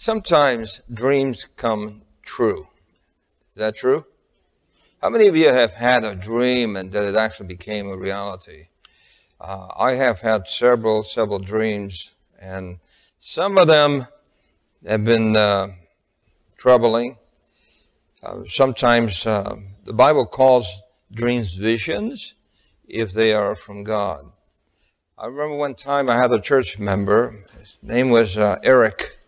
Sometimes 0.00 0.80
dreams 0.90 1.46
come 1.56 2.00
true. 2.22 2.68
Is 3.50 3.56
that 3.56 3.76
true? 3.76 4.06
How 5.02 5.10
many 5.10 5.26
of 5.26 5.36
you 5.36 5.48
have 5.48 5.72
had 5.74 6.04
a 6.04 6.14
dream 6.14 6.74
and 6.74 6.90
that 6.92 7.06
it 7.06 7.16
actually 7.16 7.48
became 7.48 7.86
a 7.86 7.98
reality? 7.98 8.68
Uh, 9.38 9.68
I 9.78 9.92
have 9.92 10.20
had 10.20 10.48
several, 10.48 11.04
several 11.04 11.38
dreams, 11.38 12.12
and 12.40 12.78
some 13.18 13.58
of 13.58 13.66
them 13.66 14.06
have 14.88 15.04
been 15.04 15.36
uh, 15.36 15.66
troubling. 16.56 17.18
Uh, 18.22 18.44
sometimes 18.46 19.26
uh, 19.26 19.54
the 19.84 19.92
Bible 19.92 20.24
calls 20.24 20.80
dreams 21.12 21.52
visions 21.52 22.32
if 22.88 23.12
they 23.12 23.34
are 23.34 23.54
from 23.54 23.84
God. 23.84 24.32
I 25.18 25.26
remember 25.26 25.56
one 25.56 25.74
time 25.74 26.08
I 26.08 26.16
had 26.16 26.32
a 26.32 26.40
church 26.40 26.78
member, 26.78 27.44
his 27.58 27.76
name 27.82 28.08
was 28.08 28.38
uh, 28.38 28.58
Eric 28.62 29.18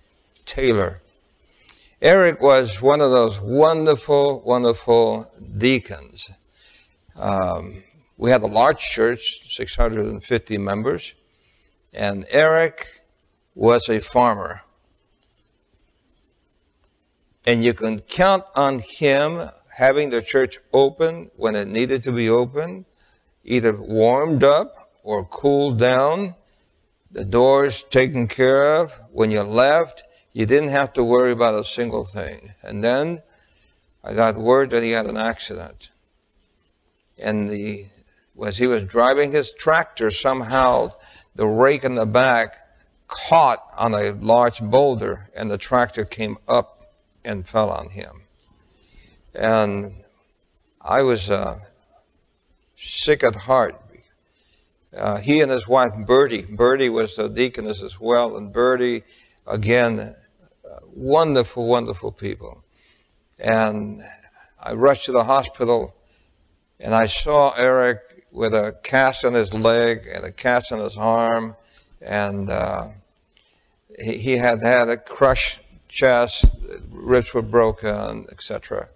Taylor. 0.44 1.00
Eric 2.00 2.40
was 2.40 2.82
one 2.82 3.00
of 3.00 3.10
those 3.10 3.40
wonderful, 3.40 4.42
wonderful 4.44 5.26
deacons. 5.56 6.30
Um, 7.16 7.82
we 8.16 8.30
had 8.30 8.42
a 8.42 8.46
large 8.46 8.80
church, 8.80 9.54
650 9.54 10.58
members, 10.58 11.14
and 11.92 12.24
Eric 12.30 12.86
was 13.54 13.88
a 13.88 14.00
farmer. 14.00 14.62
And 17.46 17.64
you 17.64 17.74
can 17.74 18.00
count 18.00 18.44
on 18.54 18.80
him 18.98 19.48
having 19.76 20.10
the 20.10 20.22
church 20.22 20.58
open 20.72 21.30
when 21.36 21.54
it 21.54 21.68
needed 21.68 22.02
to 22.04 22.12
be 22.12 22.28
open, 22.28 22.84
either 23.44 23.76
warmed 23.76 24.44
up 24.44 24.74
or 25.02 25.24
cooled 25.24 25.78
down, 25.78 26.34
the 27.10 27.24
doors 27.24 27.82
taken 27.82 28.26
care 28.28 28.76
of. 28.76 29.00
When 29.10 29.30
you 29.30 29.42
left, 29.42 30.04
you 30.32 30.46
didn't 30.46 30.70
have 30.70 30.92
to 30.94 31.04
worry 31.04 31.32
about 31.32 31.54
a 31.54 31.64
single 31.64 32.04
thing. 32.04 32.54
And 32.62 32.82
then 32.82 33.22
I 34.02 34.14
got 34.14 34.36
word 34.36 34.70
that 34.70 34.82
he 34.82 34.90
had 34.90 35.06
an 35.06 35.16
accident. 35.16 35.90
And 37.18 37.50
the, 37.50 37.86
as 38.44 38.58
he 38.58 38.66
was 38.66 38.84
driving 38.84 39.32
his 39.32 39.52
tractor, 39.52 40.10
somehow 40.10 40.92
the 41.34 41.46
rake 41.46 41.84
in 41.84 41.94
the 41.94 42.06
back 42.06 42.56
caught 43.06 43.58
on 43.78 43.94
a 43.94 44.10
large 44.12 44.60
boulder 44.60 45.28
and 45.36 45.50
the 45.50 45.58
tractor 45.58 46.04
came 46.04 46.36
up 46.48 46.78
and 47.24 47.46
fell 47.46 47.70
on 47.70 47.90
him. 47.90 48.22
And 49.34 49.94
I 50.80 51.02
was 51.02 51.30
uh, 51.30 51.58
sick 52.76 53.22
at 53.22 53.36
heart. 53.36 53.78
Uh, 54.96 55.18
he 55.18 55.40
and 55.40 55.50
his 55.50 55.68
wife, 55.68 55.92
Bertie, 56.06 56.42
Bertie 56.42 56.90
was 56.90 57.18
a 57.18 57.28
deaconess 57.28 57.82
as 57.82 57.98
well, 57.98 58.36
and 58.36 58.52
Bertie, 58.52 59.04
again, 59.46 60.14
wonderful, 60.94 61.66
wonderful 61.66 62.12
people. 62.12 62.64
And 63.38 64.02
I 64.62 64.74
rushed 64.74 65.06
to 65.06 65.12
the 65.12 65.24
hospital 65.24 65.94
and 66.78 66.94
I 66.94 67.06
saw 67.06 67.52
Eric 67.56 68.00
with 68.32 68.54
a 68.54 68.76
cast 68.82 69.24
on 69.24 69.34
his 69.34 69.54
leg 69.54 70.00
and 70.12 70.24
a 70.24 70.32
cast 70.32 70.72
on 70.72 70.80
his 70.80 70.96
arm. 70.96 71.54
And 72.00 72.50
uh, 72.50 72.88
he, 74.02 74.18
he, 74.18 74.36
had 74.38 74.62
had 74.62 74.88
a 74.88 74.96
crushed 74.96 75.60
chest, 75.88 76.46
ribs 76.90 77.32
were 77.34 77.42
broken, 77.42 78.26
etc. 78.32 78.88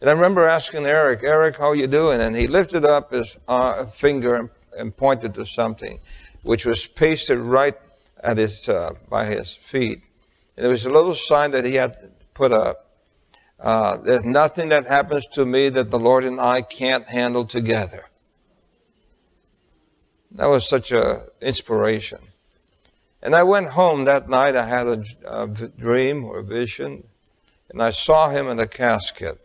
And 0.00 0.10
I 0.10 0.12
remember 0.12 0.44
asking 0.44 0.84
Eric, 0.84 1.22
Eric, 1.22 1.56
how 1.56 1.72
you 1.72 1.86
doing? 1.86 2.20
And 2.20 2.36
he 2.36 2.46
lifted 2.46 2.84
up 2.84 3.12
his 3.12 3.38
uh, 3.48 3.86
finger 3.86 4.34
and, 4.34 4.50
and, 4.76 4.94
pointed 4.94 5.34
to 5.34 5.46
something, 5.46 6.00
which 6.42 6.66
was 6.66 6.86
pasted 6.86 7.38
right 7.38 7.76
at 8.22 8.36
his, 8.36 8.68
uh, 8.68 8.94
by 9.08 9.24
his 9.26 9.56
feet. 9.56 10.02
There 10.60 10.68
was 10.68 10.84
a 10.84 10.92
little 10.92 11.14
sign 11.14 11.52
that 11.52 11.64
he 11.64 11.76
had 11.76 11.96
put 12.34 12.52
up. 12.52 12.86
Uh, 13.58 13.96
there's 13.96 14.24
nothing 14.24 14.68
that 14.68 14.86
happens 14.86 15.26
to 15.28 15.46
me 15.46 15.70
that 15.70 15.90
the 15.90 15.98
Lord 15.98 16.22
and 16.22 16.38
I 16.38 16.60
can't 16.60 17.06
handle 17.06 17.46
together. 17.46 18.10
That 20.32 20.48
was 20.48 20.68
such 20.68 20.92
a 20.92 21.22
inspiration. 21.40 22.18
And 23.22 23.34
I 23.34 23.42
went 23.42 23.70
home 23.70 24.04
that 24.04 24.28
night. 24.28 24.54
I 24.54 24.66
had 24.66 24.86
a, 24.86 25.04
a 25.26 25.46
dream 25.46 26.24
or 26.24 26.40
a 26.40 26.44
vision, 26.44 27.04
and 27.70 27.82
I 27.82 27.90
saw 27.90 28.28
him 28.28 28.46
in 28.46 28.58
the 28.58 28.68
casket. 28.68 29.40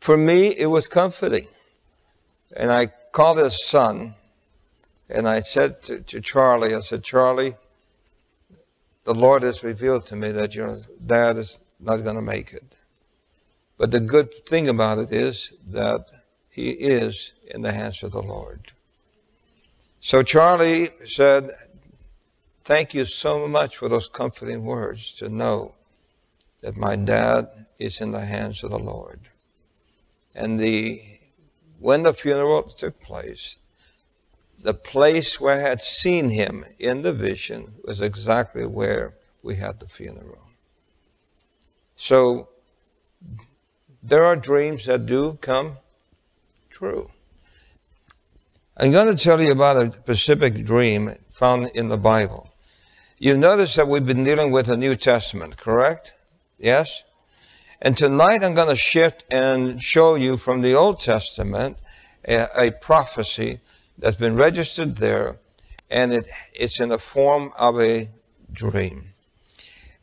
For 0.00 0.16
me, 0.16 0.48
it 0.48 0.66
was 0.66 0.88
comforting. 0.88 1.46
And 2.56 2.72
I 2.72 2.86
called 3.12 3.36
his 3.36 3.62
son, 3.62 4.14
and 5.10 5.28
I 5.28 5.40
said 5.40 5.82
to, 5.82 6.00
to 6.00 6.22
Charlie, 6.22 6.74
I 6.74 6.80
said, 6.80 7.04
Charlie, 7.04 7.56
the 9.04 9.14
Lord 9.14 9.42
has 9.42 9.64
revealed 9.64 10.06
to 10.06 10.16
me 10.16 10.30
that 10.30 10.54
your 10.54 10.80
dad 11.04 11.36
is 11.36 11.58
not 11.80 11.98
going 11.98 12.16
to 12.16 12.22
make 12.22 12.52
it. 12.52 12.76
But 13.76 13.90
the 13.90 14.00
good 14.00 14.32
thing 14.46 14.68
about 14.68 14.98
it 14.98 15.10
is 15.10 15.52
that 15.66 16.06
he 16.50 16.70
is 16.70 17.32
in 17.46 17.62
the 17.62 17.72
hands 17.72 18.02
of 18.02 18.12
the 18.12 18.22
Lord. 18.22 18.72
So 20.00 20.22
Charlie 20.22 20.90
said, 21.04 21.50
Thank 22.64 22.94
you 22.94 23.06
so 23.06 23.48
much 23.48 23.76
for 23.76 23.88
those 23.88 24.08
comforting 24.08 24.64
words 24.64 25.10
to 25.12 25.28
know 25.28 25.74
that 26.60 26.76
my 26.76 26.94
dad 26.94 27.46
is 27.78 28.00
in 28.00 28.12
the 28.12 28.24
hands 28.24 28.62
of 28.62 28.70
the 28.70 28.78
Lord. 28.78 29.20
And 30.34 30.60
the 30.60 31.00
when 31.80 32.04
the 32.04 32.14
funeral 32.14 32.62
took 32.62 33.00
place, 33.00 33.58
the 34.62 34.74
place 34.74 35.40
where 35.40 35.56
I 35.56 35.68
had 35.68 35.82
seen 35.82 36.30
him 36.30 36.64
in 36.78 37.02
the 37.02 37.12
vision 37.12 37.74
was 37.84 38.00
exactly 38.00 38.64
where 38.64 39.14
we 39.42 39.56
had 39.56 39.80
the 39.80 39.88
funeral. 39.88 40.38
So 41.96 42.48
there 44.02 44.24
are 44.24 44.36
dreams 44.36 44.86
that 44.86 45.06
do 45.06 45.38
come 45.40 45.78
true. 46.70 47.10
I'm 48.76 48.92
going 48.92 49.14
to 49.14 49.22
tell 49.22 49.40
you 49.40 49.52
about 49.52 49.76
a 49.76 49.92
specific 49.92 50.64
dream 50.64 51.16
found 51.30 51.66
in 51.74 51.88
the 51.88 51.98
Bible. 51.98 52.48
You 53.18 53.36
notice 53.36 53.74
that 53.76 53.88
we've 53.88 54.06
been 54.06 54.24
dealing 54.24 54.50
with 54.50 54.66
the 54.66 54.76
New 54.76 54.96
Testament, 54.96 55.56
correct? 55.56 56.14
Yes? 56.58 57.04
And 57.80 57.96
tonight 57.96 58.42
I'm 58.42 58.54
going 58.54 58.68
to 58.68 58.76
shift 58.76 59.24
and 59.30 59.82
show 59.82 60.14
you 60.14 60.36
from 60.36 60.62
the 60.62 60.74
Old 60.74 61.00
Testament 61.00 61.78
a, 62.26 62.46
a 62.56 62.70
prophecy 62.70 63.60
that's 63.98 64.16
been 64.16 64.36
registered 64.36 64.96
there, 64.96 65.38
and 65.90 66.12
it, 66.12 66.26
it's 66.54 66.80
in 66.80 66.88
the 66.88 66.98
form 66.98 67.52
of 67.58 67.80
a 67.80 68.08
dream. 68.52 69.12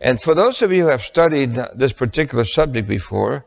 And 0.01 0.21
for 0.21 0.33
those 0.33 0.61
of 0.61 0.71
you 0.71 0.83
who 0.83 0.89
have 0.89 1.01
studied 1.01 1.55
this 1.75 1.93
particular 1.93 2.45
subject 2.45 2.87
before, 2.87 3.45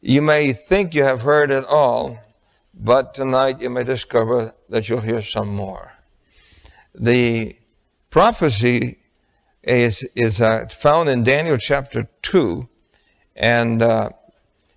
you 0.00 0.22
may 0.22 0.52
think 0.52 0.94
you 0.94 1.04
have 1.04 1.22
heard 1.22 1.50
it 1.50 1.64
all, 1.68 2.18
but 2.74 3.14
tonight 3.14 3.60
you 3.60 3.70
may 3.70 3.84
discover 3.84 4.54
that 4.68 4.88
you'll 4.88 5.00
hear 5.00 5.22
some 5.22 5.54
more. 5.54 5.94
The 6.94 7.56
prophecy 8.10 8.98
is, 9.62 10.08
is 10.14 10.40
uh, 10.40 10.66
found 10.68 11.08
in 11.08 11.24
Daniel 11.24 11.56
chapter 11.58 12.08
2, 12.22 12.68
and 13.36 13.82
uh, 13.82 14.10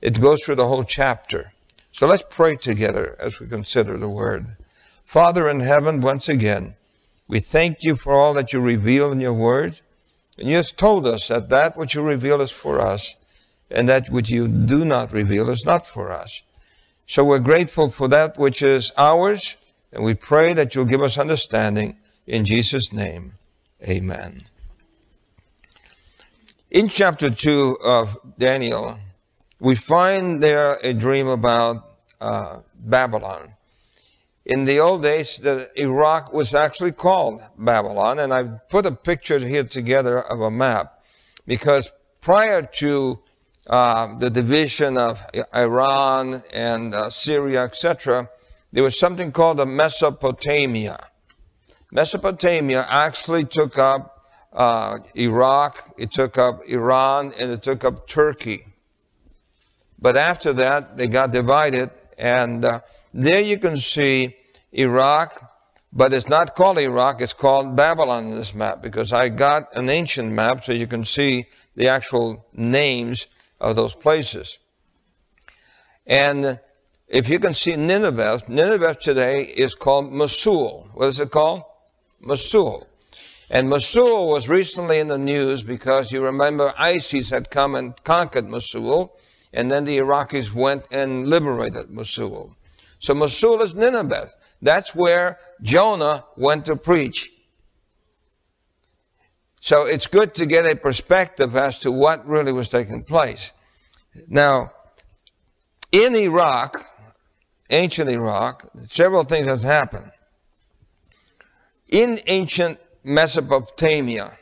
it 0.02 0.22
goes 0.22 0.44
through 0.44 0.56
the 0.56 0.68
whole 0.68 0.84
chapter. 0.84 1.54
So 1.92 2.08
let's 2.08 2.26
pray 2.30 2.58
together 2.58 3.16
as 3.20 3.40
we 3.40 3.48
consider 3.48 3.98
the 3.98 4.10
word. 4.10 4.58
Father 5.06 5.48
in 5.48 5.62
heaven, 5.62 6.02
once 6.02 6.28
again, 6.28 6.76
we 7.28 7.40
thank 7.40 7.84
you 7.84 7.96
for 7.96 8.14
all 8.14 8.34
that 8.34 8.52
you 8.52 8.60
reveal 8.60 9.12
in 9.12 9.22
your 9.22 9.34
word. 9.34 9.80
And 10.38 10.50
you 10.50 10.58
have 10.58 10.76
told 10.76 11.08
us 11.08 11.30
that 11.30 11.50
that 11.50 11.78
which 11.78 11.96
you 11.96 12.02
reveal 12.02 12.42
is 12.42 12.52
for 12.52 12.82
us, 12.82 13.16
and 13.72 13.88
that 13.88 14.10
which 14.10 14.30
you 14.30 14.48
do 14.48 14.84
not 14.84 15.14
reveal 15.14 15.50
is 15.50 15.64
not 15.64 15.88
for 15.88 16.12
us. 16.12 16.42
So 17.06 17.24
we're 17.24 17.40
grateful 17.40 17.90
for 17.90 18.08
that 18.10 18.38
which 18.38 18.62
is 18.62 18.92
ours, 18.98 19.56
and 19.94 20.04
we 20.04 20.16
pray 20.16 20.54
that 20.54 20.76
you'll 20.76 20.86
give 20.86 21.02
us 21.02 21.18
understanding. 21.18 21.98
In 22.28 22.44
Jesus' 22.44 22.92
name, 22.92 23.34
amen. 23.88 24.44
In 26.72 26.90
chapter 26.90 27.30
2 27.30 27.78
of 27.86 28.18
Daniel, 28.38 29.00
we 29.60 29.76
find 29.76 30.44
there 30.44 30.78
a 30.84 30.94
dream 30.94 31.28
about 31.28 31.88
uh, 32.20 32.60
Babylon. 32.78 33.55
In 34.46 34.66
the 34.66 34.80
old 34.80 35.02
days, 35.02 35.38
the 35.38 35.70
Iraq 35.76 36.32
was 36.32 36.54
actually 36.54 36.92
called 36.92 37.42
Babylon, 37.58 38.20
and 38.20 38.32
I 38.32 38.44
put 38.44 38.86
a 38.86 38.92
picture 38.92 39.40
here 39.40 39.64
together 39.64 40.20
of 40.20 40.40
a 40.40 40.52
map 40.52 41.04
because 41.48 41.92
prior 42.22 42.62
to 42.62 43.20
uh, 43.66 44.16
the 44.20 44.30
division 44.30 45.00
of 45.00 45.24
Iran 45.56 46.44
and 46.54 46.94
uh, 46.94 47.10
Syria, 47.10 47.64
etc., 47.64 48.30
there 48.72 48.84
was 48.84 49.00
something 49.00 49.32
called 49.32 49.58
the 49.58 49.66
Mesopotamia. 49.66 51.00
Mesopotamia 51.92 52.86
actually 52.88 53.46
took 53.46 53.80
up 53.80 54.28
uh, 54.54 54.98
Iraq, 55.16 55.94
it 55.98 56.12
took 56.12 56.38
up 56.38 56.60
Iran, 56.68 57.34
and 57.40 57.50
it 57.50 57.64
took 57.64 57.84
up 57.84 58.08
Turkey. 58.08 58.68
But 59.98 60.18
after 60.18 60.54
that, 60.54 60.98
they 60.98 61.08
got 61.08 61.32
divided, 61.32 61.90
and 62.20 62.64
uh, 62.64 62.82
there 63.16 63.42
you 63.42 63.58
can 63.58 63.78
see 63.78 64.36
Iraq, 64.72 65.56
But 65.98 66.14
it's 66.14 66.28
not 66.28 66.56
called 66.56 66.78
Iraq, 66.78 67.22
it's 67.22 67.32
called 67.32 67.78
Babylon 67.78 68.26
in 68.26 68.32
this 68.32 68.54
map 68.54 68.82
because 68.82 69.14
I 69.14 69.30
got 69.30 69.74
an 69.78 69.90
ancient 69.90 70.34
map 70.34 70.66
so 70.66 70.74
you 70.74 70.88
can 70.88 71.06
see 71.06 71.46
the 71.74 71.88
actual 71.88 72.46
names 72.54 73.28
of 73.62 73.78
those 73.78 73.96
places. 73.96 74.60
And 76.06 76.60
if 77.08 77.30
you 77.30 77.40
can 77.40 77.54
see 77.54 77.78
Nineveh, 77.78 78.42
Nineveh 78.50 78.96
today 78.96 79.44
is 79.44 79.74
called 79.74 80.12
Mosul. 80.12 80.90
What 80.94 81.08
is 81.08 81.22
it 81.22 81.32
called? 81.32 81.64
Mosul. 82.20 82.86
And 83.50 83.70
Mosul 83.70 84.28
was 84.28 84.50
recently 84.50 85.00
in 85.00 85.08
the 85.08 85.18
news 85.18 85.64
because 85.64 86.12
you 86.12 86.22
remember 86.22 86.74
ISIS 86.78 87.30
had 87.30 87.50
come 87.50 87.74
and 87.74 87.96
conquered 88.04 88.50
Mosul, 88.50 89.18
and 89.54 89.72
then 89.72 89.86
the 89.86 90.00
Iraqis 90.00 90.52
went 90.52 90.92
and 90.92 91.28
liberated 91.28 91.90
Mosul. 91.90 92.54
So 93.00 93.14
Mosul 93.14 93.62
is 93.62 93.76
Nineveh. 93.76 94.28
That's 94.62 94.96
where 94.96 95.38
Jonah 95.62 96.26
went 96.36 96.66
to 96.66 96.76
preach. 96.76 97.32
So 99.60 99.86
it's 99.86 100.08
good 100.08 100.34
to 100.36 100.46
get 100.46 100.66
a 100.66 100.76
perspective 100.76 101.56
as 101.56 101.80
to 101.80 101.92
what 101.92 102.26
really 102.28 102.52
was 102.52 102.70
taking 102.70 103.04
place. 103.04 103.52
Now, 104.28 104.72
in 105.92 106.16
Iraq, 106.16 106.76
ancient 107.70 108.10
Iraq, 108.10 108.70
several 108.88 109.24
things 109.24 109.48
have 109.48 109.64
happened. 109.64 110.12
In 111.88 112.18
ancient 112.28 112.78
Mesopotamia, 113.04 114.38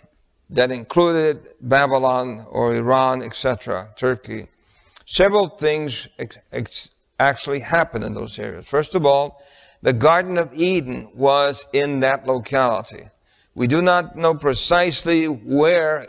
that 0.50 0.72
included 0.72 1.48
Babylon 1.62 2.46
or 2.52 2.76
Iran, 2.76 3.24
etc., 3.24 3.94
Turkey, 3.98 4.48
several 5.06 5.48
things 5.48 6.08
ex- 6.20 6.38
ex- 6.52 6.90
actually 7.20 7.62
happened 7.62 8.04
in 8.04 8.14
those 8.14 8.38
areas. 8.40 8.68
First 8.68 8.96
of 8.96 9.06
all, 9.06 9.42
the 9.82 9.94
Garden 9.94 10.38
of 10.38 10.54
Eden 10.54 11.10
was 11.14 11.68
in 11.74 12.00
that 12.00 12.26
locality. 12.26 13.04
We 13.56 13.68
do 13.68 13.82
not 13.82 14.16
know 14.16 14.34
precisely 14.34 15.26
where, 15.26 16.08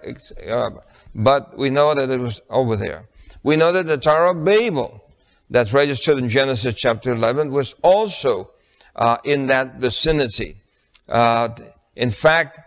uh, 0.48 0.70
but 1.14 1.58
we 1.58 1.70
know 1.70 1.94
that 1.94 2.08
it 2.08 2.20
was 2.20 2.40
over 2.48 2.76
there. 2.76 3.08
We 3.42 3.56
know 3.56 3.72
that 3.72 3.86
the 3.86 3.98
Tower 3.98 4.28
of 4.28 4.44
Babel, 4.44 5.04
that's 5.50 5.72
registered 5.72 6.18
in 6.18 6.28
Genesis 6.28 6.74
chapter 6.74 7.12
11, 7.12 7.50
was 7.50 7.74
also 7.82 8.50
uh, 8.96 9.18
in 9.24 9.48
that 9.48 9.76
vicinity. 9.76 10.56
Uh, 11.08 11.48
in 11.96 12.10
fact, 12.10 12.60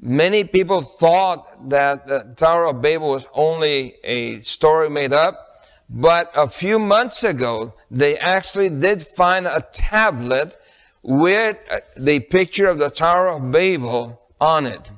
many 0.00 0.44
people 0.44 0.80
thought 0.80 1.68
that 1.68 2.06
the 2.06 2.32
Tower 2.36 2.68
of 2.68 2.80
Babel 2.80 3.10
was 3.10 3.26
only 3.34 3.96
a 4.04 4.40
story 4.40 4.88
made 4.88 5.12
up, 5.12 5.47
but 5.88 6.30
a 6.36 6.48
few 6.48 6.78
months 6.78 7.24
ago, 7.24 7.74
they 7.90 8.18
actually 8.18 8.68
did 8.68 9.02
find 9.02 9.46
a 9.46 9.64
tablet 9.72 10.56
with 11.02 11.56
uh, 11.70 11.76
the 11.96 12.20
picture 12.20 12.66
of 12.66 12.78
the 12.78 12.90
Tower 12.90 13.28
of 13.28 13.50
Babel 13.50 14.20
on 14.40 14.66
it 14.66 14.90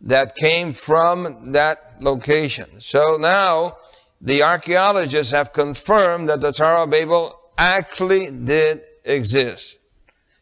that 0.00 0.34
came 0.34 0.72
from 0.72 1.52
that 1.52 1.96
location. 2.00 2.80
So 2.80 3.16
now 3.20 3.76
the 4.20 4.42
archaeologists 4.42 5.32
have 5.32 5.52
confirmed 5.52 6.28
that 6.28 6.40
the 6.40 6.52
Tower 6.52 6.84
of 6.84 6.90
Babel 6.90 7.38
actually 7.56 8.30
did 8.30 8.84
exist. 9.04 9.78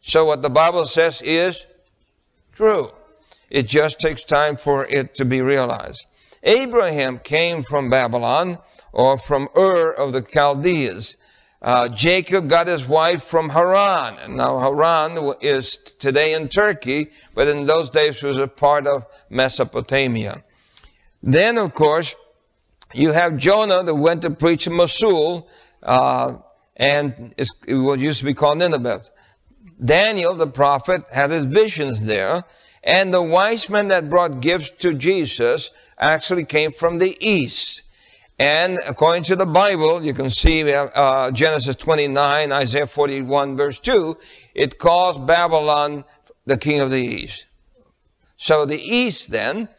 So 0.01 0.25
what 0.25 0.41
the 0.41 0.49
Bible 0.49 0.85
says 0.85 1.21
is 1.21 1.65
true. 2.51 2.91
It 3.49 3.67
just 3.67 3.99
takes 3.99 4.23
time 4.23 4.57
for 4.57 4.85
it 4.87 5.13
to 5.15 5.25
be 5.25 5.41
realized. 5.41 6.07
Abraham 6.41 7.19
came 7.19 7.63
from 7.63 7.89
Babylon 7.89 8.57
or 8.93 9.17
from 9.17 9.49
Ur 9.57 9.91
of 9.91 10.13
the 10.13 10.21
Chaldees. 10.21 11.17
Uh, 11.61 11.87
Jacob 11.87 12.47
got 12.49 12.67
his 12.67 12.87
wife 12.87 13.23
from 13.23 13.49
Haran. 13.49 14.17
And 14.19 14.37
now 14.37 14.59
Haran 14.59 15.33
is 15.41 15.77
today 15.77 16.33
in 16.33 16.49
Turkey, 16.49 17.07
but 17.33 17.47
in 17.47 17.65
those 17.65 17.89
days 17.89 18.21
was 18.21 18.39
a 18.39 18.47
part 18.47 18.85
of 18.85 19.05
Mesopotamia. 19.29 20.43
Then, 21.21 21.57
of 21.57 21.73
course, 21.73 22.15
you 22.93 23.13
have 23.13 23.37
Jonah 23.37 23.81
that 23.81 23.95
went 23.95 24.21
to 24.23 24.29
preach 24.29 24.67
in 24.67 24.75
Mosul, 24.75 25.47
uh, 25.81 26.33
and 26.75 27.33
it 27.37 27.49
used 27.67 28.19
to 28.19 28.25
be 28.25 28.33
called 28.33 28.57
Nineveh. 28.57 29.03
Daniel, 29.83 30.35
the 30.35 30.47
prophet, 30.47 31.03
had 31.13 31.31
his 31.31 31.45
visions 31.45 32.03
there, 32.03 32.43
and 32.83 33.13
the 33.13 33.23
wise 33.23 33.69
men 33.69 33.87
that 33.87 34.09
brought 34.09 34.41
gifts 34.41 34.69
to 34.79 34.93
Jesus 34.93 35.71
actually 35.97 36.43
came 36.43 36.73
from 36.73 36.99
the 36.99 37.15
east. 37.25 37.82
And 38.43 38.77
according 38.89 39.23
to 39.23 39.37
the 39.37 39.45
Bible, 39.45 40.03
you 40.03 40.13
can 40.13 40.29
see 40.29 40.69
uh, 40.73 41.31
Genesis 41.31 41.77
29, 41.77 42.51
Isaiah 42.51 42.87
41, 42.87 43.55
verse 43.55 43.79
2, 43.79 44.17
it 44.53 44.79
calls 44.79 45.17
Babylon 45.17 46.03
the 46.45 46.57
king 46.57 46.81
of 46.81 46.91
the 46.91 46.97
east. 46.97 47.45
So 48.35 48.65
the 48.65 48.81
east 48.81 49.31
then 49.31 49.69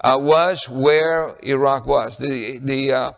uh, 0.00 0.16
was 0.18 0.70
where 0.70 1.36
Iraq 1.42 1.84
was. 1.84 2.16
The, 2.16 2.56
the, 2.62 2.92
uh, 2.94 3.12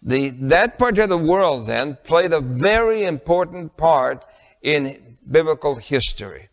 the, 0.00 0.28
that 0.28 0.78
part 0.78 0.96
of 1.00 1.08
the 1.08 1.18
world 1.18 1.66
then 1.66 1.98
played 2.04 2.32
a 2.32 2.40
very 2.40 3.02
important 3.02 3.76
part 3.76 4.24
in 4.62 5.16
biblical 5.28 5.74
history. 5.74 6.50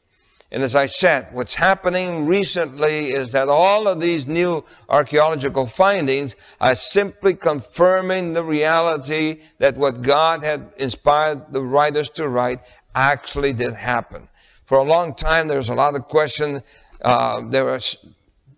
And 0.51 0.63
as 0.63 0.75
I 0.75 0.87
said, 0.87 1.27
what's 1.31 1.53
happening 1.53 2.25
recently 2.25 3.11
is 3.11 3.33
that 3.33 3.49
all 3.49 3.87
of 3.87 3.99
these 3.99 4.25
new 4.25 4.65
archaeological 4.89 5.67
findings 5.67 6.35
are 6.59 6.73
simply 6.73 7.35
confirming 7.35 8.33
the 8.33 8.43
reality 8.43 9.41
that 9.59 9.77
what 9.77 10.01
God 10.01 10.43
had 10.43 10.73
inspired 10.77 11.53
the 11.53 11.61
writers 11.61 12.09
to 12.11 12.27
write 12.27 12.59
actually 12.95 13.53
did 13.53 13.75
happen. 13.75 14.27
For 14.65 14.79
a 14.79 14.83
long 14.83 15.13
time, 15.13 15.47
there 15.47 15.57
was 15.57 15.69
a 15.69 15.75
lot 15.75 15.95
of 15.95 16.05
question. 16.05 16.63
Uh, 16.99 17.41
there 17.49 17.65
were 17.65 17.79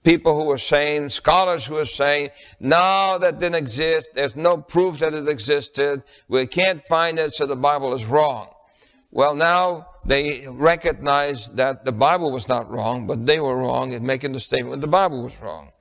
people 0.03 0.35
who 0.35 0.45
were 0.45 0.57
saying, 0.57 1.09
scholars 1.09 1.65
who 1.65 1.75
were 1.75 1.85
saying, 1.85 2.29
no, 2.61 3.17
that 3.19 3.37
didn't 3.37 3.55
exist. 3.55 4.09
There's 4.13 4.37
no 4.37 4.57
proof 4.57 4.99
that 4.99 5.13
it 5.13 5.27
existed. 5.27 6.03
We 6.29 6.47
can't 6.47 6.81
find 6.81 7.19
it, 7.19 7.33
so 7.33 7.45
the 7.45 7.57
Bible 7.57 7.93
is 7.93 8.05
wrong. 8.05 8.47
Well, 9.11 9.35
now 9.35 9.87
they 10.05 10.47
recognize 10.47 11.49
that 11.49 11.85
the 11.85 11.91
Bible 11.91 12.31
was 12.31 12.47
not 12.47 12.69
wrong, 12.69 13.07
but 13.07 13.25
they 13.25 13.39
were 13.39 13.57
wrong 13.57 13.91
in 13.91 14.05
making 14.05 14.31
the 14.31 14.39
statement 14.39 14.81
the 14.81 14.87
Bible 14.87 15.23
was 15.23 15.39
wrong. 15.41 15.71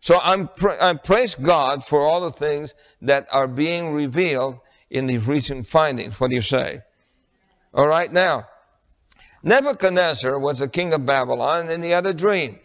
So 0.00 0.18
I'm, 0.22 0.48
I 0.80 0.94
praise 0.94 1.34
God 1.34 1.84
for 1.84 2.02
all 2.02 2.20
the 2.20 2.30
things 2.30 2.74
that 3.02 3.26
are 3.32 3.46
being 3.46 3.92
revealed 3.92 4.60
in 4.90 5.06
these 5.06 5.28
recent 5.28 5.66
findings. 5.66 6.18
What 6.18 6.30
do 6.30 6.36
you 6.36 6.40
say? 6.40 6.80
All 7.74 7.86
right, 7.86 8.10
now, 8.10 8.48
Nebuchadnezzar 9.42 10.38
was 10.38 10.60
the 10.60 10.68
king 10.68 10.94
of 10.94 11.04
Babylon 11.04 11.68
and 11.68 11.84
he 11.84 11.90
had 11.90 12.06
a 12.06 12.14
dream. 12.14 12.58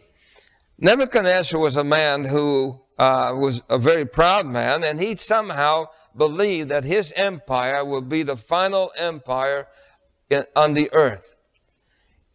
Nebuchadnezzar 0.80 1.60
was 1.60 1.76
a 1.76 1.84
man 1.84 2.26
who 2.26 2.80
uh, 2.98 3.34
was 3.36 3.62
a 3.70 3.78
very 3.78 4.06
proud 4.06 4.46
man, 4.46 4.84
and 4.84 5.00
he 5.00 5.16
somehow 5.16 5.86
believed 6.16 6.70
that 6.70 6.84
his 6.84 7.12
empire 7.16 7.84
would 7.84 8.10
be 8.10 8.24
the 8.24 8.38
final 8.38 8.92
empire 8.98 9.68
in, 9.68 9.68
on 10.56 10.74
the 10.74 10.92
earth. 10.94 11.34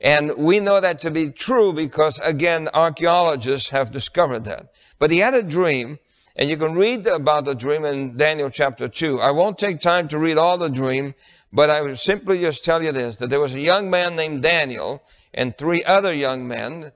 And 0.00 0.32
we 0.38 0.60
know 0.60 0.80
that 0.80 1.00
to 1.00 1.10
be 1.10 1.30
true 1.30 1.72
because, 1.72 2.20
again, 2.20 2.68
archaeologists 2.72 3.70
have 3.70 3.90
discovered 3.90 4.44
that. 4.44 4.66
But 4.98 5.10
he 5.10 5.18
had 5.18 5.34
a 5.34 5.42
dream, 5.42 5.98
and 6.36 6.48
you 6.48 6.56
can 6.56 6.74
read 6.74 7.06
about 7.08 7.44
the 7.44 7.54
dream 7.54 7.84
in 7.84 8.16
Daniel 8.16 8.48
chapter 8.48 8.86
2. 8.86 9.20
I 9.20 9.32
won't 9.32 9.58
take 9.58 9.80
time 9.80 10.06
to 10.08 10.18
read 10.18 10.36
all 10.36 10.56
the 10.56 10.68
dream, 10.68 11.14
but 11.52 11.68
I 11.68 11.80
will 11.80 11.96
simply 11.96 12.40
just 12.40 12.64
tell 12.64 12.82
you 12.82 12.92
this, 12.92 13.16
that 13.16 13.30
there 13.30 13.40
was 13.40 13.54
a 13.54 13.60
young 13.60 13.90
man 13.90 14.14
named 14.14 14.42
Daniel 14.42 15.02
and 15.34 15.56
three 15.56 15.82
other 15.84 16.12
young 16.12 16.46
men 16.46 16.92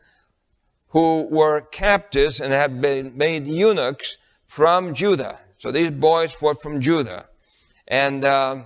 who 0.88 1.26
were 1.30 1.61
captives 1.61 2.40
and 2.40 2.52
had 2.52 2.80
been 2.80 3.16
made 3.16 3.47
eunuchs 3.47 4.18
from 4.44 4.94
Judah. 4.94 5.40
So 5.59 5.73
these 5.73 5.90
boys 5.90 6.40
were 6.40 6.54
from 6.54 6.80
Judah. 6.80 7.28
And 7.88 8.25
uh, 8.25 8.64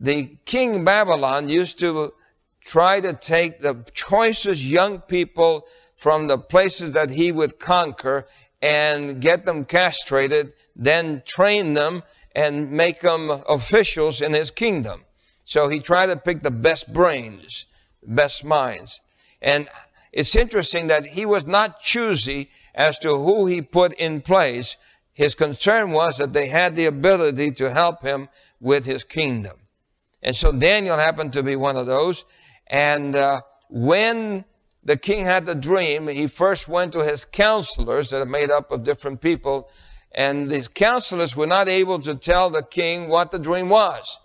the 0.00 0.36
king 0.44 0.84
Babylon 0.84 1.48
used 1.48 1.78
to 1.80 2.12
try 2.60 3.00
to 3.00 3.12
take 3.12 3.60
the 3.60 3.84
choicest 3.92 4.62
young 4.62 5.00
people 5.00 5.66
from 5.96 6.28
the 6.28 6.38
places 6.38 6.92
that 6.92 7.10
he 7.10 7.32
would 7.32 7.58
conquer 7.58 8.26
and 8.62 9.20
get 9.20 9.44
them 9.44 9.64
castrated, 9.64 10.52
then 10.76 11.22
train 11.26 11.74
them 11.74 12.02
and 12.34 12.70
make 12.70 13.00
them 13.00 13.42
officials 13.48 14.22
in 14.22 14.32
his 14.32 14.50
kingdom. 14.50 15.04
So 15.44 15.68
he 15.68 15.80
tried 15.80 16.06
to 16.06 16.16
pick 16.16 16.42
the 16.42 16.50
best 16.50 16.92
brains, 16.92 17.66
best 18.02 18.44
minds. 18.44 19.00
And 19.40 19.68
it's 20.12 20.36
interesting 20.36 20.88
that 20.88 21.06
he 21.06 21.26
was 21.26 21.46
not 21.46 21.80
choosy 21.80 22.50
as 22.74 22.98
to 23.00 23.08
who 23.08 23.46
he 23.46 23.62
put 23.62 23.92
in 23.94 24.20
place. 24.20 24.76
His 25.12 25.34
concern 25.34 25.90
was 25.90 26.18
that 26.18 26.32
they 26.32 26.48
had 26.48 26.76
the 26.76 26.86
ability 26.86 27.52
to 27.52 27.72
help 27.72 28.02
him 28.02 28.28
with 28.60 28.84
his 28.84 29.04
kingdom. 29.04 29.56
And 30.22 30.36
so 30.36 30.52
Daniel 30.52 30.96
happened 30.96 31.32
to 31.34 31.42
be 31.42 31.56
one 31.56 31.76
of 31.76 31.86
those. 31.86 32.24
And 32.66 33.14
uh, 33.14 33.42
when 33.68 34.44
the 34.82 34.96
king 34.96 35.24
had 35.24 35.46
the 35.46 35.54
dream, 35.54 36.08
he 36.08 36.26
first 36.26 36.68
went 36.68 36.92
to 36.92 37.04
his 37.04 37.24
counselors 37.24 38.10
that 38.10 38.22
are 38.22 38.26
made 38.26 38.50
up 38.50 38.70
of 38.70 38.84
different 38.84 39.20
people. 39.20 39.70
And 40.12 40.50
these 40.50 40.68
counselors 40.68 41.36
were 41.36 41.46
not 41.46 41.68
able 41.68 41.98
to 42.00 42.14
tell 42.14 42.50
the 42.50 42.62
king 42.62 43.08
what 43.08 43.30
the 43.30 43.38
dream 43.38 43.68
was. 43.68 44.18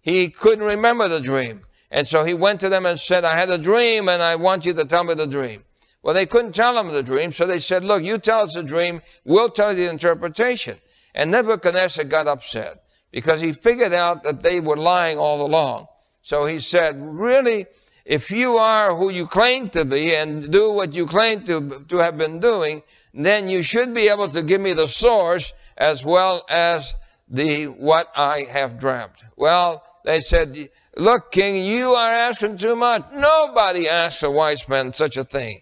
He 0.00 0.28
couldn't 0.28 0.64
remember 0.64 1.08
the 1.08 1.20
dream. 1.20 1.62
And 1.90 2.06
so 2.06 2.24
he 2.24 2.34
went 2.34 2.60
to 2.60 2.68
them 2.68 2.86
and 2.86 3.00
said, 3.00 3.24
I 3.24 3.36
had 3.36 3.50
a 3.50 3.58
dream 3.58 4.08
and 4.08 4.22
I 4.22 4.36
want 4.36 4.64
you 4.64 4.72
to 4.74 4.84
tell 4.84 5.04
me 5.04 5.14
the 5.14 5.26
dream. 5.26 5.64
Well, 6.02 6.14
they 6.14 6.26
couldn't 6.26 6.54
tell 6.54 6.78
him 6.78 6.92
the 6.92 7.02
dream, 7.02 7.30
so 7.30 7.46
they 7.46 7.58
said, 7.58 7.84
look, 7.84 8.02
you 8.02 8.16
tell 8.16 8.40
us 8.40 8.54
the 8.54 8.62
dream, 8.62 9.02
we'll 9.24 9.50
tell 9.50 9.72
you 9.72 9.84
the 9.84 9.90
interpretation. 9.90 10.78
And 11.14 11.30
Nebuchadnezzar 11.30 12.04
got 12.06 12.26
upset 12.26 12.84
because 13.10 13.40
he 13.40 13.52
figured 13.52 13.92
out 13.92 14.22
that 14.22 14.42
they 14.42 14.60
were 14.60 14.76
lying 14.76 15.18
all 15.18 15.44
along. 15.44 15.86
So 16.22 16.46
he 16.46 16.58
said, 16.58 16.96
really, 17.00 17.66
if 18.04 18.30
you 18.30 18.56
are 18.56 18.96
who 18.96 19.10
you 19.10 19.26
claim 19.26 19.68
to 19.70 19.84
be 19.84 20.14
and 20.14 20.50
do 20.50 20.72
what 20.72 20.94
you 20.94 21.06
claim 21.06 21.44
to, 21.44 21.84
to 21.88 21.96
have 21.98 22.16
been 22.18 22.40
doing, 22.40 22.82
then 23.12 23.48
you 23.48 23.62
should 23.62 23.92
be 23.94 24.08
able 24.08 24.28
to 24.28 24.42
give 24.42 24.60
me 24.60 24.72
the 24.72 24.88
source 24.88 25.52
as 25.76 26.04
well 26.04 26.44
as 26.48 26.94
the 27.28 27.66
what 27.66 28.08
I 28.16 28.46
have 28.50 28.78
dreamt. 28.78 29.24
Well, 29.36 29.84
they 30.04 30.20
said, 30.20 30.68
look, 30.96 31.32
king, 31.32 31.64
you 31.64 31.92
are 31.92 32.12
asking 32.12 32.56
too 32.56 32.76
much. 32.76 33.04
Nobody 33.12 33.88
asks 33.88 34.22
a 34.22 34.30
wise 34.30 34.68
man 34.68 34.92
such 34.92 35.16
a 35.16 35.24
thing. 35.24 35.60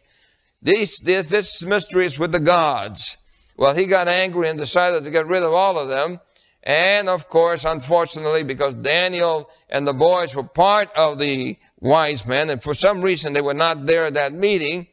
This, 0.61 1.00
this, 1.00 1.26
this 1.26 1.64
mystery 1.64 2.07
is 2.07 2.19
with 2.19 2.33
the 2.33 2.40
gods. 2.40 3.19
Well, 3.57 3.75
he 3.75 3.87
got 3.87 4.09
angry 4.09 4.49
and 4.49 4.59
decided 4.59 5.05
to 5.05 5.11
get 5.11 5.26
rid 5.26 5.43
of 5.43 5.52
all 5.52 5.78
of 5.78 5.88
them. 5.88 6.21
And 6.68 7.08
of 7.08 7.28
course, 7.28 7.64
unfortunately, 7.64 8.42
because 8.42 8.75
Daniel 8.75 9.48
and 9.70 9.88
the 9.88 9.94
boys 9.94 10.37
were 10.37 10.42
part 10.42 10.90
of 10.94 11.18
the 11.18 11.56
wise 11.80 12.26
men, 12.26 12.50
and 12.50 12.62
for 12.62 12.75
some 12.75 13.00
reason 13.00 13.32
they 13.32 13.40
were 13.40 13.54
not 13.54 13.87
there 13.87 14.04
at 14.04 14.14
that 14.14 14.34
meeting, 14.34 14.87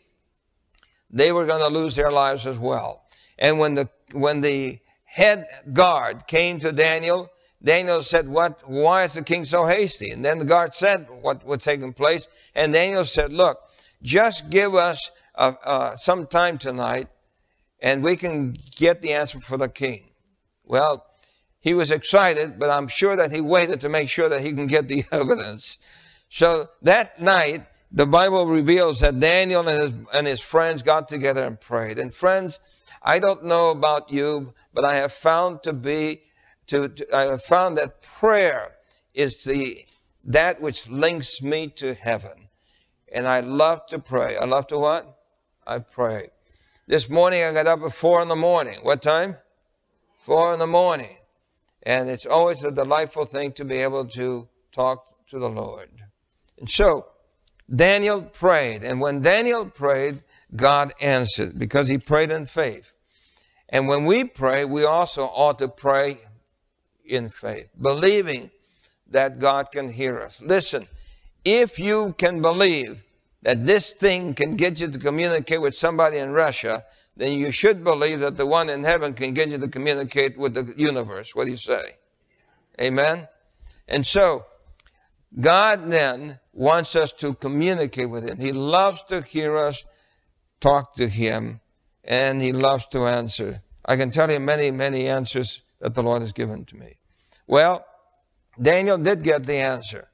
they 1.10 1.34
were 1.34 1.46
going 1.46 1.60
to 1.60 1.68
lose 1.68 1.98
their 1.98 2.12
lives 2.12 2.48
as 2.48 2.58
well. 2.58 3.04
And 3.38 3.60
when 3.60 3.76
the, 3.76 3.90
when 4.14 4.40
the 4.40 4.80
head 5.04 5.48
guard 5.74 6.28
came 6.28 6.62
to 6.62 6.72
Daniel, 6.72 7.30
Daniel 7.62 8.02
said, 8.02 8.30
what, 8.30 8.62
why 8.66 9.04
is 9.04 9.16
the 9.16 9.24
king 9.24 9.44
so 9.44 9.66
hasty? 9.66 10.12
And 10.12 10.24
then 10.24 10.40
the 10.40 10.46
guard 10.46 10.74
said 10.74 11.08
what 11.22 11.46
was 11.46 11.62
taking 11.62 11.92
place. 11.92 12.30
And 12.56 12.72
Daniel 12.72 13.04
said, 13.04 13.34
look, 13.34 13.60
just 14.02 14.50
give 14.50 14.76
us 14.76 15.12
uh, 15.36 15.52
uh, 15.66 15.96
some 15.98 16.26
time 16.26 16.58
tonight 16.58 17.10
and 17.82 18.02
we 18.02 18.16
can 18.16 18.56
get 18.78 19.02
the 19.02 19.12
answer 19.12 19.42
for 19.42 19.58
the 19.58 19.68
king. 19.68 20.12
Well, 20.64 21.06
he 21.66 21.74
was 21.74 21.90
excited, 21.90 22.60
but 22.60 22.70
I'm 22.70 22.88
sure 22.88 23.16
that 23.16 23.32
he 23.32 23.42
waited 23.42 23.82
to 23.82 23.90
make 23.90 24.08
sure 24.08 24.30
that 24.30 24.42
he 24.42 24.54
can 24.54 24.68
get 24.68 24.88
the 24.88 25.04
evidence. 25.12 25.80
So 26.30 26.70
that 26.84 27.20
night, 27.20 27.66
the 27.92 28.06
Bible 28.06 28.46
reveals 28.46 29.00
that 29.00 29.20
Daniel 29.20 29.68
and 29.68 29.82
his, 29.82 29.94
and 30.14 30.28
his 30.28 30.40
friends 30.40 30.84
got 30.84 31.08
together 31.08 31.44
and 31.44 31.60
prayed. 31.60 31.98
And 31.98 32.14
friends, 32.14 32.60
I 33.02 33.18
don't 33.18 33.46
know 33.46 33.72
about 33.72 34.12
you, 34.12 34.54
but 34.76 34.86
I 34.86 34.98
have 34.98 35.12
found 35.12 35.64
to 35.64 35.74
be, 35.74 36.22
to, 36.68 36.88
to 36.88 37.16
I 37.16 37.24
have 37.32 37.42
found 37.42 37.78
that 37.78 38.00
prayer 38.00 38.76
is 39.16 39.44
the, 39.44 39.80
that 40.24 40.62
which 40.62 40.88
links 40.88 41.42
me 41.42 41.70
to 41.78 41.96
heaven. 41.96 42.50
And 43.12 43.28
I 43.28 43.40
love 43.40 43.88
to 43.88 43.98
pray. 43.98 44.38
I 44.40 44.46
love 44.46 44.68
to 44.68 44.78
what? 44.78 45.18
I 45.66 45.80
pray. 45.80 46.30
This 46.86 47.10
morning 47.10 47.44
I 47.44 47.54
got 47.54 47.66
up 47.66 47.82
at 47.82 47.92
four 47.92 48.22
in 48.22 48.28
the 48.28 48.36
morning. 48.36 48.78
What 48.84 49.02
time? 49.02 49.38
Four 50.20 50.54
in 50.54 50.60
the 50.60 50.68
morning. 50.68 51.18
And 51.86 52.10
it's 52.10 52.26
always 52.26 52.64
a 52.64 52.72
delightful 52.72 53.26
thing 53.26 53.52
to 53.54 53.66
be 53.66 53.78
able 53.78 54.06
to 54.06 54.48
talk 54.72 55.28
to 55.28 55.40
the 55.40 55.50
Lord. 55.50 55.90
And 56.58 56.70
so, 56.70 57.08
Daniel 57.74 58.22
prayed. 58.22 58.84
And 58.84 59.00
when 59.00 59.22
Daniel 59.22 59.66
prayed, 59.66 60.24
God 60.56 60.94
answered 61.02 61.58
because 61.58 61.88
he 61.88 61.98
prayed 61.98 62.32
in 62.32 62.46
faith. 62.46 62.94
And 63.70 63.88
when 63.88 64.06
we 64.06 64.24
pray, 64.24 64.66
we 64.66 64.86
also 64.86 65.24
ought 65.24 65.60
to 65.60 65.68
pray 65.68 66.20
in 67.04 67.30
faith, 67.30 67.70
believing 67.80 68.52
that 69.08 69.40
God 69.40 69.72
can 69.72 69.90
hear 69.90 70.20
us. 70.20 70.42
Listen, 70.42 70.88
if 71.44 71.78
you 71.80 72.16
can 72.18 72.42
believe 72.42 73.04
that 73.42 73.66
this 73.66 73.94
thing 73.94 74.34
can 74.34 74.56
get 74.56 74.80
you 74.80 74.88
to 74.88 74.98
communicate 74.98 75.62
with 75.62 75.76
somebody 75.76 76.18
in 76.18 76.32
Russia, 76.32 76.84
then 77.18 77.34
you 77.34 77.52
should 77.52 77.84
believe 77.84 78.20
that 78.20 78.38
the 78.38 78.46
one 78.46 78.70
in 78.70 78.84
heaven 78.84 79.14
can 79.14 79.34
get 79.34 79.50
you 79.50 79.58
to 79.58 79.68
communicate 79.68 80.38
with 80.38 80.54
the 80.54 80.74
universe. 80.78 81.34
What 81.34 81.46
do 81.46 81.52
you 81.52 81.58
say? 81.58 81.82
Amen? 82.80 83.28
And 83.88 84.06
so, 84.06 84.46
God 85.40 85.90
then 85.90 86.40
wants 86.54 86.96
us 86.96 87.12
to 87.14 87.34
communicate 87.34 88.10
with 88.10 88.30
Him. 88.30 88.38
He 88.38 88.52
loves 88.52 89.04
to 89.10 89.22
hear 89.22 89.58
us 89.58 89.86
talk 90.60 90.96
to 90.96 91.08
Him, 91.08 91.62
and 92.04 92.42
He 92.42 92.52
loves 92.52 92.86
to 92.88 93.06
answer. 93.06 93.62
I 93.86 93.96
can 93.96 94.10
tell 94.10 94.32
you 94.32 94.40
many, 94.40 94.72
many 94.72 95.08
answers 95.08 95.62
that 95.80 95.94
the 95.94 96.04
Lord 96.04 96.22
has 96.22 96.34
given 96.34 96.66
to 96.66 96.76
me. 96.76 96.98
Well, 97.48 97.86
Daniel 98.62 98.98
did 98.98 99.24
get 99.24 99.46
the 99.46 99.58
answer. 99.58 100.10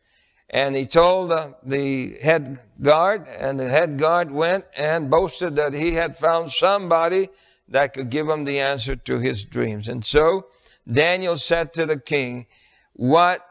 And 0.54 0.76
he 0.76 0.86
told 0.86 1.32
uh, 1.32 1.52
the 1.64 2.18
head 2.22 2.60
guard, 2.82 3.26
and 3.40 3.58
the 3.58 3.70
head 3.70 3.98
guard 3.98 4.32
went 4.32 4.66
and 4.78 5.10
boasted 5.10 5.56
that 5.56 5.74
he 5.74 5.94
had 5.94 6.18
found 6.18 6.52
somebody 6.52 7.30
that 7.70 7.94
could 7.94 8.10
give 8.10 8.28
him 8.28 8.44
the 8.44 8.60
answer 8.60 8.98
to 8.98 9.20
his 9.20 9.46
dreams. 9.46 9.88
And 9.88 10.04
so 10.04 10.48
Daniel 10.90 11.38
said 11.38 11.74
to 11.74 11.86
the 11.86 11.98
king, 11.98 12.48
What 12.94 13.48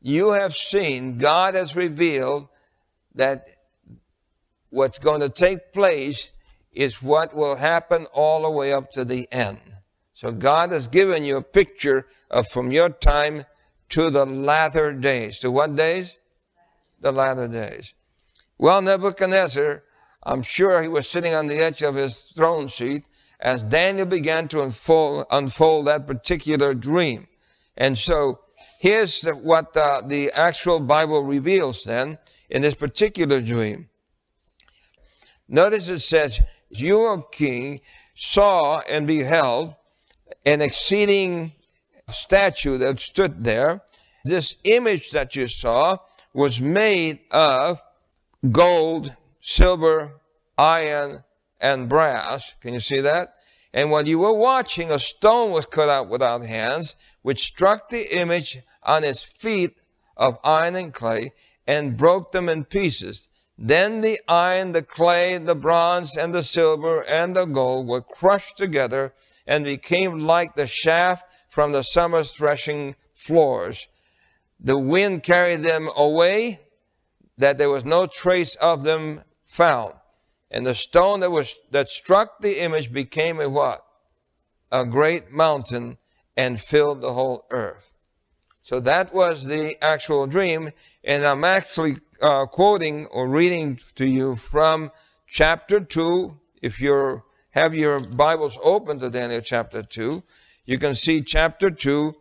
you 0.00 0.32
have 0.32 0.54
seen, 0.54 1.18
God 1.18 1.54
has 1.54 1.76
revealed 1.76 2.48
that 3.14 3.50
what's 4.70 4.98
going 4.98 5.20
to 5.20 5.28
take 5.28 5.74
place 5.74 6.32
is 6.72 7.02
what 7.02 7.34
will 7.34 7.56
happen 7.56 8.06
all 8.14 8.44
the 8.44 8.50
way 8.50 8.72
up 8.72 8.90
to 8.92 9.04
the 9.04 9.28
end. 9.30 9.60
So 10.14 10.32
God 10.32 10.72
has 10.72 10.88
given 10.88 11.24
you 11.24 11.36
a 11.36 11.42
picture 11.42 12.06
of 12.30 12.46
from 12.48 12.72
your 12.72 12.88
time 12.88 13.44
to 13.90 14.08
the 14.08 14.24
latter 14.24 14.94
days. 14.94 15.38
To 15.40 15.50
what 15.50 15.76
days? 15.76 16.18
The 17.00 17.12
latter 17.12 17.48
days. 17.48 17.94
Well, 18.58 18.82
Nebuchadnezzar, 18.82 19.84
I'm 20.24 20.42
sure 20.42 20.82
he 20.82 20.88
was 20.88 21.08
sitting 21.08 21.34
on 21.34 21.46
the 21.46 21.58
edge 21.58 21.82
of 21.82 21.94
his 21.94 22.22
throne 22.22 22.68
seat 22.68 23.04
as 23.40 23.62
Daniel 23.62 24.06
began 24.06 24.48
to 24.48 24.62
unfold, 24.62 25.26
unfold 25.30 25.86
that 25.86 26.06
particular 26.06 26.74
dream. 26.74 27.28
And 27.76 27.96
so 27.96 28.40
here's 28.78 29.24
what 29.24 29.76
uh, 29.76 30.02
the 30.04 30.32
actual 30.32 30.80
Bible 30.80 31.22
reveals 31.22 31.84
then 31.84 32.18
in 32.50 32.62
this 32.62 32.74
particular 32.74 33.40
dream. 33.40 33.88
Notice 35.48 35.88
it 35.88 36.00
says, 36.00 36.40
You, 36.68 37.00
O 37.06 37.22
king, 37.22 37.80
saw 38.14 38.80
and 38.90 39.06
beheld 39.06 39.76
an 40.44 40.60
exceeding 40.60 41.52
statue 42.10 42.76
that 42.78 43.00
stood 43.00 43.44
there. 43.44 43.82
This 44.24 44.56
image 44.64 45.12
that 45.12 45.36
you 45.36 45.46
saw 45.46 45.98
was 46.38 46.60
made 46.60 47.18
of 47.32 47.82
gold, 48.52 49.12
silver, 49.40 50.20
iron, 50.56 51.24
and 51.60 51.88
brass. 51.88 52.54
Can 52.60 52.74
you 52.74 52.78
see 52.78 53.00
that? 53.00 53.34
And 53.74 53.90
while 53.90 54.06
you 54.06 54.20
were 54.20 54.38
watching, 54.38 54.92
a 54.92 55.00
stone 55.00 55.50
was 55.50 55.66
cut 55.66 55.88
out 55.88 56.08
without 56.08 56.44
hands, 56.44 56.94
which 57.22 57.42
struck 57.42 57.88
the 57.88 58.06
image 58.16 58.60
on 58.84 59.02
its 59.02 59.24
feet 59.24 59.82
of 60.16 60.38
iron 60.44 60.76
and 60.76 60.94
clay 60.94 61.32
and 61.66 61.96
broke 61.96 62.30
them 62.30 62.48
in 62.48 62.66
pieces. 62.66 63.28
Then 63.58 64.00
the 64.00 64.20
iron, 64.28 64.70
the 64.70 64.82
clay, 64.82 65.36
the 65.38 65.56
bronze, 65.56 66.16
and 66.16 66.32
the 66.32 66.44
silver, 66.44 67.02
and 67.02 67.34
the 67.34 67.46
gold 67.46 67.88
were 67.88 68.00
crushed 68.00 68.56
together 68.56 69.12
and 69.44 69.64
became 69.64 70.20
like 70.20 70.54
the 70.54 70.68
chaff 70.68 71.24
from 71.48 71.72
the 71.72 71.82
summer's 71.82 72.30
threshing 72.30 72.94
floors 73.12 73.88
the 74.60 74.78
wind 74.78 75.22
carried 75.22 75.62
them 75.62 75.88
away, 75.96 76.60
that 77.36 77.58
there 77.58 77.70
was 77.70 77.84
no 77.84 78.06
trace 78.06 78.54
of 78.56 78.82
them 78.82 79.22
found. 79.44 79.94
And 80.50 80.66
the 80.66 80.74
stone 80.74 81.20
that 81.20 81.30
was 81.30 81.54
that 81.70 81.88
struck 81.88 82.40
the 82.40 82.62
image 82.62 82.92
became 82.92 83.40
a 83.40 83.48
what? 83.48 83.80
A 84.72 84.84
great 84.84 85.30
mountain 85.30 85.98
and 86.36 86.60
filled 86.60 87.00
the 87.00 87.12
whole 87.12 87.46
earth. 87.50 87.92
So 88.62 88.80
that 88.80 89.14
was 89.14 89.44
the 89.44 89.82
actual 89.82 90.26
dream. 90.26 90.70
And 91.04 91.24
I'm 91.24 91.44
actually 91.44 91.96
uh, 92.20 92.46
quoting 92.46 93.06
or 93.06 93.28
reading 93.28 93.78
to 93.94 94.06
you 94.06 94.36
from 94.36 94.90
chapter 95.26 95.80
2. 95.80 96.38
If 96.60 96.80
you 96.80 97.22
have 97.50 97.74
your 97.74 98.00
Bibles 98.00 98.58
open 98.62 98.98
to 98.98 99.10
Daniel 99.10 99.40
chapter 99.40 99.82
2, 99.82 100.22
you 100.66 100.78
can 100.78 100.94
see 100.94 101.22
chapter 101.22 101.70
2 101.70 102.14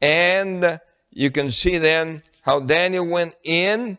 and 0.00 0.80
you 1.18 1.32
can 1.32 1.50
see 1.50 1.78
then 1.78 2.22
how 2.42 2.60
Daniel 2.60 3.04
went 3.04 3.34
in, 3.42 3.98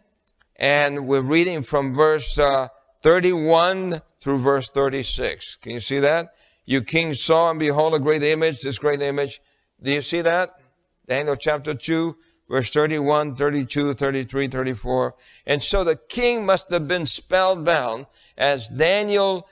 and 0.55 1.05
we're 1.05 1.19
reading 1.19 1.61
from 1.63 1.93
verse 1.93 2.39
uh, 2.39 2.69
31 3.03 4.01
through 4.21 4.37
verse 4.37 4.69
36. 4.69 5.57
Can 5.57 5.73
you 5.73 5.81
see 5.81 5.99
that? 5.99 6.33
You 6.63 6.81
king 6.81 7.13
saw 7.15 7.49
and 7.49 7.59
behold 7.59 7.93
a 7.93 7.99
great 7.99 8.23
image, 8.23 8.61
this 8.61 8.79
great 8.79 9.01
image. 9.01 9.41
Do 9.83 9.91
you 9.91 10.01
see 10.01 10.21
that? 10.21 10.61
Daniel 11.07 11.35
chapter 11.35 11.73
2, 11.73 12.15
verse 12.47 12.69
31, 12.69 13.35
32, 13.35 13.95
33, 13.95 14.47
34. 14.47 15.15
And 15.45 15.61
so 15.61 15.83
the 15.83 15.97
king 15.97 16.45
must 16.45 16.69
have 16.71 16.87
been 16.87 17.05
spellbound 17.05 18.05
as 18.37 18.69
Daniel 18.69 19.45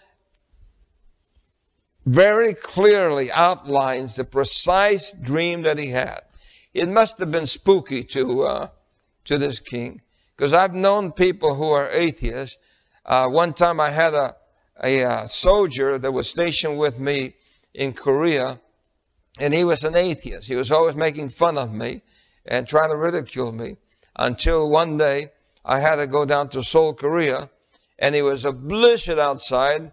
very 2.06 2.54
clearly 2.54 3.30
outlines 3.34 4.16
the 4.16 4.24
precise 4.24 5.12
dream 5.12 5.64
that 5.64 5.78
he 5.78 5.90
had. 5.90 6.22
It 6.78 6.88
must 6.88 7.18
have 7.18 7.32
been 7.32 7.48
spooky 7.48 8.04
to, 8.04 8.44
uh, 8.44 8.68
to 9.26 9.40
this 9.40 9.60
king 9.60 10.02
Because 10.36 10.54
I've 10.54 10.76
known 10.76 11.12
people 11.12 11.56
who 11.56 11.72
are 11.72 11.90
atheists. 11.90 12.60
Uh, 13.04 13.28
one 13.30 13.54
time 13.54 13.80
I 13.80 13.90
had 13.90 14.14
a, 14.14 14.36
a, 14.84 15.02
a 15.02 15.10
uh, 15.10 15.26
soldier 15.26 15.98
that 15.98 16.12
was 16.12 16.30
stationed 16.30 16.78
with 16.78 17.00
me 17.00 17.34
in 17.74 17.94
Korea, 17.94 18.60
and 19.40 19.56
he 19.56 19.64
was 19.64 19.84
an 19.84 19.96
atheist. 19.96 20.48
He 20.48 20.56
was 20.56 20.72
always 20.72 20.96
making 20.96 21.30
fun 21.30 21.58
of 21.58 21.74
me 21.74 22.02
and 22.46 22.68
trying 22.68 22.92
to 22.92 22.98
ridicule 22.98 23.52
me 23.52 23.78
until 24.16 24.70
one 24.70 25.00
day 25.00 25.32
I 25.66 25.80
had 25.80 25.96
to 25.96 26.06
go 26.06 26.26
down 26.26 26.50
to 26.50 26.64
Seoul, 26.64 26.94
Korea, 26.94 27.50
and 27.98 28.16
it 28.16 28.22
was 28.22 28.46
a 28.46 28.54
blizzard 28.54 29.18
outside, 29.18 29.92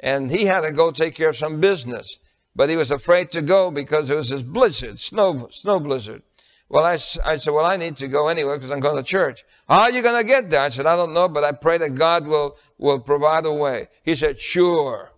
and 0.00 0.30
he 0.30 0.46
had 0.46 0.62
to 0.62 0.72
go 0.72 0.92
take 0.92 1.14
care 1.14 1.28
of 1.28 1.36
some 1.36 1.60
business. 1.60 2.16
But 2.54 2.68
he 2.68 2.76
was 2.76 2.90
afraid 2.90 3.30
to 3.32 3.42
go 3.42 3.70
because 3.70 4.10
it 4.10 4.16
was 4.16 4.28
this 4.30 4.42
blizzard, 4.42 4.98
snow, 5.00 5.48
snow 5.50 5.80
blizzard. 5.80 6.22
Well, 6.68 6.84
I, 6.84 6.94
I 6.94 7.36
said, 7.36 7.50
well, 7.50 7.66
I 7.66 7.76
need 7.76 7.96
to 7.98 8.08
go 8.08 8.28
anyway 8.28 8.54
because 8.54 8.70
I'm 8.70 8.80
going 8.80 8.96
to 8.96 9.02
church. 9.02 9.44
How 9.68 9.82
are 9.82 9.90
you 9.90 10.02
going 10.02 10.20
to 10.20 10.26
get 10.26 10.48
there? 10.48 10.62
I 10.62 10.70
said, 10.70 10.86
I 10.86 10.96
don't 10.96 11.12
know, 11.12 11.28
but 11.28 11.44
I 11.44 11.52
pray 11.52 11.76
that 11.78 11.94
God 11.94 12.26
will, 12.26 12.56
will 12.78 12.98
provide 12.98 13.44
a 13.44 13.52
way. 13.52 13.88
He 14.02 14.16
said, 14.16 14.40
sure. 14.40 15.12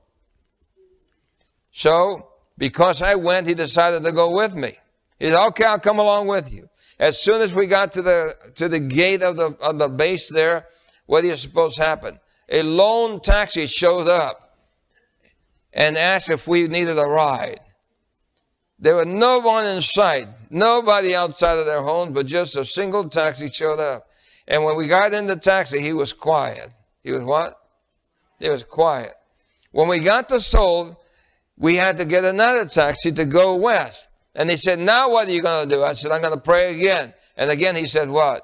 So, 1.70 2.28
because 2.58 3.02
I 3.02 3.14
went, 3.14 3.46
he 3.46 3.54
decided 3.54 4.02
to 4.02 4.12
go 4.12 4.34
with 4.34 4.54
me. 4.54 4.72
He 5.18 5.30
said, 5.30 5.46
okay, 5.48 5.64
I'll 5.64 5.78
come 5.78 5.98
along 5.98 6.26
with 6.26 6.52
you. 6.52 6.68
As 6.98 7.20
soon 7.20 7.40
as 7.40 7.54
we 7.54 7.66
got 7.66 7.92
to 7.92 8.02
the, 8.02 8.34
to 8.56 8.68
the 8.68 8.80
gate 8.80 9.22
of 9.22 9.36
the, 9.36 9.56
of 9.60 9.78
the 9.78 9.88
base 9.88 10.32
there, 10.32 10.66
what 11.06 11.22
do 11.22 11.28
you 11.28 11.36
suppose 11.36 11.76
happened? 11.76 12.18
A 12.48 12.62
lone 12.62 13.20
taxi 13.20 13.66
showed 13.66 14.08
up 14.08 14.43
and 15.74 15.98
asked 15.98 16.30
if 16.30 16.48
we 16.48 16.68
needed 16.68 16.98
a 16.98 17.04
ride. 17.04 17.60
There 18.78 18.96
was 18.96 19.06
no 19.06 19.40
one 19.40 19.66
in 19.66 19.82
sight, 19.82 20.28
nobody 20.50 21.14
outside 21.14 21.58
of 21.58 21.66
their 21.66 21.82
home, 21.82 22.12
but 22.12 22.26
just 22.26 22.56
a 22.56 22.64
single 22.64 23.08
taxi 23.08 23.48
showed 23.48 23.80
up. 23.80 24.06
And 24.46 24.64
when 24.64 24.76
we 24.76 24.86
got 24.86 25.12
in 25.12 25.26
the 25.26 25.36
taxi, 25.36 25.80
he 25.80 25.92
was 25.92 26.12
quiet. 26.12 26.70
He 27.02 27.12
was 27.12 27.22
what? 27.22 27.54
He 28.38 28.48
was 28.48 28.64
quiet. 28.64 29.14
When 29.72 29.88
we 29.88 29.98
got 29.98 30.28
to 30.28 30.40
Seoul, 30.40 31.00
we 31.56 31.76
had 31.76 31.96
to 31.96 32.04
get 32.04 32.24
another 32.24 32.66
taxi 32.66 33.10
to 33.12 33.24
go 33.24 33.54
west. 33.54 34.08
And 34.34 34.50
he 34.50 34.56
said, 34.56 34.78
now 34.78 35.10
what 35.10 35.28
are 35.28 35.32
you 35.32 35.42
going 35.42 35.68
to 35.68 35.74
do? 35.74 35.82
I 35.82 35.94
said, 35.94 36.12
I'm 36.12 36.20
going 36.20 36.34
to 36.34 36.40
pray 36.40 36.74
again. 36.74 37.14
And 37.36 37.50
again 37.50 37.76
he 37.76 37.86
said, 37.86 38.08
what? 38.08 38.42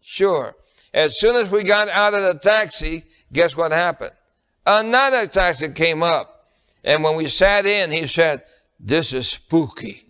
Sure. 0.00 0.54
As 0.92 1.20
soon 1.20 1.36
as 1.36 1.50
we 1.50 1.62
got 1.62 1.88
out 1.88 2.14
of 2.14 2.22
the 2.22 2.34
taxi, 2.34 3.04
guess 3.32 3.56
what 3.56 3.72
happened? 3.72 4.12
Another 4.66 5.26
taxi 5.26 5.68
came 5.68 6.02
up. 6.02 6.29
And 6.84 7.04
when 7.04 7.16
we 7.16 7.26
sat 7.26 7.66
in, 7.66 7.90
he 7.90 8.06
said, 8.06 8.42
this 8.78 9.12
is 9.12 9.28
spooky. 9.28 10.06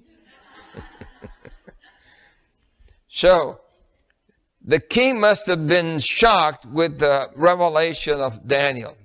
so, 3.09 3.61
the 4.63 4.79
king 4.79 5.21
must 5.21 5.47
have 5.49 5.67
been 5.67 5.99
shocked 5.99 6.67
with 6.67 6.99
the 6.99 7.31
revelation 7.35 8.21
of 8.21 8.47
Daniel. 8.47 8.97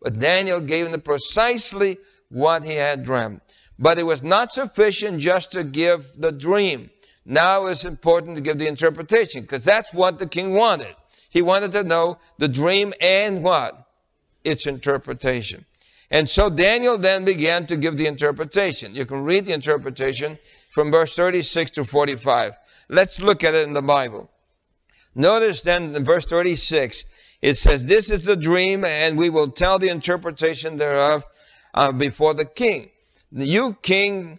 But 0.00 0.18
Daniel 0.18 0.60
gave 0.60 0.88
him 0.88 1.00
precisely 1.00 1.98
what 2.28 2.64
he 2.64 2.74
had 2.74 3.04
dreamed. 3.04 3.40
But 3.78 3.98
it 3.98 4.04
was 4.04 4.22
not 4.22 4.52
sufficient 4.52 5.20
just 5.20 5.52
to 5.52 5.64
give 5.64 6.12
the 6.16 6.32
dream. 6.32 6.90
Now 7.24 7.66
it's 7.66 7.84
important 7.84 8.36
to 8.36 8.42
give 8.42 8.58
the 8.58 8.66
interpretation 8.66 9.42
because 9.42 9.64
that's 9.64 9.92
what 9.94 10.18
the 10.18 10.26
king 10.26 10.54
wanted. 10.54 10.94
He 11.30 11.42
wanted 11.42 11.72
to 11.72 11.84
know 11.84 12.18
the 12.38 12.48
dream 12.48 12.92
and 13.00 13.42
what? 13.42 13.88
Its 14.44 14.66
interpretation. 14.66 15.64
And 16.14 16.30
so 16.30 16.48
Daniel 16.48 16.96
then 16.96 17.24
began 17.24 17.66
to 17.66 17.76
give 17.76 17.96
the 17.96 18.06
interpretation. 18.06 18.94
You 18.94 19.04
can 19.04 19.24
read 19.24 19.46
the 19.46 19.52
interpretation 19.52 20.38
from 20.70 20.92
verse 20.92 21.16
36 21.16 21.72
to 21.72 21.82
45. 21.82 22.56
Let's 22.88 23.20
look 23.20 23.42
at 23.42 23.52
it 23.52 23.66
in 23.66 23.72
the 23.72 23.82
Bible. 23.82 24.30
Notice 25.16 25.60
then 25.60 25.92
in 25.92 26.04
verse 26.04 26.24
36, 26.24 27.04
it 27.42 27.54
says, 27.54 27.86
This 27.86 28.12
is 28.12 28.26
the 28.26 28.36
dream, 28.36 28.84
and 28.84 29.18
we 29.18 29.28
will 29.28 29.48
tell 29.48 29.80
the 29.80 29.88
interpretation 29.88 30.76
thereof 30.76 31.24
uh, 31.74 31.90
before 31.90 32.32
the 32.32 32.44
king. 32.44 32.90
You, 33.32 33.76
king, 33.82 34.38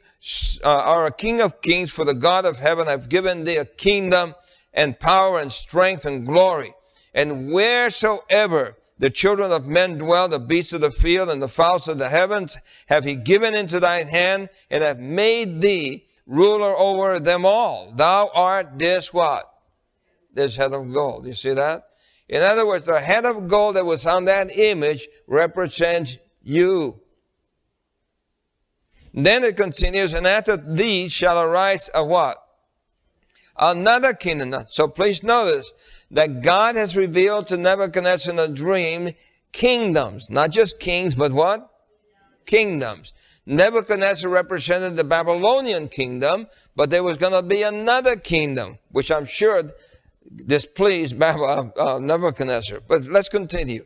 uh, 0.63 0.69
are 0.69 1.05
a 1.05 1.11
king 1.11 1.41
of 1.41 1.61
kings, 1.61 1.91
for 1.91 2.05
the 2.05 2.13
God 2.13 2.45
of 2.45 2.57
heaven 2.57 2.87
have 2.87 3.09
given 3.09 3.43
thee 3.43 3.57
a 3.57 3.65
kingdom 3.65 4.33
and 4.73 4.97
power 4.97 5.41
and 5.41 5.51
strength 5.51 6.05
and 6.05 6.25
glory. 6.25 6.71
And 7.13 7.51
wheresoever 7.51 8.77
the 8.97 9.09
children 9.09 9.51
of 9.51 9.65
men 9.65 9.97
dwell, 9.97 10.27
the 10.27 10.39
beasts 10.39 10.73
of 10.73 10.81
the 10.81 10.91
field 10.91 11.29
and 11.29 11.41
the 11.41 11.47
fowls 11.47 11.87
of 11.87 11.97
the 11.97 12.09
heavens, 12.09 12.57
have 12.87 13.03
he 13.03 13.15
given 13.15 13.53
into 13.53 13.79
thine 13.79 14.07
hand 14.07 14.49
and 14.69 14.83
have 14.83 14.99
made 14.99 15.61
thee 15.61 16.05
ruler 16.25 16.75
over 16.77 17.19
them 17.19 17.45
all. 17.45 17.91
Thou 17.95 18.29
art 18.33 18.79
this 18.79 19.13
what? 19.13 19.45
This 20.33 20.55
head 20.55 20.73
of 20.73 20.93
gold. 20.93 21.27
You 21.27 21.33
see 21.33 21.53
that? 21.53 21.83
In 22.27 22.41
other 22.41 22.65
words, 22.65 22.85
the 22.85 22.99
head 22.99 23.25
of 23.25 23.47
gold 23.47 23.75
that 23.75 23.85
was 23.85 24.05
on 24.05 24.25
that 24.25 24.57
image 24.57 25.07
represents 25.27 26.17
you. 26.41 27.01
Then 29.13 29.43
it 29.43 29.55
continues, 29.55 30.13
and 30.13 30.27
after 30.27 30.57
thee 30.57 31.07
shall 31.07 31.41
arise 31.41 31.89
a 31.93 32.03
what? 32.03 32.37
Another 33.57 34.13
kingdom. 34.13 34.65
So 34.67 34.87
please 34.87 35.23
notice 35.23 35.71
that 36.11 36.41
God 36.41 36.75
has 36.75 36.95
revealed 36.95 37.47
to 37.47 37.57
Nebuchadnezzar 37.57 38.33
in 38.33 38.39
a 38.39 38.47
dream 38.47 39.11
kingdoms, 39.51 40.29
not 40.29 40.51
just 40.51 40.79
kings, 40.79 41.15
but 41.15 41.31
what? 41.31 41.69
Kingdoms. 42.45 43.13
Nebuchadnezzar 43.45 44.29
represented 44.29 44.95
the 44.95 45.03
Babylonian 45.03 45.87
kingdom, 45.87 46.47
but 46.75 46.89
there 46.89 47.03
was 47.03 47.17
going 47.17 47.33
to 47.33 47.41
be 47.41 47.61
another 47.61 48.15
kingdom, 48.15 48.79
which 48.91 49.11
I'm 49.11 49.25
sure 49.25 49.63
displeased 50.45 51.21
uh, 51.21 51.69
uh, 51.79 51.99
Nebuchadnezzar. 51.99 52.81
But 52.87 53.05
let's 53.05 53.29
continue. 53.29 53.85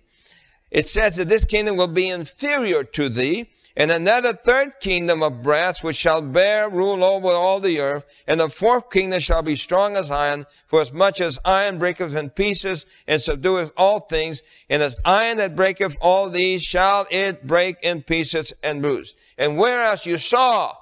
It 0.71 0.85
says 0.87 1.17
that 1.17 1.27
this 1.27 1.45
kingdom 1.45 1.77
will 1.77 1.87
be 1.87 2.09
inferior 2.09 2.83
to 2.83 3.09
thee, 3.09 3.49
and 3.79 3.91
another 3.91 4.33
third 4.33 4.81
kingdom 4.81 5.23
of 5.23 5.41
brass 5.41 5.81
which 5.81 5.95
shall 5.95 6.21
bear 6.21 6.67
rule 6.69 7.01
over 7.01 7.29
all 7.29 7.61
the 7.61 7.79
earth, 7.79 8.05
and 8.27 8.37
the 8.37 8.49
fourth 8.49 8.89
kingdom 8.91 9.21
shall 9.21 9.41
be 9.41 9.55
strong 9.55 9.95
as 9.95 10.11
iron, 10.11 10.45
for 10.65 10.81
as 10.81 10.91
much 10.91 11.21
as 11.21 11.39
iron 11.45 11.79
breaketh 11.79 12.13
in 12.13 12.29
pieces 12.29 12.85
and 13.07 13.21
subdueth 13.21 13.71
all 13.77 14.01
things, 14.01 14.43
and 14.69 14.83
as 14.83 14.99
iron 15.05 15.37
that 15.37 15.55
breaketh 15.55 15.95
all 16.01 16.29
these 16.29 16.61
shall 16.61 17.07
it 17.09 17.47
break 17.47 17.77
in 17.81 18.01
pieces 18.01 18.51
and 18.61 18.81
bruise. 18.81 19.15
And 19.37 19.57
whereas 19.57 20.05
you 20.05 20.17
saw 20.17 20.73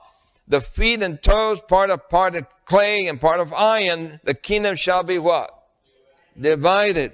the 0.48 0.60
feet 0.60 1.04
and 1.04 1.22
toes, 1.22 1.62
part 1.68 1.92
of 1.92 2.10
part 2.10 2.34
of 2.34 2.48
clay 2.66 3.06
and 3.06 3.22
part 3.22 3.40
of 3.40 3.54
iron, 3.54 4.20
the 4.24 4.34
kingdom 4.34 4.76
shall 4.76 5.04
be 5.04 5.20
what? 5.20 5.52
Divided. 6.40 7.14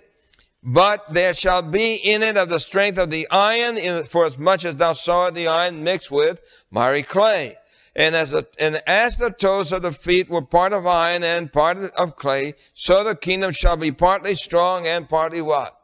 But 0.63 1.13
there 1.13 1.34
shall 1.34 1.62
be 1.62 1.95
in 1.95 2.23
it 2.23 2.38
of 2.38 2.47
the 2.47 2.60
strength 2.60 2.97
of 2.97 3.10
the 3.10 3.28
iron, 3.30 4.04
for 4.06 4.26
as 4.26 4.38
much 4.38 4.63
as 4.63 4.78
thou 4.78 4.93
sawest 4.93 5.36
the 5.36 5.47
iron 5.47 5.84
mixed 5.84 6.10
with 6.10 6.39
miry 6.71 7.04
clay. 7.04 7.58
And 7.95 8.15
as, 8.15 8.34
a, 8.34 8.45
and 8.60 8.82
as 8.88 9.17
the 9.17 9.30
toes 9.30 9.71
of 9.71 9.82
the 9.82 9.91
feet 9.91 10.30
were 10.30 10.41
part 10.41 10.73
of 10.73 10.88
iron 10.88 11.23
and 11.23 11.52
part 11.52 11.78
of 11.78 12.15
clay, 12.15 12.56
so 12.73 13.04
the 13.04 13.15
kingdom 13.15 13.52
shall 13.52 13.78
be 13.78 13.91
partly 13.91 14.36
strong 14.36 14.88
and 14.88 15.08
partly 15.08 15.41
what? 15.41 15.78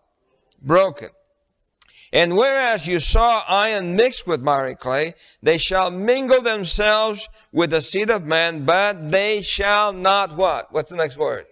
Broken. 0.62 1.10
And 2.12 2.36
whereas 2.36 2.88
you 2.88 3.00
saw 3.00 3.44
iron 3.48 3.96
mixed 3.96 4.26
with 4.26 4.42
miry 4.42 4.76
clay, 4.76 5.14
they 5.44 5.58
shall 5.58 5.92
mingle 5.92 6.42
themselves 6.42 7.30
with 7.52 7.70
the 7.70 7.82
seed 7.82 8.10
of 8.10 8.26
man, 8.26 8.66
but 8.66 9.12
they 9.12 9.44
shall 9.44 9.94
not 9.94 10.36
what? 10.36 10.72
What's 10.72 10.90
the 10.90 10.98
next 10.98 11.18
word? 11.18 11.46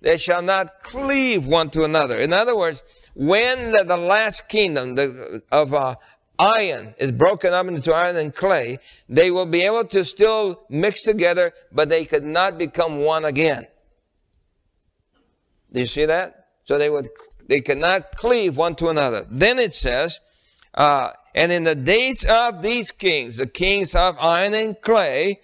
They 0.00 0.16
shall 0.16 0.42
not 0.42 0.82
cleave 0.82 1.46
one 1.46 1.70
to 1.70 1.84
another. 1.84 2.16
In 2.16 2.32
other 2.32 2.56
words, 2.56 2.82
when 3.14 3.72
the, 3.72 3.84
the 3.84 3.96
last 3.96 4.48
kingdom 4.48 4.94
the, 4.94 5.42
of 5.52 5.74
uh, 5.74 5.96
iron 6.38 6.94
is 6.98 7.12
broken 7.12 7.52
up 7.52 7.66
into 7.66 7.92
iron 7.92 8.16
and 8.16 8.34
clay, 8.34 8.78
they 9.08 9.30
will 9.30 9.46
be 9.46 9.62
able 9.62 9.84
to 9.84 10.04
still 10.04 10.64
mix 10.70 11.02
together, 11.02 11.52
but 11.70 11.88
they 11.88 12.04
could 12.04 12.24
not 12.24 12.58
become 12.58 13.00
one 13.04 13.24
again. 13.24 13.66
Do 15.72 15.80
you 15.80 15.86
see 15.86 16.06
that? 16.06 16.46
So 16.64 16.78
they 16.78 16.90
would, 16.90 17.08
they 17.46 17.60
cannot 17.60 18.16
cleave 18.16 18.56
one 18.56 18.74
to 18.76 18.88
another. 18.88 19.26
Then 19.30 19.58
it 19.58 19.74
says, 19.74 20.20
uh, 20.74 21.10
and 21.34 21.52
in 21.52 21.64
the 21.64 21.74
days 21.74 22.24
of 22.28 22.62
these 22.62 22.90
kings, 22.90 23.36
the 23.36 23.46
kings 23.46 23.94
of 23.94 24.16
iron 24.18 24.54
and 24.54 24.80
clay, 24.80 25.40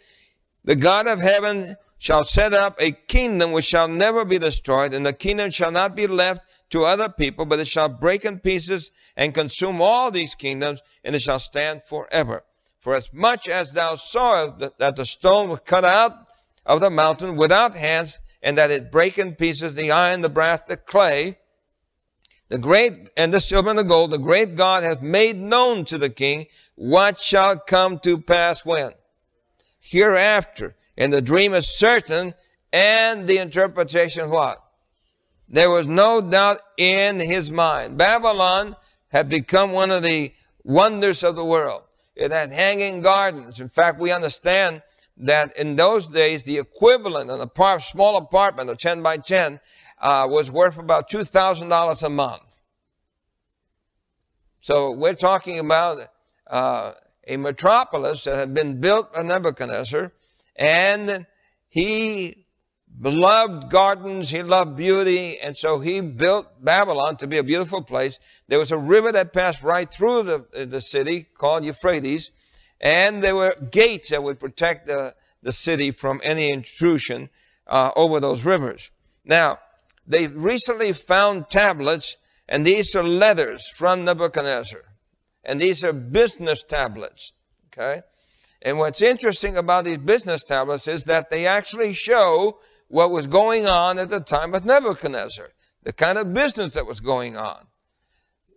the 0.65 0.77
God 0.77 1.07
of 1.07 1.21
heaven 1.21 1.77
shall 1.99 2.25
set 2.25 2.53
up 2.53 2.77
a 2.79 2.93
kingdom 2.93 3.53
which 3.53 3.65
shall 3.65 3.89
never 3.89 4.25
be 4.25 4.39
destroyed, 4.39 4.93
and 4.93 5.05
the 5.05 5.13
kingdom 5.13 5.51
shall 5.51 5.71
not 5.71 5.97
be 5.97 6.07
left 6.07 6.43
to 6.71 6.85
other 6.85 7.09
people, 7.09 7.47
but 7.47 7.59
it 7.59 7.67
shall 7.67 7.89
break 7.89 8.25
in 8.25 8.39
pieces 8.39 8.91
and 9.17 9.35
consume 9.35 9.81
all 9.81 10.11
these 10.11 10.35
kingdoms, 10.35 10.83
and 11.05 11.15
it 11.15 11.23
shall 11.23 11.39
stand 11.39 11.83
forever. 11.83 12.45
For 12.79 12.95
as 12.95 13.13
much 13.13 13.49
as 13.49 13.73
thou 13.73 13.97
sawest 13.97 14.79
that 14.79 14.97
the 14.97 15.07
stone 15.07 15.49
was 15.49 15.61
cut 15.61 15.85
out 15.85 16.27
of 16.65 16.81
the 16.81 16.91
mountain 16.91 17.37
without 17.37 17.75
hands, 17.75 18.21
and 18.43 18.59
that 18.59 18.71
it 18.71 18.93
break 18.93 19.19
in 19.19 19.35
pieces 19.35 19.75
the 19.75 19.91
iron, 19.91 20.21
the 20.21 20.29
brass, 20.29 20.63
the 20.63 20.77
clay, 20.77 21.39
the 22.49 22.59
great 22.59 23.09
and 23.17 23.35
the 23.35 23.41
silver 23.41 23.71
and 23.71 23.79
the 23.79 23.85
gold, 23.85 24.13
the 24.13 24.19
great 24.19 24.55
God 24.55 24.85
hath 24.85 25.03
made 25.03 25.37
known 25.37 25.85
to 25.87 25.99
the 25.99 26.11
king 26.11 26.47
what 26.77 27.19
shall 27.19 27.59
come 27.59 27.99
to 28.01 28.19
pass 28.19 28.65
when? 28.65 28.93
Hereafter 29.81 30.77
and 30.97 31.13
the 31.13 31.23
dream 31.23 31.55
is 31.55 31.67
certain, 31.67 32.35
and 32.73 33.27
the 33.27 33.39
interpretation 33.39 34.31
what? 34.31 34.59
There 35.49 35.71
was 35.71 35.87
no 35.87 36.21
doubt 36.21 36.61
in 36.77 37.21
his 37.21 37.53
mind. 37.53 37.97
Babylon 37.97 38.77
had 39.09 39.29
become 39.29 39.73
one 39.73 39.91
of 39.91 40.03
the 40.03 40.33
wonders 40.65 41.23
of 41.23 41.37
the 41.37 41.45
world. 41.45 41.83
It 42.17 42.33
had 42.33 42.51
hanging 42.51 43.03
gardens. 43.03 43.61
In 43.61 43.69
fact, 43.69 44.01
we 44.01 44.11
understand 44.11 44.83
that 45.19 45.57
in 45.57 45.77
those 45.77 46.07
days, 46.07 46.43
the 46.43 46.59
equivalent 46.59 47.31
of 47.31 47.41
a 47.41 47.81
small 47.81 48.17
apartment 48.17 48.71
of 48.71 48.79
10 48.79 49.03
by 49.03 49.19
10 49.19 49.61
uh, 50.01 50.27
was 50.29 50.51
worth 50.51 50.79
about 50.79 51.09
$2,000 51.09 52.03
a 52.03 52.11
month. 52.11 52.61
So 54.61 54.91
we're 54.91 55.15
talking 55.15 55.59
about 55.59 55.99
uh, 56.49 56.93
a 57.27 57.37
metropolis 57.37 58.25
that 58.25 58.37
had 58.37 58.53
been 58.53 58.81
built 58.81 59.15
by 59.15 59.23
Nebuchadnezzar, 59.23 60.13
and 60.59 61.27
he 61.69 62.47
loved 62.99 63.71
gardens, 63.71 64.31
he 64.31 64.43
loved 64.43 64.77
beauty, 64.77 65.39
and 65.39 65.57
so 65.57 65.81
he 65.81 66.01
built 66.01 66.65
Babylon 66.65 67.17
to 67.19 67.27
be 67.27 67.39
a 67.39 67.45
beautiful 67.45 67.83
place. 67.83 68.19
There 68.49 68.59
was 68.59 68.73
a 68.73 68.79
river 68.79 69.13
that 69.13 69.33
passed 69.33 69.63
right 69.63 69.91
through 69.91 70.23
the, 70.23 70.67
the 70.67 70.81
city 70.81 71.23
called 71.23 71.65
Euphrates, 71.65 72.33
and 72.81 73.23
there 73.23 73.35
were 73.35 73.57
gates 73.71 74.11
that 74.11 74.23
would 74.23 74.39
protect 74.39 74.87
the, 74.87 75.15
the 75.43 75.53
city 75.53 75.91
from 75.91 76.21
any 76.23 76.51
intrusion 76.51 77.29
uh, 77.67 77.91
over 77.97 78.21
those 78.21 78.45
rivers. 78.45 78.91
Now, 79.25 79.59
they 80.07 80.29
recently 80.29 80.93
found 80.93 81.51
tablets, 81.51 82.17
and 82.49 82.65
these 82.65 82.95
are 82.95 83.03
letters 83.03 83.69
from 83.69 84.05
Nebuchadnezzar. 84.05 84.83
And 85.45 85.61
these 85.61 85.85
are 85.85 85.93
business 85.93 86.63
tablets. 86.63 87.33
Okay? 87.67 88.03
And 88.67 88.79
what's 88.79 89.01
interesting 89.01 89.57
about 89.57 89.85
these 89.85 89.99
business 89.99 90.43
tablets 90.43 90.89
is 90.89 91.05
that 91.05 91.31
they 91.31 91.47
actually 91.47 91.95
show 91.95 92.59
what 92.89 93.13
was 93.13 93.29
going 93.29 93.69
on 93.69 93.97
at 93.97 94.09
the 94.09 94.19
time 94.19 94.55
of 94.55 94.67
Nebuchadnezzar, 94.67 95.51
the 95.85 95.93
kind 95.93 96.19
of 96.19 96.35
business 96.35 96.75
that 96.75 96.85
was 96.85 96.99
going 96.99 97.37
on. 97.37 97.69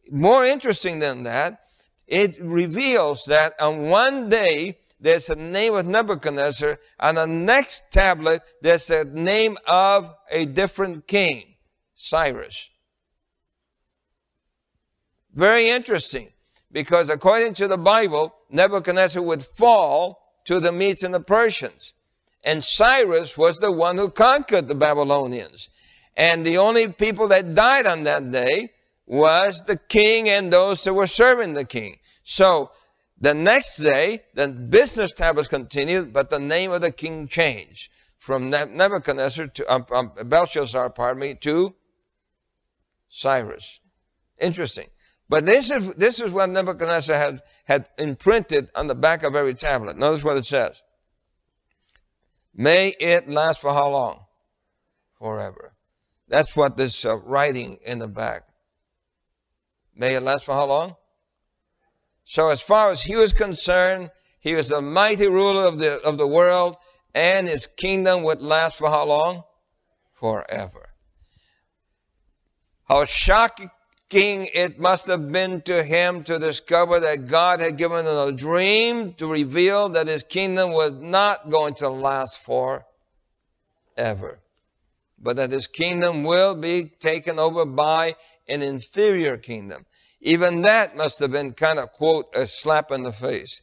More 0.09 0.43
interesting 0.43 0.97
than 0.97 1.21
that, 1.25 1.59
it 2.07 2.39
reveals 2.41 3.25
that 3.25 3.53
on 3.61 3.91
one 3.91 4.29
day 4.29 4.79
there's 4.99 5.27
the 5.27 5.35
name 5.35 5.75
of 5.75 5.85
Nebuchadnezzar, 5.85 6.79
on 6.99 7.13
the 7.13 7.27
next 7.27 7.83
tablet 7.91 8.41
there's 8.63 8.87
the 8.87 9.05
name 9.05 9.57
of 9.67 10.15
a 10.31 10.45
different 10.45 11.05
king, 11.05 11.53
Cyrus. 11.93 12.71
Very 15.35 15.69
interesting, 15.69 16.29
because 16.71 17.09
according 17.09 17.53
to 17.55 17.67
the 17.67 17.77
Bible, 17.77 18.35
Nebuchadnezzar 18.49 19.21
would 19.21 19.43
fall 19.43 20.19
to 20.45 20.59
the 20.59 20.71
Medes 20.71 21.03
and 21.03 21.13
the 21.13 21.19
Persians. 21.19 21.93
And 22.43 22.63
Cyrus 22.63 23.37
was 23.37 23.57
the 23.57 23.71
one 23.71 23.97
who 23.97 24.09
conquered 24.09 24.67
the 24.67 24.75
Babylonians. 24.75 25.69
And 26.15 26.45
the 26.45 26.57
only 26.57 26.87
people 26.87 27.27
that 27.29 27.53
died 27.53 27.85
on 27.85 28.03
that 28.03 28.31
day 28.31 28.71
was 29.05 29.61
the 29.65 29.77
king 29.77 30.29
and 30.29 30.53
those 30.53 30.83
who 30.85 30.93
were 30.93 31.07
serving 31.07 31.53
the 31.53 31.65
king. 31.65 31.97
So 32.23 32.71
the 33.19 33.33
next 33.33 33.77
day, 33.77 34.23
the 34.35 34.47
business 34.47 35.11
tablets 35.11 35.47
continued, 35.47 36.13
but 36.13 36.29
the 36.29 36.39
name 36.39 36.71
of 36.71 36.81
the 36.81 36.91
king 36.91 37.27
changed 37.27 37.89
from 38.17 38.49
Nebuchadnezzar 38.49 39.47
to 39.47 39.73
um, 39.73 39.85
um, 39.91 40.11
Belshazzar, 40.25 40.89
pardon 40.91 41.21
me, 41.21 41.35
to 41.35 41.75
Cyrus. 43.09 43.79
Interesting. 44.39 44.87
But 45.29 45.45
this 45.45 45.69
is 45.69 45.93
this 45.93 46.19
is 46.19 46.31
what 46.31 46.49
Nebuchadnezzar 46.49 47.15
had 47.15 47.41
had 47.65 47.87
imprinted 47.99 48.69
on 48.73 48.87
the 48.87 48.95
back 48.95 49.23
of 49.23 49.35
every 49.35 49.53
tablet. 49.53 49.97
Notice 49.97 50.23
what 50.23 50.37
it 50.37 50.45
says. 50.45 50.81
May 52.53 52.95
it 52.99 53.29
last 53.29 53.61
for 53.61 53.71
how 53.71 53.89
long? 53.89 54.25
Forever. 55.19 55.73
That's 56.27 56.55
what 56.55 56.77
this 56.77 57.05
uh, 57.05 57.17
writing 57.17 57.77
in 57.85 57.99
the 57.99 58.07
back. 58.07 58.43
May 59.95 60.15
it 60.15 60.23
last 60.23 60.45
for 60.45 60.53
how 60.53 60.65
long? 60.65 60.95
So 62.23 62.49
as 62.49 62.61
far 62.61 62.91
as 62.91 63.03
he 63.03 63.15
was 63.15 63.33
concerned, 63.33 64.11
he 64.39 64.53
was 64.55 64.69
the 64.69 64.81
mighty 64.81 65.27
ruler 65.27 65.65
of 65.65 65.79
the, 65.79 65.99
of 66.03 66.17
the 66.17 66.27
world 66.27 66.77
and 67.13 67.47
his 67.47 67.67
kingdom 67.67 68.23
would 68.23 68.41
last 68.41 68.77
for 68.77 68.89
how 68.89 69.05
long? 69.05 69.43
Forever. 70.13 70.89
How 72.87 73.05
shocking 73.05 73.71
it 74.11 74.79
must 74.79 75.07
have 75.07 75.31
been 75.31 75.61
to 75.61 75.83
him 75.83 76.23
to 76.23 76.39
discover 76.39 76.99
that 76.99 77.27
God 77.27 77.59
had 77.61 77.77
given 77.77 78.05
him 78.05 78.15
a 78.15 78.31
dream 78.31 79.13
to 79.13 79.27
reveal 79.27 79.89
that 79.89 80.07
his 80.07 80.23
kingdom 80.23 80.71
was 80.71 80.93
not 80.93 81.49
going 81.49 81.75
to 81.75 81.89
last 81.89 82.43
forever, 82.43 82.85
but 85.19 85.35
that 85.35 85.51
his 85.51 85.67
kingdom 85.67 86.23
will 86.23 86.55
be 86.55 86.85
taken 86.85 87.37
over 87.37 87.65
by 87.65 88.15
an 88.47 88.61
inferior 88.61 89.37
kingdom. 89.37 89.85
Even 90.21 90.63
that 90.63 90.97
must 90.97 91.19
have 91.19 91.31
been 91.31 91.53
kind 91.53 91.79
of, 91.79 91.91
quote, 91.93 92.33
a 92.35 92.47
slap 92.47 92.91
in 92.91 93.03
the 93.03 93.13
face. 93.13 93.61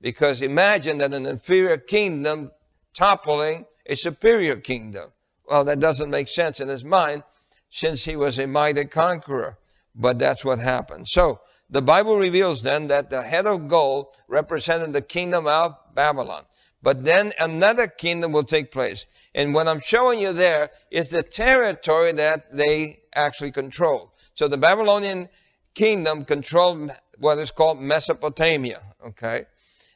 Because 0.00 0.42
imagine 0.42 0.98
that 0.98 1.14
an 1.14 1.26
inferior 1.26 1.76
kingdom 1.76 2.50
toppling 2.94 3.66
a 3.86 3.94
superior 3.94 4.56
kingdom. 4.56 5.12
Well, 5.48 5.64
that 5.64 5.80
doesn't 5.80 6.10
make 6.10 6.28
sense 6.28 6.60
in 6.60 6.68
his 6.68 6.84
mind 6.84 7.22
since 7.70 8.04
he 8.04 8.16
was 8.16 8.38
a 8.38 8.46
mighty 8.46 8.84
conqueror. 8.84 9.58
But 9.94 10.18
that's 10.18 10.44
what 10.44 10.58
happened. 10.58 11.08
So 11.08 11.40
the 11.68 11.82
Bible 11.82 12.16
reveals 12.16 12.62
then 12.62 12.88
that 12.88 13.10
the 13.10 13.22
head 13.22 13.46
of 13.46 13.68
gold 13.68 14.08
represented 14.28 14.92
the 14.92 15.02
kingdom 15.02 15.46
of 15.46 15.76
Babylon. 15.94 16.42
But 16.82 17.04
then 17.04 17.32
another 17.38 17.86
kingdom 17.86 18.32
will 18.32 18.42
take 18.42 18.70
place. 18.70 19.06
And 19.34 19.54
what 19.54 19.68
I'm 19.68 19.80
showing 19.80 20.18
you 20.18 20.32
there 20.32 20.70
is 20.90 21.10
the 21.10 21.22
territory 21.22 22.12
that 22.12 22.52
they 22.52 23.00
actually 23.14 23.52
control. 23.52 24.12
So 24.34 24.48
the 24.48 24.58
Babylonian 24.58 25.28
kingdom 25.74 26.24
controlled 26.24 26.90
what 27.18 27.38
is 27.38 27.50
called 27.50 27.80
Mesopotamia, 27.80 28.82
okay? 29.06 29.44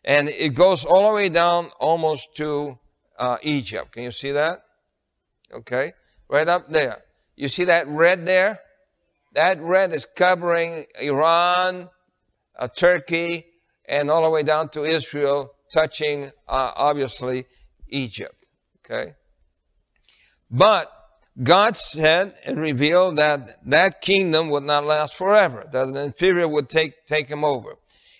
And 0.04 0.28
it 0.28 0.54
goes 0.54 0.84
all 0.84 1.08
the 1.08 1.14
way 1.14 1.28
down 1.28 1.70
almost 1.80 2.36
to 2.36 2.78
uh, 3.18 3.38
Egypt. 3.42 3.92
Can 3.92 4.04
you 4.04 4.12
see 4.12 4.30
that? 4.30 4.64
Okay? 5.52 5.92
Right 6.28 6.46
up 6.46 6.68
there. 6.68 7.02
You 7.34 7.48
see 7.48 7.64
that 7.64 7.88
red 7.88 8.24
there? 8.26 8.60
That 9.36 9.60
red 9.60 9.92
is 9.92 10.06
covering 10.06 10.86
Iran, 10.98 11.90
uh, 12.58 12.68
Turkey, 12.68 13.44
and 13.86 14.10
all 14.10 14.24
the 14.24 14.30
way 14.30 14.42
down 14.42 14.70
to 14.70 14.82
Israel, 14.82 15.52
touching 15.70 16.30
uh, 16.48 16.72
obviously 16.74 17.44
Egypt. 17.88 18.48
Okay? 18.78 19.12
But 20.50 20.90
God 21.42 21.76
said 21.76 22.32
and 22.46 22.58
revealed 22.58 23.18
that 23.18 23.62
that 23.66 24.00
kingdom 24.00 24.48
would 24.48 24.62
not 24.62 24.84
last 24.84 25.14
forever, 25.14 25.68
that 25.70 25.86
an 25.86 25.96
inferior 25.98 26.48
would 26.48 26.70
take, 26.70 27.06
take 27.06 27.28
him 27.28 27.44
over. 27.44 27.76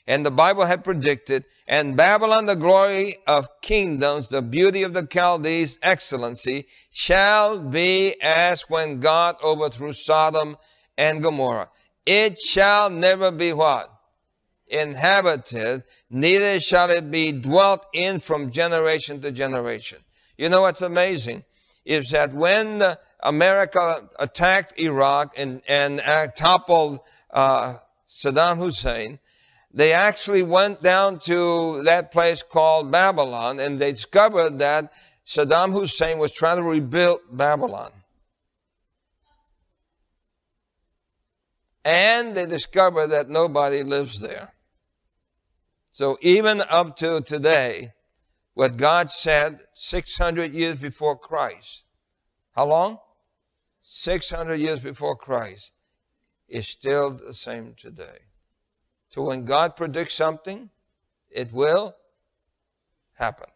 And 0.07 0.25
the 0.25 0.31
Bible 0.31 0.67
had 0.67 0.85
predicted, 0.85 1.47
and 1.67 1.97
Babylon, 1.97 2.45
the 2.45 2.57
glory 2.57 3.17
of 3.27 3.49
kingdoms, 3.63 4.29
the 4.29 4.43
beauty 4.43 4.83
of 4.83 4.93
the 4.93 5.09
Chaldees, 5.11 5.79
excellency, 5.83 6.67
shall 6.93 7.59
be 7.59 8.17
as 8.21 8.69
when 8.69 9.01
God 9.01 9.37
overthrew 9.43 9.95
Sodom 9.95 10.59
and 10.97 11.23
Gomorrah. 11.23 11.71
It 12.05 12.39
shall 12.39 12.91
never 12.91 13.31
be 13.31 13.53
what? 13.53 13.93
Inhabited, 14.69 15.85
neither 16.11 16.59
shall 16.59 16.91
it 16.91 17.11
be 17.11 17.33
dwelt 17.33 17.87
in 17.93 18.21
from 18.21 18.51
generation 18.51 19.21
to 19.21 19.31
generation. 19.31 19.99
You 20.37 20.49
know 20.49 20.63
what's 20.63 20.83
amazing? 20.83 21.45
Is 21.85 22.11
that 22.11 22.33
when 22.33 22.83
America 23.21 24.09
attacked 24.19 24.79
Iraq 24.79 25.35
and, 25.37 25.63
and 25.69 26.01
uh, 26.05 26.27
toppled 26.29 27.01
uh, 27.31 27.75
Saddam 28.09 28.57
Hussein, 28.57 29.19
they 29.73 29.93
actually 29.93 30.43
went 30.43 30.83
down 30.83 31.19
to 31.21 31.83
that 31.85 32.11
place 32.11 32.43
called 32.43 32.91
Babylon 32.91 33.61
and 33.61 33.79
they 33.79 33.93
discovered 33.93 34.59
that 34.59 34.93
Saddam 35.25 35.73
Hussein 35.73 36.19
was 36.19 36.33
trying 36.33 36.57
to 36.57 36.63
rebuild 36.63 37.21
Babylon. 37.31 37.91
And 41.87 42.35
they 42.35 42.47
discover 42.47 43.07
that 43.07 43.31
nobody 43.31 43.85
lives 43.85 44.21
there. 44.21 44.55
So 45.93 46.19
even 46.21 46.61
up 46.69 46.97
to 46.97 47.21
today, 47.21 47.93
what 48.55 48.77
God 48.77 49.09
said 49.09 49.61
600 49.73 50.53
years 50.53 50.77
before 50.77 51.17
Christ, 51.17 51.85
how 52.57 52.67
long? 52.67 52.99
600 53.83 54.57
years 54.57 54.81
before 54.81 55.15
Christ, 55.15 55.71
is 56.49 56.67
still 56.67 57.13
the 57.13 57.33
same 57.33 57.75
today. 57.77 58.19
So 59.07 59.23
when 59.23 59.45
God 59.45 59.77
predicts 59.77 60.15
something, 60.15 60.71
it 61.31 61.53
will 61.53 61.95
happen. 63.13 63.51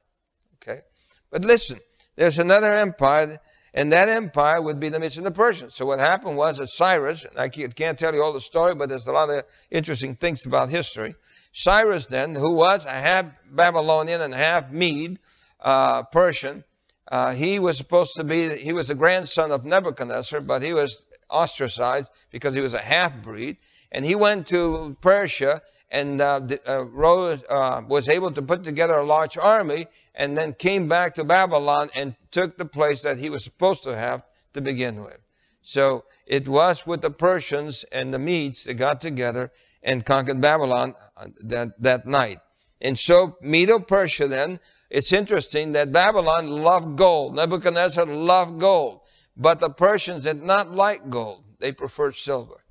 Okay? 0.55 0.83
But 1.31 1.45
listen, 1.45 1.81
there's 2.15 2.39
another 2.39 2.77
empire 2.77 3.41
and 3.73 3.93
that 3.93 4.09
empire 4.09 4.61
would 4.61 4.81
be 4.81 4.89
the 4.89 4.99
Medes 4.99 5.17
and 5.17 5.27
the 5.27 5.31
Persians. 5.31 5.75
So 5.75 5.87
what 5.87 5.99
happened 5.99 6.37
was 6.37 6.59
that 6.59 6.69
Cyrus, 6.69 7.27
I 7.37 7.49
can't 7.49 7.99
tell 7.99 8.15
you 8.15 8.23
all 8.23 8.33
the 8.33 8.41
story, 8.41 8.75
but 8.75 8.89
there's 8.89 9.07
a 9.07 9.13
lot 9.13 9.31
of 9.31 9.45
interesting 9.71 10.17
things 10.17 10.47
about 10.47 10.71
history. 10.71 11.15
Cyrus 11.53 12.07
then, 12.07 12.35
who 12.35 12.53
was 12.53 12.87
a 12.87 12.91
half 12.91 13.27
Babylonian 13.51 14.21
and 14.21 14.35
half 14.35 14.71
Mede, 14.71 15.19
uh, 15.61 16.03
Persian, 16.05 16.65
Uh, 17.11 17.35
he 17.35 17.59
was 17.59 17.77
supposed 17.77 18.15
to 18.15 18.23
be, 18.23 18.55
he 18.57 18.73
was 18.73 18.87
the 18.87 18.95
grandson 18.95 19.51
of 19.51 19.65
Nebuchadnezzar, 19.65 20.41
but 20.41 20.63
he 20.63 20.73
was 20.73 21.03
ostracized 21.29 22.09
because 22.31 22.55
he 22.55 22.63
was 22.63 22.73
a 22.73 22.87
half 22.95 23.13
breed. 23.21 23.57
And 23.91 24.07
he 24.07 24.15
went 24.15 24.47
to 24.55 24.97
Persia 25.01 25.61
and 25.91 26.21
uh, 26.21 26.41
uh, 26.69 26.85
rose, 26.85 27.43
uh, 27.51 27.83
was 27.89 28.09
able 28.09 28.31
to 28.31 28.43
put 28.43 28.63
together 28.63 28.97
a 28.99 29.05
large 29.05 29.37
army 29.37 29.87
and 30.21 30.37
then 30.37 30.53
came 30.53 30.87
back 30.87 31.15
to 31.15 31.25
Babylon 31.25 31.89
and 31.97 32.15
took 32.31 32.59
the 32.59 32.67
place 32.67 33.01
that 33.01 33.17
he 33.17 33.31
was 33.31 33.43
supposed 33.43 33.83
to 33.85 33.97
have 33.97 34.23
to 34.53 34.61
begin 34.61 35.01
with. 35.01 35.19
So 35.63 36.05
it 36.27 36.47
was 36.47 36.87
with 36.87 37.01
the 37.01 37.11
Persians 37.11 37.85
and 37.85 38.13
the 38.13 38.19
Medes 38.19 38.65
that 38.65 38.75
got 38.75 39.01
together 39.01 39.51
and 39.83 40.05
conquered 40.05 40.43
Babylon 40.43 40.95
uh, 41.17 41.29
that, 41.41 41.83
that 41.83 42.07
night. 42.07 42.39
And 42.83 42.99
so 42.99 43.39
Medo-Persia 43.41 44.29
then, 44.29 44.61
it's 44.91 45.11
interesting 45.11 45.73
that 45.73 45.91
Babylon 45.91 46.49
loved 46.51 46.99
gold. 46.99 47.37
Nebuchadnezzar 47.37 48.05
loved 48.05 48.61
gold. 48.61 49.01
But 49.35 49.61
the 49.61 49.71
Persians 49.71 50.25
did 50.25 50.43
not 50.43 50.71
like 50.71 51.09
gold. 51.09 51.45
They 51.61 51.73
preferred 51.73 52.15
silver. 52.15 52.63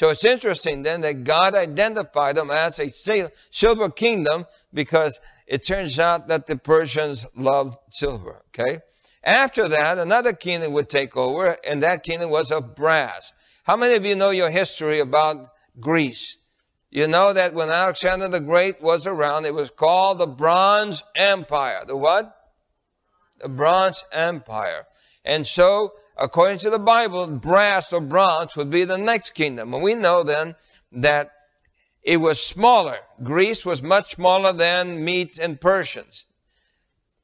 So 0.00 0.08
it's 0.08 0.24
interesting 0.24 0.82
then 0.82 1.02
that 1.02 1.24
God 1.24 1.54
identified 1.54 2.36
them 2.36 2.50
as 2.50 2.78
a 2.78 2.88
silver 3.50 3.90
kingdom 3.90 4.46
because 4.72 5.20
it 5.46 5.66
turns 5.66 5.98
out 5.98 6.26
that 6.28 6.46
the 6.46 6.56
Persians 6.56 7.26
loved 7.36 7.76
silver. 7.90 8.40
Okay. 8.48 8.78
After 9.22 9.68
that, 9.68 9.98
another 9.98 10.32
kingdom 10.32 10.72
would 10.72 10.88
take 10.88 11.18
over, 11.18 11.58
and 11.68 11.82
that 11.82 12.02
kingdom 12.02 12.30
was 12.30 12.50
of 12.50 12.74
brass. 12.74 13.34
How 13.64 13.76
many 13.76 13.94
of 13.94 14.06
you 14.06 14.16
know 14.16 14.30
your 14.30 14.48
history 14.48 15.00
about 15.00 15.50
Greece? 15.78 16.38
You 16.88 17.06
know 17.06 17.34
that 17.34 17.52
when 17.52 17.68
Alexander 17.68 18.26
the 18.26 18.40
Great 18.40 18.80
was 18.80 19.06
around, 19.06 19.44
it 19.44 19.52
was 19.52 19.68
called 19.68 20.18
the 20.18 20.26
Bronze 20.26 21.02
Empire. 21.14 21.84
The 21.86 21.94
what? 21.94 22.54
The 23.38 23.50
Bronze 23.50 24.02
Empire. 24.12 24.86
And 25.26 25.46
so 25.46 25.92
according 26.20 26.58
to 26.58 26.70
the 26.70 26.78
Bible, 26.78 27.26
brass 27.26 27.92
or 27.92 28.00
bronze 28.00 28.56
would 28.56 28.70
be 28.70 28.84
the 28.84 28.98
next 28.98 29.30
kingdom. 29.30 29.72
And 29.72 29.82
we 29.82 29.94
know 29.94 30.22
then 30.22 30.54
that 30.92 31.32
it 32.02 32.18
was 32.18 32.40
smaller. 32.40 32.98
Greece 33.22 33.64
was 33.64 33.82
much 33.82 34.14
smaller 34.14 34.52
than 34.52 35.04
Medes 35.04 35.38
and 35.38 35.60
Persians. 35.60 36.26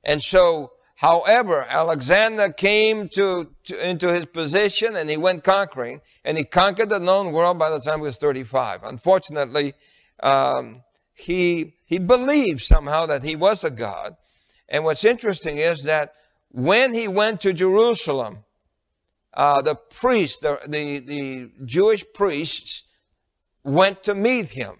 And 0.02 0.22
so, 0.22 0.72
however, 0.96 1.66
Alexander 1.68 2.50
came 2.50 3.08
to, 3.10 3.50
to, 3.64 3.88
into 3.88 4.12
his 4.12 4.26
position 4.26 4.96
and 4.96 5.10
he 5.10 5.16
went 5.16 5.44
conquering 5.44 6.00
and 6.24 6.38
he 6.38 6.44
conquered 6.44 6.90
the 6.90 7.00
known 7.00 7.32
world 7.32 7.58
by 7.58 7.70
the 7.70 7.80
time 7.80 7.98
he 7.98 8.04
was 8.04 8.18
35. 8.18 8.80
Unfortunately, 8.82 9.74
um, 10.22 10.82
he, 11.14 11.74
he 11.84 11.98
believed 11.98 12.62
somehow 12.62 13.06
that 13.06 13.22
he 13.22 13.36
was 13.36 13.64
a 13.64 13.70
God. 13.70 14.16
And 14.68 14.84
what's 14.84 15.04
interesting 15.04 15.58
is 15.58 15.82
that 15.82 16.12
when 16.50 16.92
he 16.92 17.08
went 17.08 17.40
to 17.40 17.52
Jerusalem, 17.52 18.44
uh, 19.36 19.62
the 19.62 19.74
priests, 19.74 20.38
the, 20.38 20.58
the, 20.66 20.98
the 20.98 21.50
Jewish 21.64 22.04
priests, 22.14 22.84
went 23.62 24.02
to 24.04 24.14
meet 24.14 24.50
him. 24.50 24.76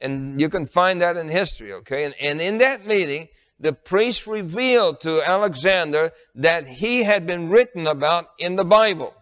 And 0.00 0.40
you 0.40 0.48
can 0.48 0.66
find 0.66 1.00
that 1.00 1.16
in 1.16 1.28
history, 1.28 1.72
okay? 1.72 2.04
And, 2.04 2.14
and 2.20 2.40
in 2.40 2.58
that 2.58 2.84
meeting, 2.84 3.28
the 3.58 3.72
priest 3.72 4.26
revealed 4.26 5.00
to 5.00 5.22
Alexander 5.26 6.10
that 6.34 6.66
he 6.66 7.04
had 7.04 7.26
been 7.26 7.48
written 7.48 7.86
about 7.86 8.24
in 8.38 8.56
the 8.56 8.64
Bible. 8.64 9.14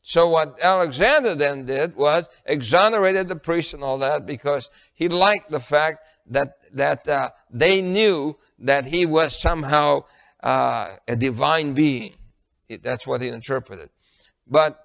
So 0.00 0.26
what 0.30 0.58
Alexander 0.62 1.34
then 1.34 1.66
did 1.66 1.94
was 1.94 2.30
exonerated 2.46 3.28
the 3.28 3.36
priest 3.36 3.74
and 3.74 3.82
all 3.82 3.98
that 3.98 4.24
because 4.24 4.70
he 4.94 5.06
liked 5.06 5.50
the 5.50 5.60
fact 5.60 5.98
that 6.26 6.64
that 6.72 7.06
uh, 7.06 7.28
they 7.50 7.82
knew 7.82 8.38
that 8.58 8.86
he 8.86 9.04
was 9.04 9.38
somehow 9.38 10.04
uh, 10.42 10.88
a 11.06 11.16
divine 11.16 11.74
being. 11.74 12.14
That's 12.82 13.06
what 13.06 13.22
he 13.22 13.28
interpreted. 13.28 13.90
But 14.46 14.82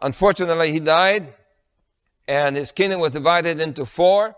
unfortunately, 0.00 0.72
he 0.72 0.80
died, 0.80 1.34
and 2.28 2.56
his 2.56 2.72
kingdom 2.72 3.00
was 3.00 3.12
divided 3.12 3.60
into 3.60 3.86
four, 3.86 4.36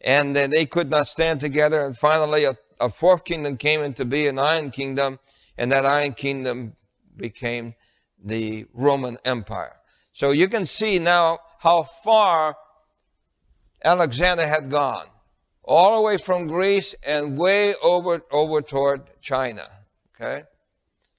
and 0.00 0.34
they 0.34 0.66
could 0.66 0.90
not 0.90 1.08
stand 1.08 1.40
together. 1.40 1.84
And 1.84 1.96
finally, 1.96 2.44
a, 2.44 2.54
a 2.80 2.88
fourth 2.88 3.24
kingdom 3.24 3.56
came 3.56 3.80
into 3.80 4.04
being, 4.04 4.28
an 4.28 4.38
iron 4.38 4.70
kingdom, 4.70 5.18
and 5.56 5.72
that 5.72 5.84
iron 5.84 6.12
kingdom 6.12 6.76
became 7.16 7.74
the 8.22 8.66
Roman 8.72 9.18
Empire. 9.24 9.76
So 10.12 10.30
you 10.30 10.48
can 10.48 10.66
see 10.66 10.98
now 10.98 11.38
how 11.58 11.82
far 11.82 12.56
Alexander 13.84 14.46
had 14.46 14.70
gone 14.70 15.06
all 15.68 15.96
the 15.96 16.02
way 16.02 16.16
from 16.16 16.46
Greece 16.46 16.94
and 17.02 17.36
way 17.36 17.74
over, 17.82 18.22
over 18.32 18.62
toward 18.62 19.02
China. 19.20 19.62
Okay? 20.14 20.44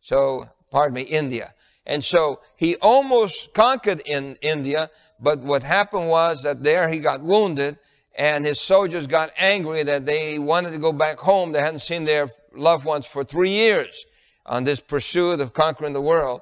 So, 0.02 0.50
pardon 0.72 0.96
me, 0.96 1.04
India. 1.04 1.54
And 1.86 2.04
so 2.04 2.42
he 2.56 2.76
almost 2.78 3.54
conquered 3.54 4.02
in 4.06 4.38
India, 4.42 4.90
but 5.20 5.40
what 5.40 5.64
happened 5.64 6.08
was 6.10 6.44
that 6.44 6.64
there 6.64 6.90
he 6.90 7.00
got 7.00 7.22
wounded 7.22 7.78
and 8.16 8.46
his 8.46 8.60
soldiers 8.60 9.08
got 9.08 9.32
angry 9.38 9.84
that 9.84 10.06
they 10.06 10.40
wanted 10.40 10.72
to 10.72 10.80
go 10.80 10.92
back 10.92 11.20
home. 11.20 11.52
They 11.52 11.62
hadn't 11.62 11.80
seen 11.80 12.04
their 12.04 12.30
loved 12.54 12.86
ones 12.86 13.06
for 13.06 13.24
three 13.24 13.52
years 13.52 14.06
on 14.46 14.64
this 14.64 14.80
pursuit 14.80 15.40
of 15.40 15.54
conquering 15.54 15.94
the 15.94 16.02
world. 16.02 16.42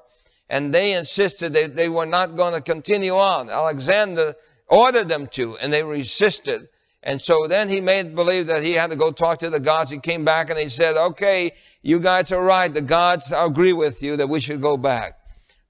And 0.50 0.74
they 0.74 0.92
insisted 0.92 1.52
that 1.52 1.76
they 1.76 1.88
were 1.88 2.06
not 2.06 2.36
going 2.36 2.54
to 2.54 2.60
continue 2.60 3.16
on. 3.16 3.50
Alexander 3.50 4.34
ordered 4.66 5.08
them 5.08 5.26
to, 5.28 5.58
and 5.58 5.72
they 5.72 5.82
resisted. 5.82 6.68
And 7.02 7.20
so 7.20 7.46
then 7.46 7.68
he 7.68 7.80
made 7.80 8.14
believe 8.14 8.48
that 8.48 8.62
he 8.62 8.72
had 8.72 8.90
to 8.90 8.96
go 8.96 9.10
talk 9.10 9.38
to 9.38 9.50
the 9.50 9.60
gods. 9.60 9.90
He 9.90 9.98
came 9.98 10.24
back 10.24 10.50
and 10.50 10.58
he 10.58 10.68
said, 10.68 10.96
okay, 10.96 11.52
you 11.82 12.00
guys 12.00 12.32
are 12.32 12.42
right. 12.42 12.72
The 12.72 12.82
gods 12.82 13.32
agree 13.34 13.72
with 13.72 14.02
you 14.02 14.16
that 14.16 14.28
we 14.28 14.40
should 14.40 14.60
go 14.60 14.76
back. 14.76 15.12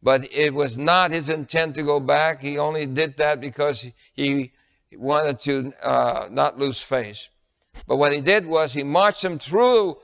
But 0.03 0.33
it 0.33 0.55
was 0.55 0.79
not 0.79 1.11
his 1.11 1.29
intent 1.29 1.75
to 1.75 1.83
go 1.83 2.01
back. 2.01 2.41
He 2.41 2.57
only 2.57 2.87
did 2.87 3.17
that 3.19 3.41
because 3.41 3.87
he 4.15 4.53
wanted 4.93 5.41
to 5.41 5.73
uh, 5.83 6.29
not 6.31 6.59
lose 6.59 6.81
face. 6.81 7.29
But 7.87 7.97
what 7.97 8.13
he 8.13 8.21
did 8.21 8.47
was 8.47 8.73
he 8.73 8.83
marched 8.83 9.23
them 9.23 9.39
through, 9.39 9.99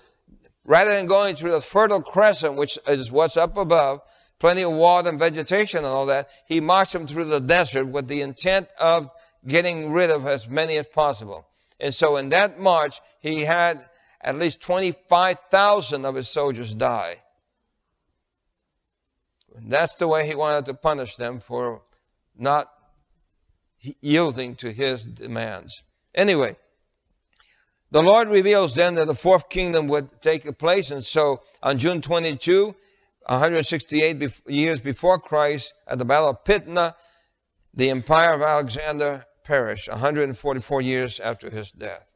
rather 0.65 0.91
than 0.91 1.07
going 1.07 1.37
through 1.37 1.53
the 1.53 1.61
Fertile 1.61 2.03
Crescent, 2.03 2.57
which 2.57 2.79
is 2.87 3.11
what's 3.11 3.37
up 3.37 3.57
above, 3.57 4.01
plenty 4.39 4.63
of 4.63 4.73
water 4.73 5.09
and 5.09 5.19
vegetation 5.19 5.79
and 5.79 5.87
all 5.87 6.07
that, 6.07 6.29
he 6.47 6.61
marched 6.61 6.93
them 6.93 7.07
through 7.07 7.25
the 7.25 7.41
desert 7.41 7.87
with 7.87 8.09
the 8.09 8.21
intent 8.21 8.69
of 8.81 9.11
getting 9.47 9.93
rid 9.93 10.11
of 10.11 10.27
as 10.27 10.49
many 10.49 10.77
as 10.77 10.87
possible. 10.87 11.47
And 11.81 11.95
so 11.95 12.17
in 12.17 12.31
that 12.31 12.59
march, 12.59 13.01
he 13.21 13.43
had 13.43 13.81
at 14.21 14.39
least 14.39 14.61
25,000 14.63 16.05
of 16.05 16.15
his 16.15 16.29
soldiers 16.29 16.75
die. 16.75 17.17
That's 19.57 19.95
the 19.95 20.09
way 20.09 20.27
he 20.27 20.35
wanted 20.35 20.67
to 20.67 20.75
punish 20.75 21.17
them 21.17 21.41
for 21.41 21.83
not 22.37 22.71
yielding 24.01 24.57
to 24.57 24.73
his 24.73 25.05
demands. 25.05 25.83
Anyway, 26.15 26.57
the 27.91 28.03
Lord 28.03 28.29
reveals 28.29 28.75
then 28.75 28.97
that 28.97 29.07
the 29.07 29.15
fourth 29.15 29.49
kingdom 29.49 29.87
would 29.89 30.21
take 30.21 30.59
place. 30.59 30.91
And 30.91 31.05
so 31.05 31.43
on 31.63 31.79
June 31.79 32.01
22, 32.01 32.75
168 33.27 34.33
years 34.49 34.81
before 34.81 35.19
Christ, 35.19 35.75
at 35.87 35.99
the 35.99 36.05
Battle 36.05 36.31
of 36.31 36.45
Pydna, 36.45 36.95
the 37.73 37.91
empire 37.91 38.33
of 38.33 38.43
Alexander 38.43 39.23
perished 39.45 39.89
144 39.89 40.83
years 40.83 41.21
after 41.21 41.51
his 41.51 41.71
death. 41.71 42.13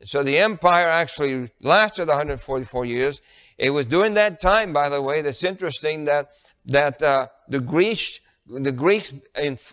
And 0.00 0.08
So 0.08 0.22
the 0.22 0.38
empire 0.38 0.86
actually 0.86 1.50
lasted 1.60 2.08
144 2.08 2.84
years. 2.84 3.20
It 3.58 3.70
was 3.70 3.86
during 3.86 4.14
that 4.14 4.40
time, 4.40 4.72
by 4.72 4.88
the 4.88 5.02
way, 5.02 5.20
that's 5.22 5.44
interesting 5.44 6.04
that 6.04 6.30
that 6.66 7.02
uh, 7.02 7.26
the 7.48 7.60
Greeks 7.60 8.20
the 8.46 8.72
Greeks 8.72 9.12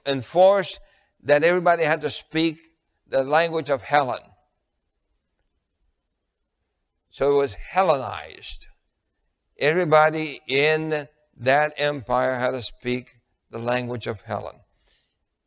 enforced 0.05 0.79
that 1.23 1.43
everybody 1.43 1.83
had 1.83 2.01
to 2.01 2.10
speak 2.10 2.60
the 3.07 3.23
language 3.23 3.69
of 3.69 3.81
Helen. 3.81 4.21
So 7.10 7.31
it 7.31 7.38
was 7.38 7.55
Hellenized. 7.55 8.67
Everybody 9.57 10.39
in 10.47 11.07
that 11.36 11.73
empire 11.77 12.36
had 12.36 12.51
to 12.51 12.62
speak 12.62 13.17
the 13.49 13.57
language 13.57 14.05
of 14.05 14.21
Helen. 14.21 14.60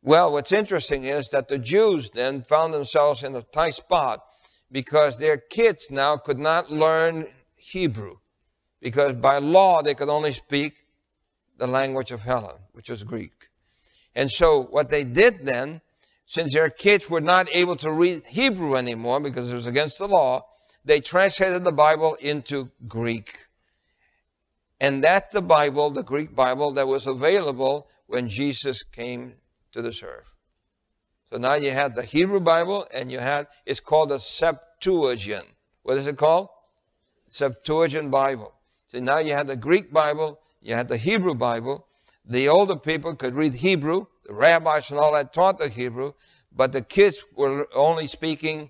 Well, 0.03 0.31
what's 0.31 0.51
interesting 0.51 1.03
is 1.03 1.29
that 1.29 1.47
the 1.47 1.59
Jews 1.59 2.09
then 2.09 2.41
found 2.41 2.73
themselves 2.73 3.23
in 3.23 3.35
a 3.35 3.43
tight 3.43 3.75
spot 3.75 4.23
because 4.71 5.17
their 5.17 5.37
kids 5.37 5.87
now 5.91 6.17
could 6.17 6.39
not 6.39 6.71
learn 6.71 7.27
Hebrew 7.55 8.15
because 8.81 9.15
by 9.15 9.37
law 9.37 9.83
they 9.83 9.93
could 9.93 10.09
only 10.09 10.31
speak 10.31 10.85
the 11.57 11.67
language 11.67 12.09
of 12.09 12.23
Helen, 12.23 12.57
which 12.71 12.89
was 12.89 13.03
Greek. 13.03 13.49
And 14.15 14.31
so 14.31 14.63
what 14.63 14.89
they 14.89 15.03
did 15.03 15.45
then, 15.45 15.81
since 16.25 16.53
their 16.53 16.71
kids 16.71 17.09
were 17.09 17.21
not 17.21 17.47
able 17.53 17.75
to 17.77 17.91
read 17.91 18.25
Hebrew 18.25 18.75
anymore 18.75 19.19
because 19.19 19.51
it 19.51 19.55
was 19.55 19.67
against 19.67 19.99
the 19.99 20.07
law, 20.07 20.47
they 20.83 20.99
translated 20.99 21.63
the 21.63 21.71
Bible 21.71 22.15
into 22.15 22.71
Greek. 22.87 23.37
And 24.79 25.03
that's 25.03 25.31
the 25.31 25.43
Bible, 25.43 25.91
the 25.91 26.03
Greek 26.03 26.35
Bible, 26.35 26.71
that 26.71 26.87
was 26.87 27.05
available 27.05 27.87
when 28.07 28.27
Jesus 28.27 28.81
came 28.81 29.35
to 29.71 29.81
the 29.81 29.89
earth. 30.05 30.33
So 31.31 31.37
now 31.37 31.55
you 31.55 31.71
had 31.71 31.95
the 31.95 32.03
Hebrew 32.03 32.41
Bible 32.41 32.87
and 32.93 33.11
you 33.11 33.19
had, 33.19 33.47
it's 33.65 33.79
called 33.79 34.09
the 34.09 34.19
Septuagint. 34.19 35.47
What 35.83 35.97
is 35.97 36.07
it 36.07 36.17
called? 36.17 36.49
Septuagint 37.27 38.11
Bible. 38.11 38.53
So 38.87 38.99
now 38.99 39.19
you 39.19 39.33
had 39.33 39.47
the 39.47 39.55
Greek 39.55 39.93
Bible, 39.93 40.39
you 40.61 40.75
had 40.75 40.89
the 40.89 40.97
Hebrew 40.97 41.35
Bible. 41.35 41.87
The 42.25 42.49
older 42.49 42.75
people 42.75 43.15
could 43.15 43.33
read 43.33 43.55
Hebrew, 43.55 44.05
the 44.25 44.33
rabbis 44.33 44.91
and 44.91 44.99
all 44.99 45.13
that 45.13 45.33
taught 45.33 45.57
the 45.57 45.69
Hebrew, 45.69 46.11
but 46.51 46.73
the 46.73 46.81
kids 46.81 47.23
were 47.35 47.67
only 47.73 48.07
speaking 48.07 48.69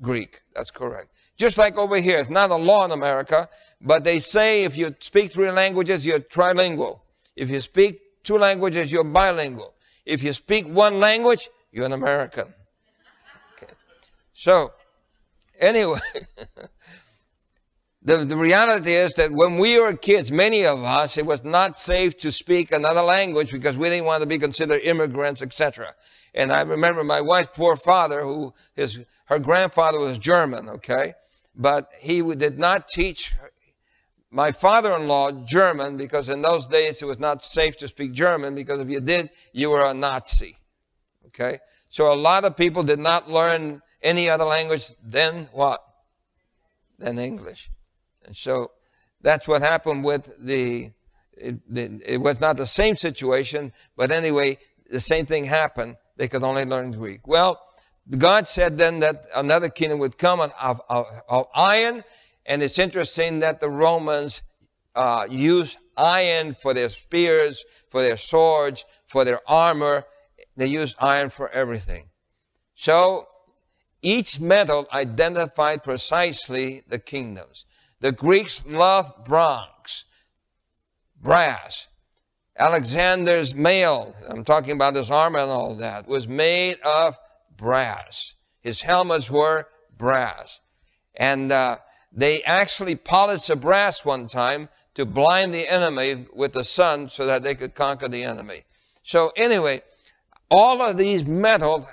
Greek. 0.00 0.42
That's 0.54 0.70
correct. 0.70 1.08
Just 1.36 1.56
like 1.56 1.76
over 1.76 1.96
here, 2.00 2.18
it's 2.18 2.30
not 2.30 2.50
a 2.50 2.56
law 2.56 2.84
in 2.84 2.90
America, 2.90 3.48
but 3.80 4.04
they 4.04 4.18
say 4.18 4.62
if 4.64 4.76
you 4.76 4.94
speak 5.00 5.32
three 5.32 5.50
languages, 5.50 6.04
you're 6.04 6.20
trilingual. 6.20 7.00
If 7.34 7.48
you 7.48 7.60
speak 7.60 8.00
two 8.28 8.38
languages, 8.38 8.92
you're 8.92 9.04
bilingual. 9.04 9.74
If 10.04 10.22
you 10.22 10.34
speak 10.34 10.66
one 10.68 11.00
language, 11.00 11.48
you're 11.72 11.86
an 11.86 11.92
American. 11.92 12.52
Okay. 13.54 13.72
So, 14.34 14.72
anyway, 15.58 16.00
the, 18.02 18.18
the 18.26 18.36
reality 18.36 18.92
is 18.92 19.14
that 19.14 19.32
when 19.32 19.56
we 19.56 19.80
were 19.80 19.94
kids, 19.94 20.30
many 20.30 20.66
of 20.66 20.84
us, 20.84 21.16
it 21.16 21.24
was 21.24 21.42
not 21.42 21.78
safe 21.78 22.18
to 22.18 22.30
speak 22.30 22.70
another 22.70 23.00
language 23.00 23.50
because 23.50 23.78
we 23.78 23.88
didn't 23.88 24.04
want 24.04 24.20
to 24.20 24.26
be 24.26 24.38
considered 24.38 24.80
immigrants, 24.82 25.40
etc. 25.40 25.94
And 26.34 26.52
I 26.52 26.60
remember 26.60 27.02
my 27.04 27.22
wife's 27.22 27.56
poor 27.56 27.76
father, 27.76 28.20
who 28.22 28.52
his 28.76 29.00
her 29.24 29.38
grandfather 29.38 29.98
was 29.98 30.18
German, 30.18 30.68
okay, 30.68 31.14
but 31.56 31.90
he 31.98 32.20
did 32.34 32.58
not 32.58 32.88
teach 32.88 33.34
my 34.30 34.52
father-in-law 34.52 35.44
German 35.44 35.96
because 35.96 36.28
in 36.28 36.42
those 36.42 36.66
days 36.66 37.00
it 37.02 37.06
was 37.06 37.18
not 37.18 37.42
safe 37.42 37.76
to 37.78 37.88
speak 37.88 38.12
German 38.12 38.54
because 38.54 38.80
if 38.80 38.88
you 38.88 39.00
did, 39.00 39.30
you 39.52 39.70
were 39.70 39.84
a 39.84 39.94
Nazi. 39.94 40.56
Okay? 41.26 41.58
So 41.88 42.12
a 42.12 42.16
lot 42.16 42.44
of 42.44 42.56
people 42.56 42.82
did 42.82 42.98
not 42.98 43.30
learn 43.30 43.80
any 44.02 44.28
other 44.28 44.44
language 44.44 44.90
than 45.02 45.48
what? 45.52 45.82
Than 46.98 47.18
English. 47.18 47.70
And 48.24 48.36
so 48.36 48.72
that's 49.22 49.48
what 49.48 49.62
happened 49.62 50.04
with 50.04 50.36
the, 50.38 50.90
it, 51.36 51.60
it 51.74 52.20
was 52.20 52.40
not 52.40 52.56
the 52.56 52.66
same 52.66 52.96
situation, 52.96 53.72
but 53.96 54.10
anyway, 54.10 54.58
the 54.90 55.00
same 55.00 55.26
thing 55.26 55.46
happened. 55.46 55.96
They 56.16 56.28
could 56.28 56.42
only 56.42 56.64
learn 56.64 56.92
Greek. 56.92 57.26
Well, 57.26 57.60
God 58.16 58.48
said 58.48 58.78
then 58.78 59.00
that 59.00 59.26
another 59.34 59.68
kingdom 59.68 59.98
would 59.98 60.18
come 60.18 60.40
of, 60.40 60.52
of, 60.88 61.06
of 61.28 61.46
iron 61.54 62.04
and 62.48 62.62
it's 62.62 62.78
interesting 62.78 63.40
that 63.40 63.60
the 63.60 63.68
Romans 63.68 64.42
uh, 64.96 65.26
used 65.30 65.76
iron 65.96 66.54
for 66.54 66.72
their 66.72 66.88
spears, 66.88 67.62
for 67.90 68.00
their 68.00 68.16
swords, 68.16 68.86
for 69.06 69.24
their 69.24 69.40
armor. 69.46 70.06
They 70.56 70.66
used 70.66 70.96
iron 70.98 71.28
for 71.28 71.50
everything. 71.50 72.08
So 72.74 73.28
each 74.00 74.40
metal 74.40 74.88
identified 74.92 75.82
precisely 75.82 76.82
the 76.88 76.98
kingdoms. 76.98 77.66
The 78.00 78.12
Greeks 78.12 78.64
loved 78.66 79.24
bronze, 79.24 80.06
brass. 81.20 81.88
Alexander's 82.58 83.54
mail, 83.54 84.16
I'm 84.28 84.42
talking 84.42 84.72
about 84.72 84.96
his 84.96 85.10
armor 85.10 85.40
and 85.40 85.50
all 85.50 85.76
that, 85.76 86.08
was 86.08 86.26
made 86.26 86.80
of 86.80 87.18
brass. 87.56 88.34
His 88.60 88.82
helmets 88.82 89.30
were 89.30 89.68
brass. 89.96 90.60
And 91.14 91.52
uh, 91.52 91.78
they 92.12 92.42
actually 92.42 92.96
polished 92.96 93.48
the 93.48 93.56
brass 93.56 94.04
one 94.04 94.26
time 94.26 94.68
to 94.94 95.04
blind 95.06 95.54
the 95.54 95.68
enemy 95.68 96.26
with 96.34 96.52
the 96.52 96.64
sun 96.64 97.08
so 97.08 97.26
that 97.26 97.42
they 97.42 97.54
could 97.54 97.74
conquer 97.74 98.08
the 98.08 98.24
enemy. 98.24 98.64
So 99.02 99.30
anyway, 99.36 99.82
all 100.50 100.82
of 100.82 100.96
these 100.96 101.26
metals 101.26 101.86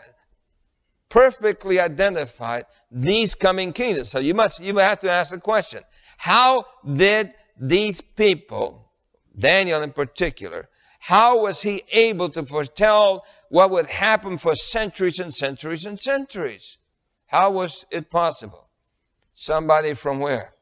perfectly 1.10 1.80
identified 1.80 2.66
these 2.92 3.36
coming 3.36 3.74
kingdoms. 3.74 4.10
So 4.12 4.20
you 4.20 4.34
must, 4.34 4.60
you 4.60 4.76
have 4.78 5.00
to 5.00 5.12
ask 5.12 5.32
the 5.32 5.40
question, 5.40 5.82
how 6.18 6.66
did 6.84 7.34
these 7.60 8.02
people, 8.02 8.92
Daniel 9.38 9.82
in 9.84 9.92
particular, 9.92 10.70
how 11.00 11.40
was 11.40 11.62
he 11.62 11.84
able 11.92 12.30
to 12.30 12.44
foretell 12.44 13.24
what 13.50 13.70
would 13.70 13.86
happen 13.86 14.38
for 14.38 14.56
centuries 14.56 15.20
and 15.20 15.34
centuries 15.34 15.86
and 15.86 16.00
centuries? 16.00 16.80
How 17.28 17.52
was 17.52 17.86
it 17.92 18.10
possible? 18.10 18.65
Somebody 19.36 19.94
from 19.94 20.20
where? 20.20 20.54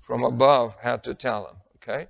From 0.00 0.24
above 0.24 0.74
had 0.80 1.04
to 1.04 1.14
tell 1.14 1.46
him. 1.46 1.56
Okay? 1.76 2.06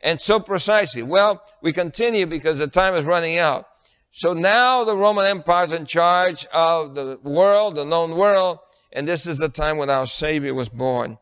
And 0.00 0.20
so 0.20 0.40
precisely. 0.40 1.02
Well, 1.02 1.42
we 1.62 1.72
continue 1.72 2.26
because 2.26 2.58
the 2.58 2.66
time 2.66 2.94
is 2.94 3.04
running 3.04 3.38
out. 3.38 3.66
So 4.10 4.32
now 4.32 4.84
the 4.84 4.96
Roman 4.96 5.26
Empire 5.26 5.64
is 5.64 5.72
in 5.72 5.84
charge 5.84 6.46
of 6.46 6.94
the 6.94 7.20
world, 7.22 7.76
the 7.76 7.84
known 7.84 8.16
world, 8.16 8.58
and 8.92 9.06
this 9.06 9.26
is 9.26 9.38
the 9.38 9.50
time 9.50 9.76
when 9.76 9.90
our 9.90 10.06
Savior 10.06 10.54
was 10.54 10.70
born 10.70 11.18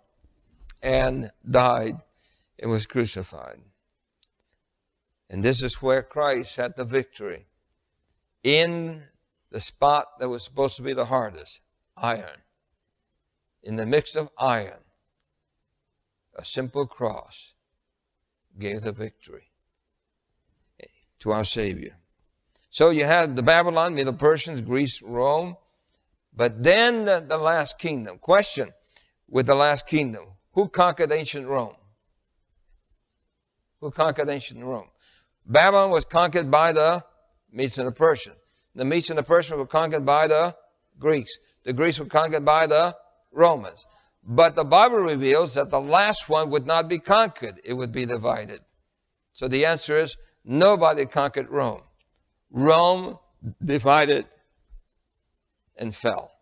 and 0.82 1.30
died 1.48 1.96
and 2.58 2.70
was 2.70 2.86
crucified. 2.86 3.60
And 5.28 5.42
this 5.42 5.62
is 5.62 5.82
where 5.82 6.02
Christ 6.02 6.56
had 6.56 6.76
the 6.76 6.84
victory 6.84 7.46
in 8.44 9.02
the 9.50 9.58
spot 9.58 10.20
that 10.20 10.28
was 10.28 10.44
supposed 10.44 10.76
to 10.76 10.82
be 10.82 10.92
the 10.92 11.06
hardest 11.06 11.60
iron 11.96 12.42
in 13.66 13.74
the 13.74 13.84
mix 13.84 14.14
of 14.14 14.30
iron, 14.38 14.84
a 16.36 16.44
simple 16.44 16.86
cross 16.86 17.54
gave 18.56 18.82
the 18.82 18.92
victory 18.92 19.50
to 21.18 21.32
our 21.32 21.44
Savior. 21.44 21.98
So 22.70 22.90
you 22.90 23.04
have 23.04 23.34
the 23.34 23.42
Babylon, 23.42 23.94
Middle 23.94 24.12
Persians, 24.12 24.60
Greece, 24.60 25.02
Rome, 25.02 25.56
but 26.34 26.62
then 26.62 27.06
the, 27.06 27.24
the 27.26 27.38
last 27.38 27.78
kingdom. 27.78 28.18
Question 28.18 28.68
with 29.28 29.46
the 29.46 29.56
last 29.56 29.86
kingdom. 29.88 30.24
Who 30.52 30.68
conquered 30.68 31.10
ancient 31.10 31.48
Rome? 31.48 31.74
Who 33.80 33.90
conquered 33.90 34.28
ancient 34.28 34.62
Rome? 34.62 34.90
Babylon 35.44 35.90
was 35.90 36.04
conquered 36.04 36.50
by 36.50 36.72
the 36.72 37.04
Medes 37.50 37.78
and 37.78 37.88
the 37.88 37.92
Persians. 37.92 38.36
The 38.76 38.84
Medes 38.84 39.10
and 39.10 39.18
the 39.18 39.24
Persians 39.24 39.58
were 39.58 39.66
conquered 39.66 40.06
by 40.06 40.28
the 40.28 40.54
Greeks. 40.98 41.36
The 41.64 41.72
Greeks 41.72 41.98
were 41.98 42.06
conquered 42.06 42.44
by 42.44 42.68
the 42.68 42.94
Romans. 43.36 43.86
But 44.24 44.56
the 44.56 44.64
Bible 44.64 44.96
reveals 44.96 45.54
that 45.54 45.70
the 45.70 45.80
last 45.80 46.28
one 46.28 46.50
would 46.50 46.66
not 46.66 46.88
be 46.88 46.98
conquered, 46.98 47.60
it 47.64 47.74
would 47.74 47.92
be 47.92 48.06
divided. 48.06 48.60
So 49.32 49.46
the 49.46 49.64
answer 49.64 49.96
is 49.96 50.16
nobody 50.44 51.06
conquered 51.06 51.48
Rome. 51.50 51.82
Rome 52.50 53.18
divided 53.62 54.26
and 55.78 55.94
fell. 55.94 56.32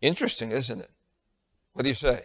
Interesting, 0.00 0.50
isn't 0.50 0.80
it? 0.80 0.90
What 1.72 1.82
do 1.82 1.88
you 1.88 1.94
say? 1.94 2.20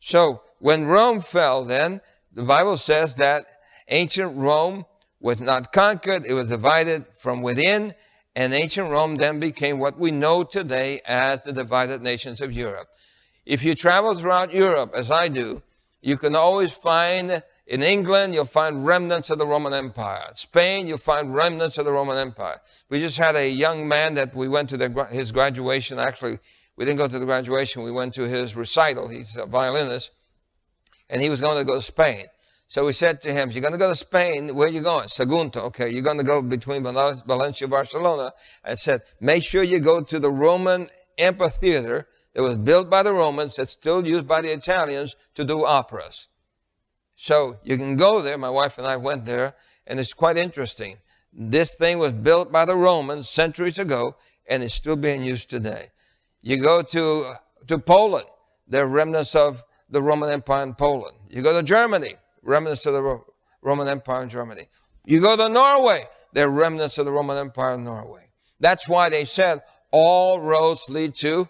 So 0.00 0.42
when 0.58 0.84
Rome 0.84 1.20
fell, 1.20 1.64
then 1.64 2.00
the 2.32 2.42
Bible 2.42 2.76
says 2.76 3.14
that 3.16 3.44
ancient 3.88 4.36
Rome 4.36 4.84
was 5.20 5.40
not 5.40 5.72
conquered, 5.72 6.26
it 6.26 6.34
was 6.34 6.48
divided 6.48 7.06
from 7.16 7.42
within 7.42 7.94
and 8.34 8.54
ancient 8.54 8.90
Rome 8.90 9.16
then 9.16 9.40
became 9.40 9.78
what 9.78 9.98
we 9.98 10.10
know 10.10 10.42
today 10.42 11.00
as 11.06 11.42
the 11.42 11.52
divided 11.52 12.02
nations 12.02 12.40
of 12.40 12.52
Europe. 12.52 12.88
If 13.44 13.64
you 13.64 13.74
travel 13.74 14.14
throughout 14.14 14.54
Europe, 14.54 14.92
as 14.94 15.10
I 15.10 15.28
do, 15.28 15.62
you 16.00 16.16
can 16.16 16.34
always 16.34 16.72
find 16.72 17.42
in 17.66 17.82
England, 17.82 18.34
you'll 18.34 18.44
find 18.44 18.84
remnants 18.84 19.30
of 19.30 19.38
the 19.38 19.46
Roman 19.46 19.72
Empire. 19.72 20.32
Spain, 20.34 20.86
you'll 20.86 20.98
find 20.98 21.34
remnants 21.34 21.78
of 21.78 21.84
the 21.84 21.92
Roman 21.92 22.18
Empire. 22.18 22.60
We 22.88 22.98
just 22.98 23.16
had 23.16 23.36
a 23.36 23.48
young 23.48 23.88
man 23.88 24.14
that 24.14 24.34
we 24.34 24.48
went 24.48 24.68
to 24.70 24.76
the, 24.76 25.06
his 25.10 25.32
graduation. 25.32 25.98
Actually, 25.98 26.38
we 26.76 26.84
didn't 26.84 26.98
go 26.98 27.06
to 27.06 27.18
the 27.18 27.24
graduation. 27.24 27.82
We 27.82 27.92
went 27.92 28.14
to 28.14 28.26
his 28.26 28.56
recital. 28.56 29.08
He's 29.08 29.36
a 29.36 29.46
violinist. 29.46 30.10
And 31.08 31.22
he 31.22 31.30
was 31.30 31.40
going 31.40 31.58
to 31.58 31.64
go 31.64 31.76
to 31.76 31.82
Spain. 31.82 32.24
So 32.72 32.86
we 32.86 32.94
said 32.94 33.20
to 33.20 33.32
him, 33.34 33.50
you're 33.50 33.60
going 33.60 33.74
to 33.74 33.78
go 33.78 33.90
to 33.90 33.94
Spain. 33.94 34.54
Where 34.54 34.66
are 34.66 34.70
you 34.70 34.80
going? 34.80 35.08
Sagunto. 35.08 35.58
Okay. 35.66 35.90
You're 35.90 36.00
going 36.00 36.16
to 36.16 36.24
go 36.24 36.40
between 36.40 36.82
Valencia 36.82 37.66
and 37.66 37.70
Barcelona. 37.70 38.32
I 38.64 38.76
said, 38.76 39.02
make 39.20 39.42
sure 39.42 39.62
you 39.62 39.78
go 39.78 40.00
to 40.00 40.18
the 40.18 40.30
Roman 40.30 40.86
amphitheater 41.18 42.08
that 42.32 42.40
was 42.40 42.56
built 42.56 42.88
by 42.88 43.02
the 43.02 43.12
Romans 43.12 43.56
that's 43.56 43.72
still 43.72 44.06
used 44.06 44.26
by 44.26 44.40
the 44.40 44.50
Italians 44.54 45.16
to 45.34 45.44
do 45.44 45.66
operas. 45.66 46.28
So 47.14 47.58
you 47.62 47.76
can 47.76 47.96
go 47.96 48.22
there. 48.22 48.38
My 48.38 48.48
wife 48.48 48.78
and 48.78 48.86
I 48.86 48.96
went 48.96 49.26
there 49.26 49.52
and 49.86 50.00
it's 50.00 50.14
quite 50.14 50.38
interesting. 50.38 50.96
This 51.30 51.74
thing 51.74 51.98
was 51.98 52.14
built 52.14 52.50
by 52.50 52.64
the 52.64 52.76
Romans 52.76 53.28
centuries 53.28 53.78
ago 53.78 54.16
and 54.48 54.62
it's 54.62 54.72
still 54.72 54.96
being 54.96 55.22
used 55.22 55.50
today. 55.50 55.88
You 56.40 56.56
go 56.56 56.80
to, 56.80 57.34
to 57.66 57.78
Poland. 57.78 58.28
There 58.66 58.84
are 58.84 58.88
remnants 58.88 59.34
of 59.34 59.62
the 59.90 60.00
Roman 60.00 60.30
Empire 60.30 60.62
in 60.62 60.72
Poland. 60.72 61.18
You 61.28 61.42
go 61.42 61.52
to 61.52 61.62
Germany 61.62 62.14
remnants 62.42 62.86
of 62.86 62.94
the 62.94 63.20
Roman 63.62 63.88
Empire 63.88 64.22
in 64.22 64.28
Germany. 64.28 64.62
You 65.04 65.20
go 65.20 65.36
to 65.36 65.48
Norway, 65.48 66.04
they're 66.32 66.48
remnants 66.48 66.98
of 66.98 67.06
the 67.06 67.12
Roman 67.12 67.38
Empire 67.38 67.74
in 67.74 67.84
Norway. 67.84 68.30
That's 68.60 68.88
why 68.88 69.08
they 69.08 69.24
said 69.24 69.62
all 69.90 70.40
roads 70.40 70.88
lead 70.88 71.14
to 71.16 71.48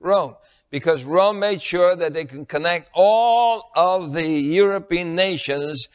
Rome. 0.00 0.34
Because 0.70 1.04
Rome 1.04 1.38
made 1.38 1.62
sure 1.62 1.94
that 1.94 2.12
they 2.12 2.24
can 2.24 2.44
connect 2.44 2.90
all 2.92 3.70
of 3.76 4.12
the 4.12 4.26
European 4.26 5.14
nations 5.14 5.88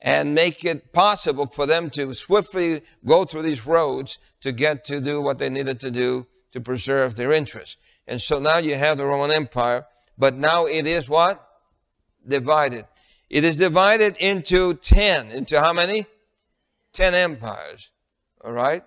and 0.00 0.34
make 0.34 0.64
it 0.64 0.92
possible 0.92 1.46
for 1.46 1.66
them 1.66 1.90
to 1.90 2.14
swiftly 2.14 2.82
go 3.04 3.24
through 3.24 3.42
these 3.42 3.66
roads 3.66 4.18
to 4.40 4.52
get 4.52 4.84
to 4.84 5.00
do 5.00 5.20
what 5.20 5.38
they 5.38 5.48
needed 5.48 5.80
to 5.80 5.90
do 5.90 6.26
to 6.52 6.60
preserve 6.60 7.16
their 7.16 7.32
interests. 7.32 7.76
And 8.06 8.20
so 8.20 8.38
now 8.38 8.58
you 8.58 8.74
have 8.74 8.98
the 8.98 9.06
Roman 9.06 9.34
Empire, 9.34 9.86
but 10.16 10.34
now 10.34 10.66
it 10.66 10.86
is 10.86 11.08
what? 11.08 11.46
Divided. 12.26 12.84
It 13.30 13.44
is 13.44 13.58
divided 13.58 14.16
into 14.18 14.74
10. 14.74 15.30
Into 15.30 15.60
how 15.60 15.72
many? 15.72 16.06
10 16.92 17.14
empires. 17.14 17.90
All 18.44 18.52
right? 18.52 18.82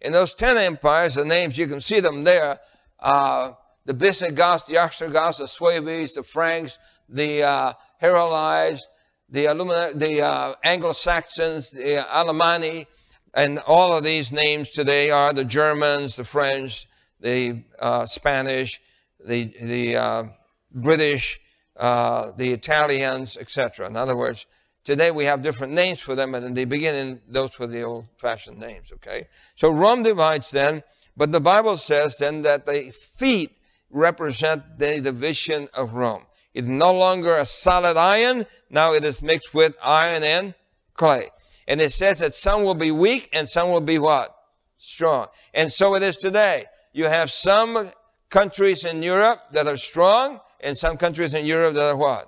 In 0.00 0.12
those 0.12 0.34
10 0.34 0.56
empires, 0.58 1.14
the 1.14 1.24
names, 1.24 1.56
you 1.56 1.66
can 1.66 1.80
see 1.80 2.00
them 2.00 2.24
there. 2.24 2.60
Uh, 3.00 3.52
the 3.84 3.94
Visigoths, 3.94 4.66
the 4.66 4.78
Ostrogoths, 4.78 5.38
the 5.38 5.46
Sueves, 5.46 6.14
the 6.14 6.22
Franks, 6.22 6.78
the 7.08 7.42
uh, 7.42 7.72
the, 8.00 9.44
Illumina- 9.46 9.98
the 9.98 10.22
uh, 10.22 10.54
Anglo-Saxons, 10.62 11.70
the 11.70 12.04
Alemanni, 12.08 12.86
and 13.34 13.58
all 13.66 13.96
of 13.96 14.04
these 14.04 14.32
names 14.32 14.70
today 14.70 15.10
are 15.10 15.32
the 15.32 15.44
Germans, 15.44 16.16
the 16.16 16.24
French, 16.24 16.88
the 17.20 17.62
uh, 17.80 18.06
Spanish, 18.06 18.80
the, 19.24 19.44
the 19.60 19.96
uh, 19.96 20.24
British, 20.72 21.40
uh, 21.78 22.32
the 22.36 22.52
Italians, 22.52 23.36
etc. 23.36 23.86
In 23.86 23.96
other 23.96 24.16
words, 24.16 24.46
today 24.84 25.10
we 25.10 25.24
have 25.24 25.42
different 25.42 25.72
names 25.72 26.00
for 26.00 26.14
them, 26.14 26.34
and 26.34 26.44
in 26.44 26.54
the 26.54 26.64
beginning, 26.64 27.20
those 27.28 27.58
were 27.58 27.66
the 27.66 27.82
old-fashioned 27.82 28.58
names, 28.58 28.92
okay? 28.92 29.28
So 29.54 29.70
Rome 29.70 30.02
divides 30.02 30.50
then, 30.50 30.82
but 31.16 31.32
the 31.32 31.40
Bible 31.40 31.76
says 31.76 32.16
then 32.18 32.42
that 32.42 32.66
the 32.66 32.92
feet 32.92 33.58
represent 33.90 34.78
the 34.78 35.00
division 35.00 35.68
of 35.74 35.94
Rome. 35.94 36.26
It's 36.54 36.66
no 36.66 36.92
longer 36.92 37.36
a 37.36 37.44
solid 37.44 37.98
iron. 37.98 38.46
Now 38.70 38.94
it 38.94 39.04
is 39.04 39.20
mixed 39.20 39.52
with 39.54 39.76
iron 39.82 40.22
and 40.22 40.54
clay. 40.94 41.28
And 41.68 41.80
it 41.80 41.92
says 41.92 42.20
that 42.20 42.34
some 42.34 42.62
will 42.62 42.74
be 42.74 42.90
weak 42.90 43.28
and 43.32 43.48
some 43.48 43.70
will 43.70 43.82
be 43.82 43.98
what? 43.98 44.34
Strong. 44.78 45.26
And 45.52 45.70
so 45.70 45.94
it 45.96 46.02
is 46.02 46.16
today. 46.16 46.64
You 46.92 47.04
have 47.06 47.30
some 47.30 47.90
countries 48.30 48.84
in 48.84 49.02
Europe 49.02 49.40
that 49.52 49.66
are 49.66 49.76
strong 49.76 50.40
and 50.60 50.76
some 50.76 50.96
countries 50.96 51.34
in 51.34 51.44
Europe 51.44 51.74
that 51.74 51.90
are 51.90 51.96
what? 51.96 52.26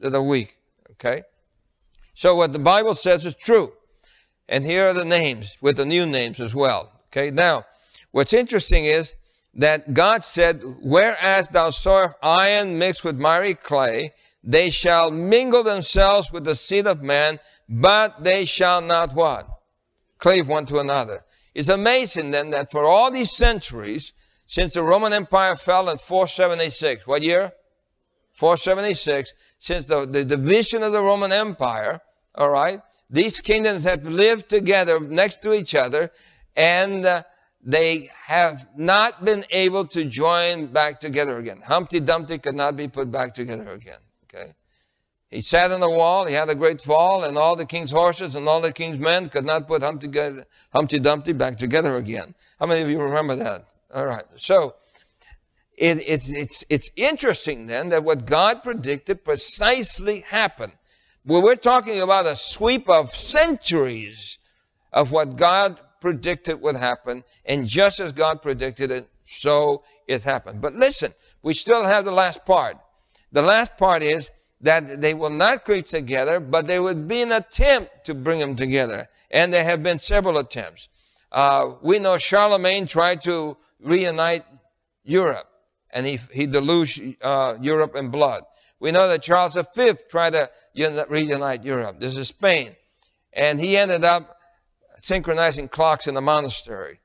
That 0.00 0.14
are 0.14 0.22
weak. 0.22 0.50
Okay? 0.92 1.22
So 2.14 2.34
what 2.34 2.52
the 2.52 2.58
Bible 2.58 2.94
says 2.94 3.24
is 3.24 3.34
true. 3.34 3.72
And 4.48 4.64
here 4.64 4.88
are 4.88 4.94
the 4.94 5.04
names 5.04 5.56
with 5.60 5.76
the 5.76 5.86
new 5.86 6.06
names 6.06 6.40
as 6.40 6.54
well. 6.54 6.92
Okay? 7.08 7.30
Now, 7.30 7.64
what's 8.10 8.32
interesting 8.32 8.84
is 8.84 9.16
that 9.54 9.94
God 9.94 10.24
said, 10.24 10.62
whereas 10.82 11.48
thou 11.48 11.70
sawest 11.70 12.16
iron 12.22 12.78
mixed 12.78 13.04
with 13.04 13.20
miry 13.20 13.54
clay, 13.54 14.12
they 14.42 14.70
shall 14.70 15.10
mingle 15.10 15.62
themselves 15.62 16.32
with 16.32 16.44
the 16.44 16.54
seed 16.54 16.86
of 16.86 17.02
man, 17.02 17.38
but 17.68 18.24
they 18.24 18.44
shall 18.44 18.80
not 18.80 19.14
what? 19.14 19.48
Cleave 20.18 20.48
one 20.48 20.66
to 20.66 20.78
another. 20.78 21.24
It's 21.54 21.68
amazing 21.68 22.30
then 22.30 22.50
that 22.50 22.70
for 22.70 22.84
all 22.84 23.10
these 23.10 23.32
centuries, 23.32 24.12
since 24.46 24.74
the 24.74 24.82
Roman 24.82 25.12
Empire 25.12 25.56
fell 25.56 25.90
in 25.90 25.98
476, 25.98 27.06
what 27.06 27.22
year? 27.22 27.52
476, 28.38 29.34
since 29.58 29.86
the, 29.86 30.06
the 30.06 30.24
division 30.24 30.84
of 30.84 30.92
the 30.92 31.02
Roman 31.02 31.32
Empire, 31.32 32.00
all 32.36 32.50
right, 32.50 32.80
these 33.10 33.40
kingdoms 33.40 33.82
have 33.82 34.06
lived 34.06 34.48
together 34.48 35.00
next 35.00 35.42
to 35.42 35.52
each 35.52 35.74
other, 35.74 36.12
and 36.54 37.04
uh, 37.04 37.24
they 37.64 38.08
have 38.26 38.68
not 38.76 39.24
been 39.24 39.42
able 39.50 39.84
to 39.86 40.04
join 40.04 40.66
back 40.66 41.00
together 41.00 41.38
again. 41.38 41.62
Humpty 41.66 41.98
Dumpty 41.98 42.38
could 42.38 42.54
not 42.54 42.76
be 42.76 42.86
put 42.86 43.10
back 43.10 43.34
together 43.34 43.72
again. 43.72 43.98
Okay. 44.32 44.52
He 45.32 45.42
sat 45.42 45.72
on 45.72 45.80
the 45.80 45.90
wall, 45.90 46.28
he 46.28 46.34
had 46.34 46.48
a 46.48 46.54
great 46.54 46.80
fall, 46.80 47.24
and 47.24 47.36
all 47.36 47.56
the 47.56 47.66
king's 47.66 47.90
horses 47.90 48.36
and 48.36 48.46
all 48.46 48.60
the 48.60 48.72
king's 48.72 49.00
men 49.00 49.28
could 49.28 49.44
not 49.44 49.66
put 49.66 49.82
Humpty, 49.82 50.08
Humpty 50.72 51.00
Dumpty 51.00 51.32
back 51.32 51.58
together 51.58 51.96
again. 51.96 52.36
How 52.60 52.66
many 52.66 52.82
of 52.82 52.88
you 52.88 53.00
remember 53.00 53.34
that? 53.34 53.64
All 53.92 54.06
right. 54.06 54.22
So, 54.36 54.76
it, 55.78 56.02
it's, 56.06 56.28
it's, 56.28 56.64
it's 56.68 56.90
interesting 56.96 57.66
then 57.66 57.90
that 57.90 58.04
what 58.04 58.26
God 58.26 58.62
predicted 58.62 59.24
precisely 59.24 60.20
happened. 60.20 60.72
Well, 61.24 61.42
we're 61.42 61.56
talking 61.56 62.00
about 62.00 62.26
a 62.26 62.36
sweep 62.36 62.88
of 62.88 63.14
centuries 63.14 64.38
of 64.92 65.12
what 65.12 65.36
God 65.36 65.80
predicted 66.00 66.60
would 66.62 66.76
happen, 66.76 67.24
and 67.44 67.66
just 67.66 68.00
as 68.00 68.12
God 68.12 68.42
predicted 68.42 68.90
it, 68.90 69.08
so 69.24 69.82
it 70.06 70.22
happened. 70.22 70.60
But 70.60 70.74
listen, 70.74 71.12
we 71.42 71.54
still 71.54 71.84
have 71.84 72.04
the 72.04 72.12
last 72.12 72.44
part. 72.44 72.78
The 73.30 73.42
last 73.42 73.76
part 73.76 74.02
is 74.02 74.30
that 74.60 75.00
they 75.00 75.14
will 75.14 75.30
not 75.30 75.64
creep 75.64 75.86
together, 75.86 76.40
but 76.40 76.66
there 76.66 76.82
would 76.82 77.06
be 77.06 77.22
an 77.22 77.32
attempt 77.32 78.04
to 78.06 78.14
bring 78.14 78.40
them 78.40 78.56
together. 78.56 79.08
And 79.30 79.52
there 79.52 79.64
have 79.64 79.82
been 79.82 79.98
several 79.98 80.38
attempts. 80.38 80.88
Uh, 81.30 81.74
we 81.82 81.98
know 81.98 82.16
Charlemagne 82.16 82.86
tried 82.86 83.22
to 83.22 83.56
reunite 83.80 84.44
Europe, 85.04 85.48
and 85.90 86.06
he, 86.06 86.18
he 86.32 86.46
deluged 86.46 87.02
uh, 87.22 87.56
Europe 87.60 87.96
in 87.96 88.10
blood. 88.10 88.42
We 88.80 88.92
know 88.92 89.08
that 89.08 89.22
Charles 89.22 89.58
V 89.74 89.92
tried 90.08 90.34
to 90.34 90.50
reunite 91.08 91.64
Europe. 91.64 92.00
This 92.00 92.16
is 92.16 92.28
Spain. 92.28 92.76
And 93.32 93.60
he 93.60 93.76
ended 93.76 94.04
up 94.04 94.36
synchronizing 95.00 95.68
clocks 95.68 96.06
in 96.06 96.14
the 96.14 96.20
monastery. 96.20 97.00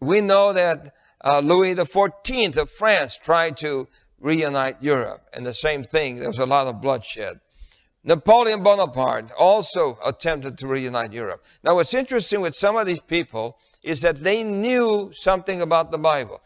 We 0.00 0.20
know 0.20 0.52
that 0.52 0.94
uh, 1.24 1.40
Louis 1.40 1.74
XIV 1.74 2.56
of 2.56 2.70
France 2.70 3.16
tried 3.16 3.56
to 3.58 3.88
reunite 4.20 4.82
Europe, 4.82 5.28
and 5.32 5.46
the 5.46 5.54
same 5.54 5.84
thing, 5.84 6.16
there 6.16 6.28
was 6.28 6.38
a 6.38 6.46
lot 6.46 6.66
of 6.66 6.80
bloodshed. 6.80 7.40
Napoleon 8.04 8.62
Bonaparte 8.62 9.32
also 9.36 9.98
attempted 10.06 10.58
to 10.58 10.68
reunite 10.68 11.12
Europe. 11.12 11.44
Now, 11.64 11.74
what's 11.74 11.92
interesting 11.92 12.40
with 12.40 12.54
some 12.54 12.76
of 12.76 12.86
these 12.86 13.00
people 13.00 13.58
is 13.82 14.02
that 14.02 14.20
they 14.20 14.44
knew 14.44 15.10
something 15.12 15.60
about 15.60 15.90
the 15.90 15.98
Bible. 15.98 16.40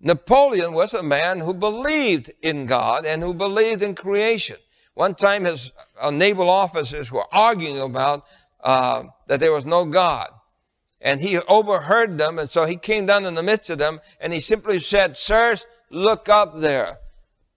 Napoleon 0.00 0.72
was 0.72 0.94
a 0.94 1.02
man 1.02 1.40
who 1.40 1.52
believed 1.52 2.32
in 2.40 2.66
God 2.66 3.04
and 3.04 3.22
who 3.22 3.34
believed 3.34 3.82
in 3.82 3.94
creation. 3.94 4.56
One 4.94 5.14
time 5.14 5.44
his 5.44 5.72
uh, 6.00 6.10
naval 6.10 6.48
officers 6.48 7.12
were 7.12 7.26
arguing 7.32 7.80
about 7.80 8.24
uh, 8.62 9.04
that 9.26 9.40
there 9.40 9.52
was 9.52 9.64
no 9.64 9.84
God. 9.84 10.30
And 11.00 11.20
he 11.20 11.38
overheard 11.38 12.18
them, 12.18 12.38
and 12.38 12.50
so 12.50 12.66
he 12.66 12.76
came 12.76 13.06
down 13.06 13.24
in 13.24 13.34
the 13.34 13.42
midst 13.42 13.70
of 13.70 13.78
them, 13.78 14.00
and 14.20 14.32
he 14.32 14.40
simply 14.40 14.80
said, 14.80 15.16
Sirs, 15.16 15.64
look 15.90 16.28
up 16.28 16.60
there. 16.60 16.98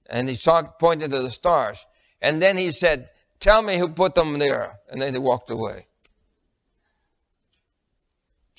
And 0.10 0.30
he 0.30 0.38
talked, 0.38 0.80
pointed 0.80 1.12
to 1.12 1.22
the 1.22 1.32
stars. 1.32 1.86
And 2.22 2.42
then 2.42 2.58
he 2.58 2.72
said, 2.72 3.10
Tell 3.40 3.62
me 3.62 3.78
who 3.78 3.90
put 3.90 4.16
them 4.16 4.40
there. 4.40 4.80
And 4.90 5.02
then 5.02 5.14
he 5.14 5.20
walked 5.20 5.50
away. 5.50 5.88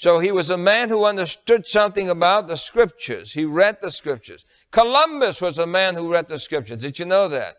So 0.05 0.19
he 0.19 0.33
was 0.33 0.51
a 0.51 0.59
man 0.59 0.91
who 0.91 1.07
understood 1.07 1.67
something 1.67 2.11
about 2.11 2.47
the 2.47 2.59
scriptures. 2.59 3.33
He 3.33 3.47
read 3.47 3.79
the 3.81 3.91
scriptures. 3.91 4.45
Columbus 4.71 5.41
was 5.41 5.59
a 5.59 5.67
man 5.67 5.95
who 5.95 6.13
read 6.13 6.29
the 6.29 6.39
scriptures. 6.39 6.77
Did 6.77 6.99
you 6.99 7.07
know 7.07 7.27
that? 7.29 7.55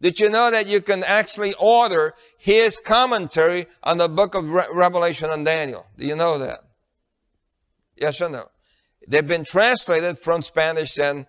Did 0.00 0.20
you 0.20 0.28
know 0.28 0.48
that 0.48 0.68
you 0.68 0.80
can 0.80 1.02
actually 1.02 1.54
order 1.58 2.14
his 2.36 2.78
commentary 2.78 3.66
on 3.82 3.98
the 3.98 4.08
book 4.08 4.36
of 4.36 4.48
Re- 4.48 4.68
Revelation 4.72 5.28
and 5.28 5.44
Daniel? 5.44 5.86
Do 5.96 6.06
you 6.06 6.14
know 6.14 6.38
that? 6.38 6.60
Yes 7.96 8.20
or 8.20 8.30
no? 8.30 8.44
They've 9.08 9.26
been 9.26 9.42
translated 9.42 10.18
from 10.18 10.42
Spanish 10.42 11.00
and 11.00 11.26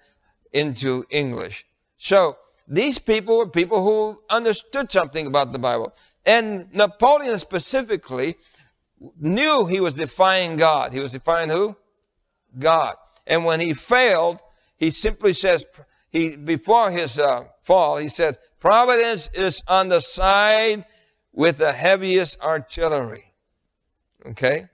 into 0.53 1.03
English. 1.09 1.65
So 1.97 2.37
these 2.67 2.99
people 2.99 3.39
were 3.39 3.49
people 3.49 3.81
who 3.81 4.19
understood 4.29 4.91
something 4.91 5.25
about 5.25 5.51
the 5.51 5.57
Bible. 5.57 5.95
And 6.27 6.71
Napoleon 6.71 7.39
specifically 7.39 8.35
knew 9.19 9.65
he 9.65 9.79
was 9.79 9.93
defying 9.93 10.57
God. 10.57 10.93
He 10.93 10.99
was 10.99 11.11
defying 11.11 11.49
who? 11.49 11.75
God. 12.57 12.95
And 13.25 13.45
when 13.45 13.59
he 13.59 13.73
failed, 13.73 14.41
he 14.77 14.89
simply 14.91 15.33
says, 15.33 15.65
he, 16.09 16.35
before 16.35 16.91
his 16.91 17.19
uh, 17.19 17.45
fall, 17.61 17.97
he 17.97 18.09
said, 18.09 18.37
Providence 18.59 19.29
is 19.33 19.63
on 19.67 19.89
the 19.89 20.01
side 20.01 20.85
with 21.31 21.57
the 21.57 21.71
heaviest 21.71 22.41
artillery. 22.41 23.31
Okay? 24.25 24.67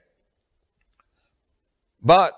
But 2.02 2.32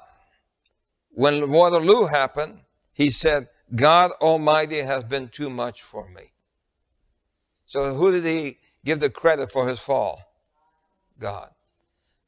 when 1.10 1.50
Waterloo 1.50 2.06
happened, 2.06 2.60
he 2.92 3.10
said, 3.10 3.48
God 3.74 4.12
Almighty 4.20 4.78
has 4.78 5.04
been 5.04 5.28
too 5.28 5.50
much 5.50 5.82
for 5.82 6.08
me. 6.08 6.32
So 7.66 7.94
who 7.94 8.10
did 8.10 8.24
he 8.24 8.58
give 8.84 9.00
the 9.00 9.10
credit 9.10 9.52
for 9.52 9.68
his 9.68 9.78
fall? 9.78 10.22
God. 11.18 11.50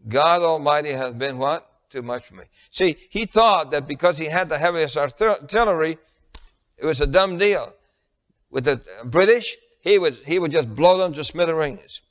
God 0.08 0.42
Almighty 0.42 0.90
has 0.90 1.12
been 1.12 1.38
what? 1.38 1.66
Too 1.90 2.02
much 2.02 2.26
for 2.26 2.36
me. 2.36 2.44
See, 2.70 2.96
he 3.10 3.24
thought 3.24 3.72
that 3.72 3.88
because 3.88 4.18
he 4.18 4.26
had 4.26 4.48
the 4.48 4.58
heaviest 4.58 4.96
artillery, 4.96 5.98
it 6.78 6.86
was 6.86 7.00
a 7.00 7.06
dumb 7.06 7.36
deal 7.36 7.74
with 8.50 8.64
the 8.64 8.82
British, 9.04 9.56
he 9.80 9.98
was 9.98 10.24
he 10.24 10.38
would 10.38 10.50
just 10.50 10.74
blow 10.74 10.98
them 10.98 11.12
to 11.14 11.24
smithereens. 11.24 12.02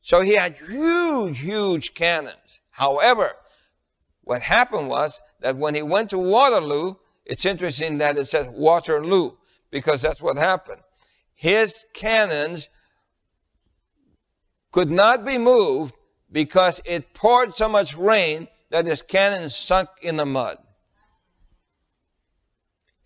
So 0.00 0.20
he 0.20 0.34
had 0.34 0.56
huge, 0.56 1.40
huge 1.40 1.94
cannons. 1.94 2.60
However, 2.70 3.32
what 4.22 4.42
happened 4.42 4.88
was 4.88 5.22
that 5.40 5.56
when 5.56 5.74
he 5.74 5.82
went 5.82 6.10
to 6.10 6.18
Waterloo, 6.18 6.94
it's 7.24 7.44
interesting 7.44 7.98
that 7.98 8.16
it 8.16 8.26
says 8.26 8.46
Waterloo, 8.48 9.32
because 9.70 10.02
that's 10.02 10.20
what 10.22 10.36
happened. 10.36 10.80
His 11.34 11.84
cannons 11.94 12.68
could 14.72 14.90
not 14.90 15.24
be 15.24 15.38
moved 15.38 15.94
because 16.34 16.82
it 16.84 17.14
poured 17.14 17.54
so 17.54 17.68
much 17.68 17.96
rain 17.96 18.48
that 18.70 18.86
his 18.86 19.02
cannon 19.02 19.48
sunk 19.48 19.88
in 20.02 20.16
the 20.16 20.26
mud. 20.26 20.56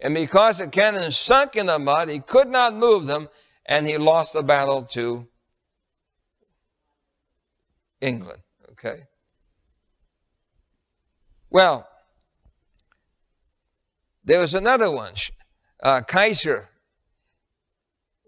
And 0.01 0.15
because 0.15 0.59
the 0.59 0.69
cannon 0.69 1.13
sunk 1.13 1.55
in 1.55 1.67
the 1.67 1.79
mud, 1.79 2.09
he 2.09 2.21
could 2.21 2.49
not 2.49 2.75
move 2.75 3.07
them, 3.07 3.29
and 3.67 3.87
he 3.87 3.99
lost 3.99 4.33
the 4.33 4.43
battle 4.43 4.83
to 4.93 5.29
England. 8.01 8.41
Okay? 8.71 9.03
Well, 11.51 11.87
there 14.25 14.41
was 14.41 14.55
another 14.55 14.91
one, 14.91 15.13
uh, 15.83 16.01
Kaiser, 16.01 16.71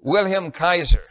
Wilhelm 0.03 0.51
Kaiser. 0.51 1.05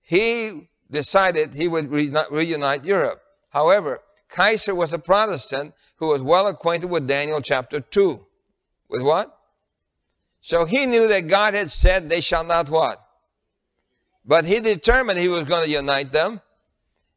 He 0.00 0.70
decided 0.92 1.54
he 1.54 1.66
would 1.66 1.90
reunite 1.90 2.84
Europe. 2.84 3.20
However, 3.50 4.00
Kaiser 4.28 4.74
was 4.74 4.92
a 4.92 4.98
Protestant 4.98 5.74
who 5.96 6.08
was 6.08 6.22
well 6.22 6.46
acquainted 6.46 6.90
with 6.90 7.08
Daniel 7.08 7.40
chapter 7.40 7.80
2. 7.80 8.24
With 8.88 9.02
what? 9.02 9.38
So 10.40 10.64
he 10.64 10.86
knew 10.86 11.08
that 11.08 11.28
God 11.28 11.54
had 11.54 11.70
said, 11.70 12.08
they 12.08 12.20
shall 12.20 12.44
not 12.44 12.68
what? 12.68 13.04
But 14.24 14.44
he 14.44 14.60
determined 14.60 15.18
he 15.18 15.28
was 15.28 15.44
going 15.44 15.64
to 15.64 15.70
unite 15.70 16.12
them, 16.12 16.40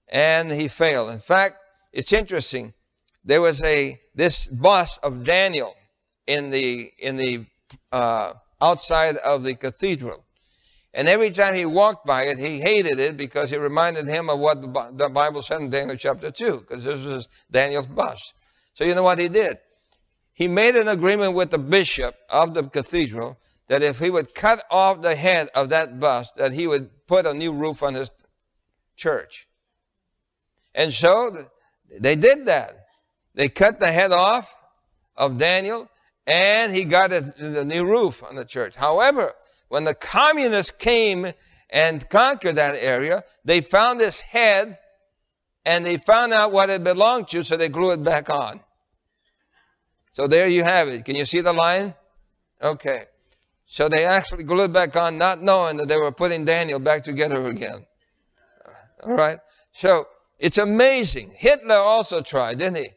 and 0.07 0.51
he 0.51 0.67
failed. 0.67 1.11
In 1.11 1.19
fact, 1.19 1.61
it's 1.93 2.13
interesting. 2.13 2.73
There 3.23 3.41
was 3.41 3.63
a, 3.63 3.99
this 4.13 4.47
bust 4.47 4.99
of 5.03 5.23
Daniel 5.23 5.75
in 6.27 6.49
the, 6.49 6.91
in 6.97 7.17
the, 7.17 7.45
uh, 7.91 8.33
outside 8.61 9.17
of 9.17 9.43
the 9.43 9.55
cathedral. 9.55 10.24
And 10.95 11.07
every 11.07 11.29
time 11.29 11.53
he 11.53 11.65
walked 11.65 12.05
by 12.05 12.23
it, 12.23 12.39
he 12.39 12.59
hated 12.59 12.99
it 12.99 13.17
because 13.17 13.51
it 13.51 13.59
reminded 13.59 14.07
him 14.07 14.29
of 14.29 14.39
what 14.39 14.61
the 14.97 15.09
Bible 15.09 15.43
said 15.43 15.61
in 15.61 15.69
Daniel 15.69 15.97
chapter 15.97 16.31
2, 16.31 16.59
because 16.59 16.83
this 16.83 17.03
was 17.03 17.27
Daniel's 17.51 17.85
bust. 17.85 18.33
So 18.73 18.85
you 18.85 18.95
know 18.95 19.03
what 19.03 19.19
he 19.19 19.27
did? 19.27 19.57
he 20.35 20.49
made 20.49 20.75
an 20.75 20.89
agreement 20.89 21.33
with 21.33 21.49
the 21.49 21.57
bishop 21.57 22.13
of 22.29 22.53
the 22.53 22.63
cathedral 22.63 23.39
that 23.69 23.81
if 23.81 23.99
he 23.99 24.09
would 24.09 24.35
cut 24.35 24.61
off 24.69 25.01
the 25.01 25.15
head 25.15 25.47
of 25.55 25.69
that 25.69 25.97
bust, 25.97 26.35
that 26.35 26.51
he 26.51 26.67
would 26.67 26.89
put 27.07 27.25
a 27.25 27.33
new 27.33 27.53
roof 27.53 27.81
on 27.81 27.93
his 27.93 28.11
church. 28.97 29.47
And 30.75 30.91
so 30.91 31.37
they 31.89 32.17
did 32.17 32.45
that. 32.45 32.73
They 33.33 33.47
cut 33.47 33.79
the 33.79 33.91
head 33.91 34.11
off 34.11 34.57
of 35.15 35.37
Daniel 35.37 35.89
and 36.27 36.73
he 36.73 36.83
got 36.83 37.13
a, 37.13 37.21
the 37.21 37.63
new 37.63 37.85
roof 37.85 38.21
on 38.21 38.35
the 38.35 38.45
church. 38.45 38.75
However, 38.75 39.33
when 39.67 39.83
the 39.83 39.93
communists 39.93 40.71
came 40.71 41.31
and 41.69 42.09
conquered 42.09 42.55
that 42.55 42.75
area, 42.79 43.23
they 43.43 43.61
found 43.61 43.99
this 43.99 44.21
head 44.21 44.77
and 45.65 45.85
they 45.85 45.97
found 45.97 46.31
out 46.33 46.51
what 46.51 46.69
it 46.69 46.83
belonged 46.83 47.27
to, 47.29 47.43
so 47.43 47.57
they 47.57 47.69
glued 47.69 47.93
it 47.93 48.03
back 48.03 48.29
on. 48.29 48.61
So 50.11 50.27
there 50.27 50.47
you 50.47 50.63
have 50.63 50.87
it. 50.87 51.03
Can 51.03 51.15
you 51.15 51.25
see 51.25 51.41
the 51.41 51.53
line? 51.53 51.93
Okay. 52.61 53.01
So 53.65 53.89
they 53.89 54.05
actually 54.05 54.43
glued 54.43 54.65
it 54.65 54.73
back 54.73 54.95
on, 54.95 55.17
not 55.17 55.41
knowing 55.41 55.77
that 55.77 55.87
they 55.87 55.97
were 55.97 56.11
putting 56.11 56.45
Daniel 56.45 56.79
back 56.79 57.03
together 57.03 57.43
again. 57.45 57.85
All 59.03 59.15
right. 59.15 59.39
So 59.73 60.07
it's 60.39 60.57
amazing. 60.57 61.33
Hitler 61.35 61.75
also 61.75 62.21
tried, 62.21 62.59
didn't 62.59 62.77
he? 62.77 62.89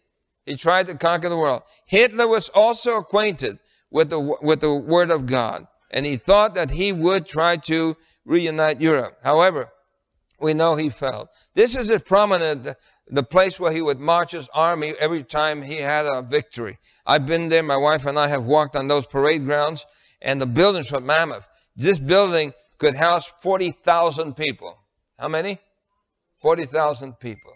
He 0.46 0.56
tried 0.56 0.86
to 0.86 0.94
conquer 0.94 1.28
the 1.28 1.36
world. 1.36 1.62
Hitler 1.86 2.28
was 2.28 2.48
also 2.50 2.96
acquainted 2.96 3.58
with 3.90 4.10
the, 4.10 4.20
with 4.20 4.60
the 4.60 4.74
word 4.74 5.10
of 5.10 5.26
God. 5.26 5.66
And 5.90 6.04
he 6.04 6.16
thought 6.16 6.54
that 6.54 6.70
he 6.70 6.92
would 6.92 7.26
try 7.26 7.56
to 7.56 7.96
reunite 8.24 8.80
Europe. 8.80 9.18
However, 9.22 9.70
we 10.40 10.54
know 10.54 10.76
he 10.76 10.90
failed. 10.90 11.28
This 11.54 11.76
is 11.76 11.90
a 11.90 11.98
prominent 11.98 12.68
the 13.10 13.22
place 13.22 13.58
where 13.58 13.72
he 13.72 13.80
would 13.80 13.98
march 13.98 14.32
his 14.32 14.48
army 14.54 14.94
every 15.00 15.22
time 15.22 15.62
he 15.62 15.76
had 15.76 16.06
a 16.06 16.22
victory. 16.22 16.78
I've 17.06 17.26
been 17.26 17.48
there. 17.48 17.62
My 17.62 17.76
wife 17.76 18.06
and 18.06 18.18
I 18.18 18.28
have 18.28 18.44
walked 18.44 18.76
on 18.76 18.88
those 18.88 19.06
parade 19.06 19.44
grounds 19.44 19.86
and 20.20 20.40
the 20.40 20.46
buildings 20.46 20.92
were 20.92 21.00
mammoth. 21.00 21.48
This 21.76 21.98
building 21.98 22.52
could 22.78 22.94
house 22.94 23.26
40,000 23.40 24.34
people. 24.34 24.78
How 25.18 25.28
many? 25.28 25.58
40,000 26.40 27.18
people. 27.18 27.52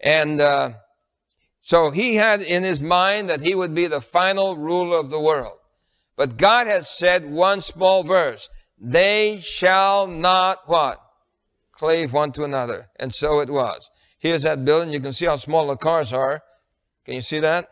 And 0.00 0.40
uh, 0.40 0.72
so 1.60 1.90
he 1.90 2.16
had 2.16 2.40
in 2.40 2.62
his 2.62 2.80
mind 2.80 3.28
that 3.28 3.42
he 3.42 3.54
would 3.54 3.74
be 3.74 3.86
the 3.86 4.00
final 4.00 4.56
ruler 4.56 4.98
of 4.98 5.10
the 5.10 5.20
world. 5.20 5.58
But 6.20 6.36
God 6.36 6.66
has 6.66 6.86
said 6.86 7.30
one 7.30 7.62
small 7.62 8.02
verse, 8.02 8.50
they 8.78 9.38
shall 9.40 10.06
not 10.06 10.58
what? 10.68 10.98
Cleave 11.72 12.12
one 12.12 12.30
to 12.32 12.44
another. 12.44 12.90
And 12.96 13.14
so 13.14 13.40
it 13.40 13.48
was. 13.48 13.88
Here's 14.18 14.42
that 14.42 14.62
building. 14.62 14.90
You 14.90 15.00
can 15.00 15.14
see 15.14 15.24
how 15.24 15.36
small 15.36 15.68
the 15.68 15.78
cars 15.78 16.12
are. 16.12 16.42
Can 17.06 17.14
you 17.14 17.22
see 17.22 17.38
that? 17.38 17.68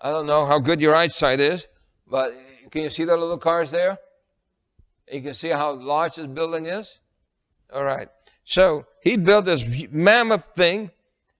I 0.00 0.12
don't 0.12 0.28
know 0.28 0.46
how 0.46 0.60
good 0.60 0.80
your 0.80 0.94
eyesight 0.94 1.40
is, 1.40 1.66
but 2.08 2.30
can 2.70 2.82
you 2.82 2.90
see 2.90 3.02
the 3.02 3.16
little 3.16 3.38
cars 3.38 3.72
there? 3.72 3.98
You 5.10 5.22
can 5.22 5.34
see 5.34 5.48
how 5.48 5.74
large 5.74 6.14
this 6.14 6.26
building 6.26 6.66
is? 6.66 7.00
All 7.74 7.82
right. 7.82 8.06
So 8.44 8.86
he 9.02 9.16
built 9.16 9.46
this 9.46 9.88
mammoth 9.90 10.54
thing, 10.54 10.92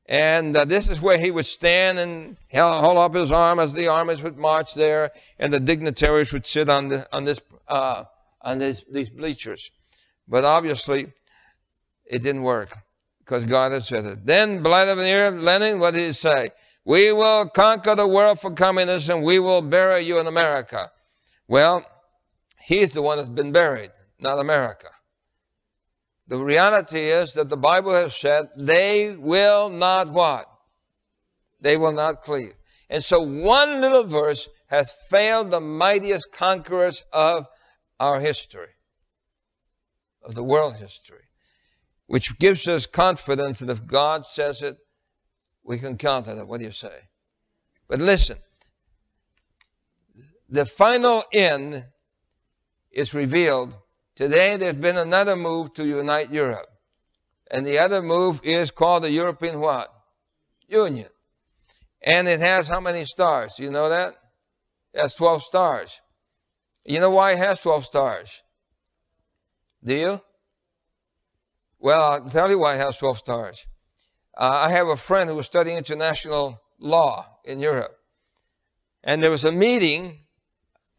and 0.08 0.56
uh, 0.56 0.64
this 0.64 0.88
is 0.88 1.02
where 1.02 1.18
he 1.18 1.30
would 1.30 1.46
stand 1.46 1.98
and 1.98 2.36
hold 2.52 2.98
up 2.98 3.14
his 3.14 3.32
arm 3.32 3.58
as 3.58 3.72
the 3.72 3.88
armies 3.88 4.22
would 4.22 4.38
march 4.38 4.74
there, 4.74 5.10
and 5.38 5.52
the 5.52 5.60
dignitaries 5.60 6.32
would 6.32 6.46
sit 6.46 6.68
on 6.68 6.88
the, 6.88 7.06
on 7.12 7.24
this 7.24 7.40
uh, 7.68 8.04
on 8.42 8.58
this, 8.58 8.84
these 8.90 9.10
bleachers. 9.10 9.70
But 10.28 10.44
obviously, 10.44 11.12
it 12.06 12.22
didn't 12.22 12.42
work 12.42 12.76
because 13.18 13.44
God 13.44 13.72
had 13.72 13.84
said 13.84 14.04
it. 14.04 14.24
Then 14.24 14.62
Vladimir 14.62 15.32
Lenin, 15.32 15.80
what 15.80 15.94
did 15.94 16.06
he 16.06 16.12
say? 16.12 16.50
We 16.84 17.12
will 17.12 17.46
conquer 17.48 17.96
the 17.96 18.06
world 18.06 18.38
for 18.38 18.52
communism. 18.52 19.22
We 19.22 19.40
will 19.40 19.62
bury 19.62 20.04
you 20.04 20.20
in 20.20 20.28
America. 20.28 20.92
Well, 21.48 21.84
he's 22.62 22.92
the 22.92 23.02
one 23.02 23.18
that's 23.18 23.28
been 23.28 23.50
buried, 23.50 23.90
not 24.20 24.38
America. 24.38 24.90
The 26.28 26.38
reality 26.38 27.00
is 27.00 27.34
that 27.34 27.50
the 27.50 27.56
Bible 27.56 27.92
has 27.92 28.16
said 28.16 28.48
they 28.56 29.16
will 29.16 29.68
not 29.68 30.10
what? 30.10 30.46
They 31.60 31.76
will 31.76 31.92
not 31.92 32.22
cleave. 32.22 32.54
And 32.90 33.04
so 33.04 33.20
one 33.20 33.80
little 33.80 34.04
verse 34.04 34.48
has 34.68 34.92
failed 35.08 35.50
the 35.50 35.60
mightiest 35.60 36.32
conquerors 36.32 37.04
of 37.12 37.46
our 38.00 38.20
history, 38.20 38.74
of 40.22 40.34
the 40.34 40.44
world 40.44 40.76
history 40.76 41.26
which 42.06 42.38
gives 42.38 42.66
us 42.68 42.86
confidence 42.86 43.58
that 43.60 43.70
if 43.70 43.86
God 43.86 44.26
says 44.26 44.62
it, 44.62 44.76
we 45.62 45.78
can 45.78 45.96
count 45.96 46.28
on 46.28 46.38
it. 46.38 46.46
What 46.46 46.60
do 46.60 46.66
you 46.66 46.72
say? 46.72 47.08
But 47.88 48.00
listen, 48.00 48.38
the 50.48 50.64
final 50.64 51.24
end 51.32 51.86
is 52.90 53.12
revealed. 53.12 53.78
Today 54.16 54.56
there's 54.56 54.76
been 54.76 54.96
another 54.96 55.36
move 55.36 55.74
to 55.74 55.86
unite 55.86 56.32
Europe. 56.32 56.66
And 57.50 57.64
the 57.66 57.78
other 57.78 58.02
move 58.02 58.40
is 58.42 58.70
called 58.70 59.04
the 59.04 59.10
European 59.10 59.60
what? 59.60 59.92
Union. 60.66 61.08
And 62.02 62.26
it 62.26 62.40
has 62.40 62.68
how 62.68 62.80
many 62.80 63.04
stars? 63.04 63.54
Do 63.56 63.62
you 63.62 63.70
know 63.70 63.90
that? 63.90 64.16
It 64.94 65.02
has 65.02 65.14
12 65.14 65.42
stars. 65.42 66.00
You 66.84 66.98
know 66.98 67.10
why 67.10 67.32
it 67.32 67.38
has 67.38 67.60
12 67.60 67.84
stars? 67.84 68.42
Do 69.84 69.94
you? 69.94 70.20
Well, 71.78 72.02
I'll 72.02 72.30
tell 72.30 72.50
you 72.50 72.58
why 72.58 72.74
it 72.74 72.78
has 72.78 72.96
12 72.96 73.18
stars. 73.18 73.66
Uh, 74.36 74.66
I 74.66 74.70
have 74.70 74.88
a 74.88 74.96
friend 74.96 75.28
who 75.28 75.36
was 75.36 75.46
studying 75.46 75.76
international 75.76 76.60
law 76.78 77.38
in 77.44 77.60
Europe. 77.60 77.98
And 79.04 79.22
there 79.22 79.30
was 79.30 79.44
a 79.44 79.52
meeting 79.52 80.20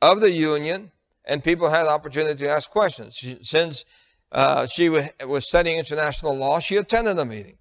of 0.01 0.21
the 0.21 0.31
union, 0.31 0.91
and 1.27 1.43
people 1.43 1.69
had 1.69 1.83
the 1.83 1.91
opportunity 1.91 2.45
to 2.45 2.49
ask 2.49 2.71
questions. 2.71 3.15
She, 3.15 3.37
since 3.43 3.85
uh, 4.31 4.65
she 4.65 4.89
was 4.89 5.47
studying 5.47 5.77
international 5.77 6.35
law, 6.35 6.59
she 6.59 6.77
attended 6.77 7.17
the 7.17 7.25
meeting. 7.25 7.57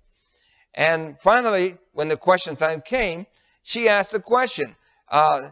And 0.72 1.20
finally, 1.20 1.76
when 1.92 2.08
the 2.08 2.16
question 2.16 2.56
time 2.56 2.80
came, 2.80 3.26
she 3.62 3.88
asked 3.88 4.12
the 4.12 4.20
question, 4.20 4.76
uh, 5.10 5.50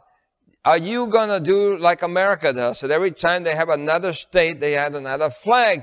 are 0.65 0.79
you 0.79 1.09
going 1.09 1.29
to 1.29 1.41
do 1.41 1.77
like 1.77 2.01
America 2.01 2.53
does? 2.53 2.81
That 2.81 2.91
every 2.91 3.11
time 3.11 3.43
they 3.43 3.55
have 3.55 3.69
another 3.69 4.15
state, 4.15 4.61
they 4.61 4.77
add 4.77 4.95
another 4.95 5.29
flag 5.29 5.83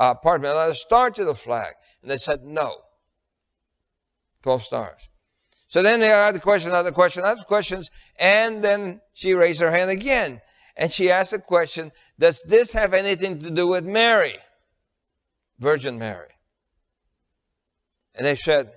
uh, 0.00 0.14
pardon 0.14 0.44
me, 0.44 0.48
another 0.48 0.74
star 0.74 1.10
to 1.10 1.24
the 1.24 1.34
flag. 1.34 1.74
And 2.02 2.10
they 2.10 2.16
said 2.16 2.42
no. 2.42 2.72
12 4.42 4.62
stars. 4.62 5.08
So 5.68 5.82
then 5.82 6.00
they 6.00 6.08
had 6.08 6.34
the 6.34 6.40
question, 6.40 6.70
another 6.70 6.90
question, 6.90 7.22
other 7.22 7.44
questions, 7.44 7.90
and 8.18 8.64
then 8.64 9.02
she 9.12 9.34
raised 9.34 9.60
her 9.60 9.70
hand 9.70 9.90
again. 9.90 10.40
And 10.80 10.90
she 10.90 11.10
asked 11.10 11.32
the 11.32 11.38
question, 11.38 11.92
does 12.18 12.42
this 12.48 12.72
have 12.72 12.94
anything 12.94 13.38
to 13.40 13.50
do 13.50 13.68
with 13.68 13.84
Mary? 13.84 14.38
Virgin 15.58 15.98
Mary. 15.98 16.30
And 18.14 18.24
they 18.24 18.34
said, 18.34 18.72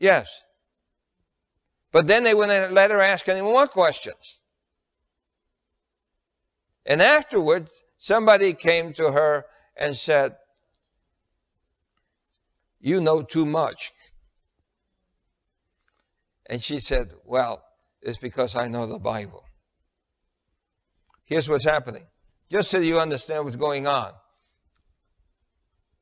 yes. 0.00 0.42
But 1.92 2.08
then 2.08 2.24
they 2.24 2.34
wouldn't 2.34 2.72
let 2.72 2.90
her 2.90 3.00
ask 3.00 3.28
any 3.28 3.40
more 3.40 3.68
questions. 3.68 4.40
And 6.84 7.00
afterwards, 7.00 7.84
somebody 7.96 8.52
came 8.52 8.92
to 8.94 9.12
her 9.12 9.44
and 9.76 9.96
said, 9.96 10.32
You 12.80 13.00
know 13.00 13.22
too 13.22 13.46
much. 13.46 13.92
And 16.50 16.60
she 16.60 16.80
said, 16.80 17.12
Well, 17.24 17.62
it's 18.00 18.18
because 18.18 18.56
I 18.56 18.66
know 18.66 18.86
the 18.86 18.98
Bible. 18.98 19.44
Here's 21.24 21.48
what's 21.48 21.64
happening. 21.64 22.04
Just 22.50 22.70
so 22.70 22.78
you 22.78 22.98
understand 22.98 23.44
what's 23.44 23.56
going 23.56 23.86
on. 23.86 24.12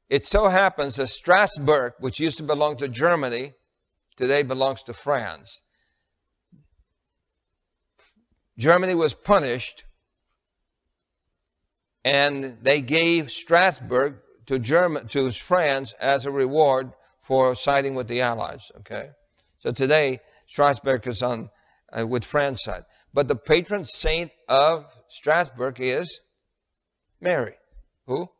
It 0.09 0.25
so 0.25 0.49
happens 0.49 0.97
that 0.97 1.07
Strasbourg, 1.07 1.93
which 2.01 2.19
used 2.19 2.37
to 2.39 2.43
belong 2.43 2.77
to 2.79 2.89
Germany, 2.89 3.53
today 4.17 4.43
belongs 4.43 4.83
to 4.83 4.93
France. 4.93 5.63
Germany 8.59 8.95
was 8.95 9.15
punished, 9.15 9.85
and 12.05 12.59
they 12.61 12.81
gave 12.81 13.31
Strasbourg 13.31 14.19
to 14.47 14.59
German 14.59 15.07
to 15.09 15.31
France 15.31 15.95
as 16.01 16.27
a 16.27 16.31
reward 16.33 16.93
for 17.23 17.55
siding 17.55 17.95
with 17.95 18.09
the 18.09 18.21
Allies. 18.21 18.73
Okay, 18.79 19.11
so 19.61 19.71
today 19.71 20.19
Strasbourg 20.47 21.07
is 21.07 21.23
on 21.23 21.51
uh, 21.97 22.05
with 22.05 22.25
France 22.25 22.65
side, 22.65 22.83
but 23.15 23.29
the 23.29 23.37
patron 23.37 23.85
saint 23.85 24.33
of 24.49 25.00
Strasbourg 25.11 25.81
is 25.81 26.21
Mary. 27.21 27.55
Who? 28.07 28.31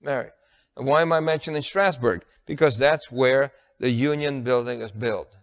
Mary. 0.00 0.30
And 0.76 0.86
why 0.86 1.02
am 1.02 1.12
I 1.12 1.20
mentioning 1.20 1.62
Strasbourg? 1.62 2.24
Because 2.46 2.78
that's 2.78 3.10
where 3.10 3.52
the 3.80 3.90
Union 3.90 4.42
building 4.42 4.80
is 4.80 4.92
built. 4.92 5.34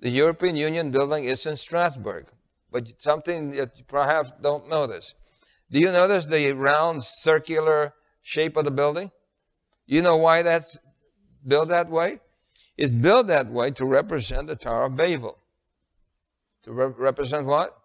The 0.00 0.10
European 0.10 0.56
Union 0.56 0.90
building 0.90 1.24
is 1.24 1.46
in 1.46 1.56
Strasbourg, 1.56 2.26
but 2.70 3.00
something 3.00 3.52
that 3.52 3.78
you 3.78 3.84
perhaps 3.84 4.32
don't 4.42 4.68
notice. 4.68 5.14
Do 5.70 5.78
you 5.78 5.92
notice 5.92 6.26
the 6.26 6.52
round 6.52 7.02
circular 7.02 7.94
shape 8.22 8.56
of 8.56 8.64
the 8.64 8.70
building? 8.70 9.10
You 9.86 10.02
know 10.02 10.16
why 10.16 10.42
that's 10.42 10.78
built 11.46 11.68
that 11.68 11.88
way? 11.88 12.18
It's 12.76 12.90
built 12.90 13.26
that 13.28 13.48
way 13.48 13.70
to 13.72 13.84
represent 13.86 14.48
the 14.48 14.56
Tower 14.56 14.86
of 14.86 14.96
Babel. 14.96 15.38
To 16.64 16.72
re- 16.72 16.92
represent 16.96 17.46
what? 17.46 17.76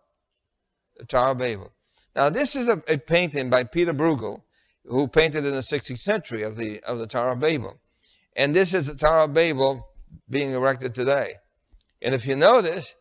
The 0.97 1.05
Tower 1.05 1.31
of 1.31 1.37
Babel. 1.39 1.71
Now, 2.15 2.29
this 2.29 2.55
is 2.55 2.67
a, 2.67 2.81
a 2.87 2.97
painting 2.97 3.49
by 3.49 3.63
Peter 3.63 3.93
Bruegel, 3.93 4.41
who 4.85 5.07
painted 5.07 5.45
in 5.45 5.53
the 5.53 5.61
16th 5.61 5.99
century 5.99 6.43
of 6.43 6.57
the, 6.57 6.81
of 6.87 6.99
the 6.99 7.07
Tower 7.07 7.33
of 7.33 7.39
Babel. 7.39 7.79
And 8.35 8.55
this 8.55 8.73
is 8.73 8.87
the 8.87 8.95
Tower 8.95 9.25
of 9.25 9.33
Babel 9.33 9.87
being 10.29 10.51
erected 10.51 10.95
today. 10.95 11.35
And 12.01 12.15
if 12.15 12.25
you 12.25 12.35
notice, 12.35 12.95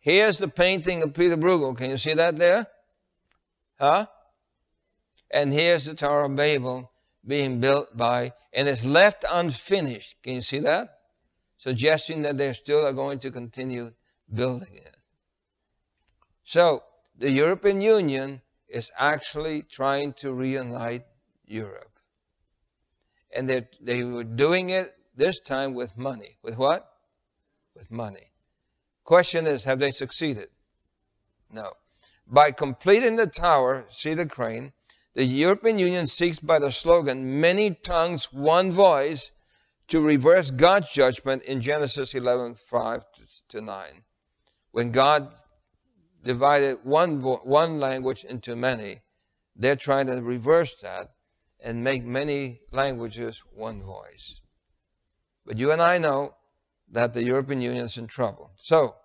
here's 0.00 0.38
the 0.38 0.48
painting 0.48 1.02
of 1.02 1.14
Peter 1.14 1.36
Bruegel. 1.36 1.76
Can 1.76 1.90
you 1.90 1.96
see 1.96 2.14
that 2.14 2.38
there? 2.38 2.66
Huh? 3.78 4.06
And 5.30 5.52
here's 5.52 5.86
the 5.86 5.94
Tower 5.94 6.24
of 6.24 6.36
Babel 6.36 6.92
being 7.26 7.60
built 7.60 7.96
by, 7.96 8.32
and 8.52 8.68
it's 8.68 8.84
left 8.84 9.24
unfinished. 9.30 10.16
Can 10.22 10.34
you 10.34 10.42
see 10.42 10.58
that? 10.58 10.98
Suggesting 11.56 12.22
that 12.22 12.36
they 12.36 12.52
still 12.52 12.84
are 12.86 12.92
going 12.92 13.20
to 13.20 13.30
continue 13.30 13.92
building 14.32 14.74
it. 14.74 14.96
So, 16.42 16.82
the 17.22 17.30
European 17.30 17.80
Union 17.80 18.42
is 18.68 18.90
actually 18.98 19.62
trying 19.62 20.12
to 20.14 20.32
reunite 20.32 21.04
Europe. 21.46 22.00
And 23.34 23.48
they, 23.48 23.68
they 23.80 24.02
were 24.02 24.24
doing 24.24 24.70
it 24.70 24.96
this 25.14 25.38
time 25.38 25.72
with 25.72 25.96
money. 25.96 26.38
With 26.42 26.58
what? 26.58 26.84
With 27.76 27.92
money. 27.92 28.32
Question 29.04 29.46
is, 29.46 29.62
have 29.62 29.78
they 29.78 29.92
succeeded? 29.92 30.48
No. 31.48 31.70
By 32.26 32.50
completing 32.50 33.14
the 33.14 33.28
tower, 33.28 33.86
see 33.88 34.14
the 34.14 34.26
crane, 34.26 34.72
the 35.14 35.24
European 35.24 35.78
Union 35.78 36.08
seeks 36.08 36.40
by 36.40 36.58
the 36.58 36.72
slogan, 36.72 37.40
many 37.40 37.70
tongues, 37.70 38.32
one 38.32 38.72
voice, 38.72 39.30
to 39.86 40.00
reverse 40.00 40.50
God's 40.50 40.90
judgment 40.90 41.44
in 41.44 41.60
Genesis 41.60 42.16
11, 42.16 42.56
5 42.56 43.04
to 43.50 43.60
9. 43.60 43.84
When 44.72 44.90
God 44.90 45.34
divided 46.22 46.78
one, 46.84 47.20
one 47.20 47.80
language 47.80 48.24
into 48.24 48.56
many. 48.56 49.00
They're 49.56 49.76
trying 49.76 50.06
to 50.06 50.20
reverse 50.22 50.74
that 50.82 51.10
and 51.60 51.84
make 51.84 52.04
many 52.04 52.60
languages 52.70 53.42
one 53.54 53.82
voice. 53.82 54.40
But 55.44 55.58
you 55.58 55.72
and 55.72 55.82
I 55.82 55.98
know 55.98 56.34
that 56.90 57.14
the 57.14 57.24
European 57.24 57.60
Union 57.60 57.84
is 57.84 57.96
in 57.96 58.06
trouble. 58.06 58.50
So, 58.56 58.96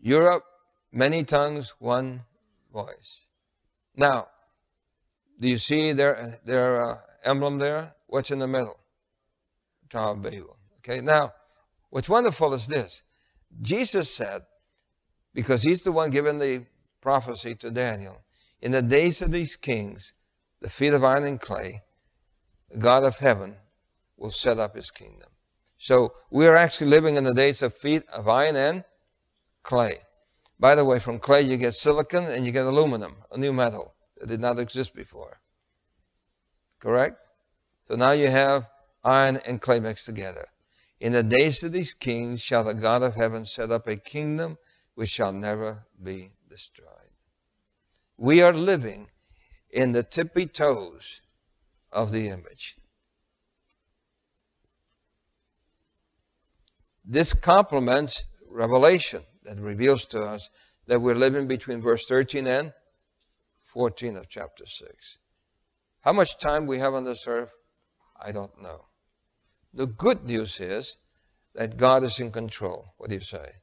Europe, 0.00 0.44
many 0.92 1.24
tongues, 1.24 1.74
one 1.78 2.22
voice. 2.72 3.28
Now, 3.96 4.28
do 5.40 5.48
you 5.48 5.58
see 5.58 5.92
their, 5.92 6.40
their 6.44 6.84
uh, 6.84 6.98
emblem 7.24 7.58
there? 7.58 7.94
What's 8.06 8.30
in 8.30 8.38
the 8.38 8.48
middle? 8.48 8.78
Tower 9.90 10.12
of 10.12 10.22
Babel. 10.22 10.56
Okay, 10.78 11.00
now, 11.00 11.32
what's 11.90 12.08
wonderful 12.08 12.54
is 12.54 12.66
this. 12.66 13.02
Jesus 13.60 14.12
said, 14.12 14.42
because 15.38 15.62
he's 15.62 15.82
the 15.82 15.92
one 15.92 16.10
giving 16.10 16.40
the 16.40 16.66
prophecy 17.00 17.54
to 17.54 17.70
Daniel. 17.70 18.22
In 18.60 18.72
the 18.72 18.82
days 18.82 19.22
of 19.22 19.30
these 19.30 19.54
kings, 19.54 20.12
the 20.60 20.68
feet 20.68 20.92
of 20.92 21.04
iron 21.04 21.22
and 21.22 21.40
clay, 21.40 21.84
the 22.72 22.78
God 22.78 23.04
of 23.04 23.18
heaven 23.18 23.54
will 24.16 24.32
set 24.32 24.58
up 24.58 24.74
his 24.74 24.90
kingdom. 24.90 25.28
So 25.76 26.12
we 26.28 26.48
are 26.48 26.56
actually 26.56 26.90
living 26.90 27.14
in 27.14 27.22
the 27.22 27.32
days 27.32 27.62
of 27.62 27.72
feet 27.72 28.02
of 28.12 28.26
iron 28.26 28.56
and 28.56 28.82
clay. 29.62 29.98
By 30.58 30.74
the 30.74 30.84
way, 30.84 30.98
from 30.98 31.20
clay 31.20 31.42
you 31.42 31.56
get 31.56 31.74
silicon 31.74 32.24
and 32.24 32.44
you 32.44 32.50
get 32.50 32.66
aluminum, 32.66 33.18
a 33.30 33.38
new 33.38 33.52
metal 33.52 33.94
that 34.16 34.28
did 34.28 34.40
not 34.40 34.58
exist 34.58 34.92
before. 34.92 35.40
Correct? 36.80 37.16
So 37.86 37.94
now 37.94 38.10
you 38.10 38.26
have 38.26 38.68
iron 39.04 39.38
and 39.46 39.60
clay 39.60 39.78
mixed 39.78 40.06
together. 40.06 40.48
In 40.98 41.12
the 41.12 41.22
days 41.22 41.62
of 41.62 41.70
these 41.70 41.92
kings 41.92 42.42
shall 42.42 42.64
the 42.64 42.74
God 42.74 43.04
of 43.04 43.14
heaven 43.14 43.46
set 43.46 43.70
up 43.70 43.86
a 43.86 43.94
kingdom 43.94 44.58
which 44.98 45.10
shall 45.10 45.32
never 45.32 45.86
be 46.02 46.32
destroyed. 46.48 47.12
We 48.16 48.42
are 48.42 48.52
living 48.52 49.10
in 49.70 49.92
the 49.92 50.02
tippy 50.02 50.44
toes 50.44 51.20
of 51.92 52.10
the 52.10 52.26
image. 52.26 52.78
This 57.04 57.32
complements 57.32 58.26
Revelation 58.50 59.22
that 59.44 59.60
reveals 59.60 60.04
to 60.06 60.20
us 60.20 60.50
that 60.88 61.00
we're 61.00 61.14
living 61.14 61.46
between 61.46 61.80
verse 61.80 62.04
13 62.06 62.48
and 62.48 62.72
14 63.60 64.16
of 64.16 64.28
chapter 64.28 64.66
6. 64.66 65.18
How 66.00 66.12
much 66.12 66.40
time 66.40 66.66
we 66.66 66.78
have 66.78 66.94
on 66.94 67.04
this 67.04 67.24
earth, 67.28 67.52
I 68.20 68.32
don't 68.32 68.60
know. 68.60 68.86
The 69.72 69.86
good 69.86 70.24
news 70.24 70.58
is 70.58 70.96
that 71.54 71.76
God 71.76 72.02
is 72.02 72.18
in 72.18 72.32
control. 72.32 72.94
What 72.96 73.10
do 73.10 73.14
you 73.14 73.20
say? 73.20 73.58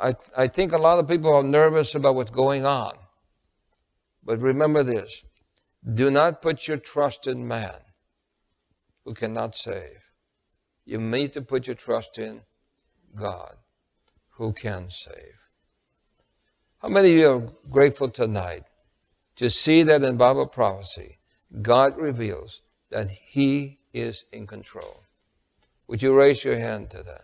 I, 0.00 0.14
I 0.36 0.46
think 0.46 0.72
a 0.72 0.78
lot 0.78 0.98
of 0.98 1.08
people 1.08 1.34
are 1.34 1.42
nervous 1.42 1.94
about 1.94 2.14
what's 2.14 2.30
going 2.30 2.64
on. 2.64 2.92
But 4.24 4.40
remember 4.40 4.82
this 4.82 5.24
do 5.94 6.10
not 6.10 6.42
put 6.42 6.66
your 6.66 6.78
trust 6.78 7.26
in 7.26 7.46
man 7.46 7.80
who 9.04 9.14
cannot 9.14 9.54
save. 9.54 10.10
You 10.84 10.98
need 10.98 11.32
to 11.34 11.42
put 11.42 11.66
your 11.66 11.76
trust 11.76 12.18
in 12.18 12.42
God 13.14 13.56
who 14.30 14.52
can 14.52 14.90
save. 14.90 15.38
How 16.78 16.88
many 16.88 17.12
of 17.12 17.16
you 17.16 17.28
are 17.28 17.52
grateful 17.70 18.08
tonight 18.08 18.64
to 19.36 19.48
see 19.48 19.82
that 19.84 20.02
in 20.02 20.16
Bible 20.16 20.46
prophecy, 20.46 21.18
God 21.62 21.96
reveals 21.96 22.62
that 22.90 23.08
He 23.08 23.78
is 23.92 24.24
in 24.32 24.46
control? 24.46 25.04
Would 25.86 26.02
you 26.02 26.16
raise 26.16 26.44
your 26.44 26.58
hand 26.58 26.90
to 26.90 27.02
that? 27.04 27.22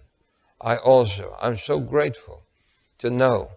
I 0.60 0.76
also, 0.76 1.36
I'm 1.42 1.56
so 1.56 1.80
grateful 1.80 2.41
to 3.02 3.10
know 3.10 3.50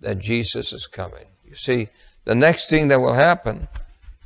that 0.00 0.18
Jesus 0.18 0.74
is 0.74 0.86
coming. 0.86 1.24
You 1.42 1.54
see, 1.54 1.88
the 2.26 2.34
next 2.34 2.68
thing 2.68 2.88
that 2.88 3.00
will 3.00 3.14
happen, 3.14 3.66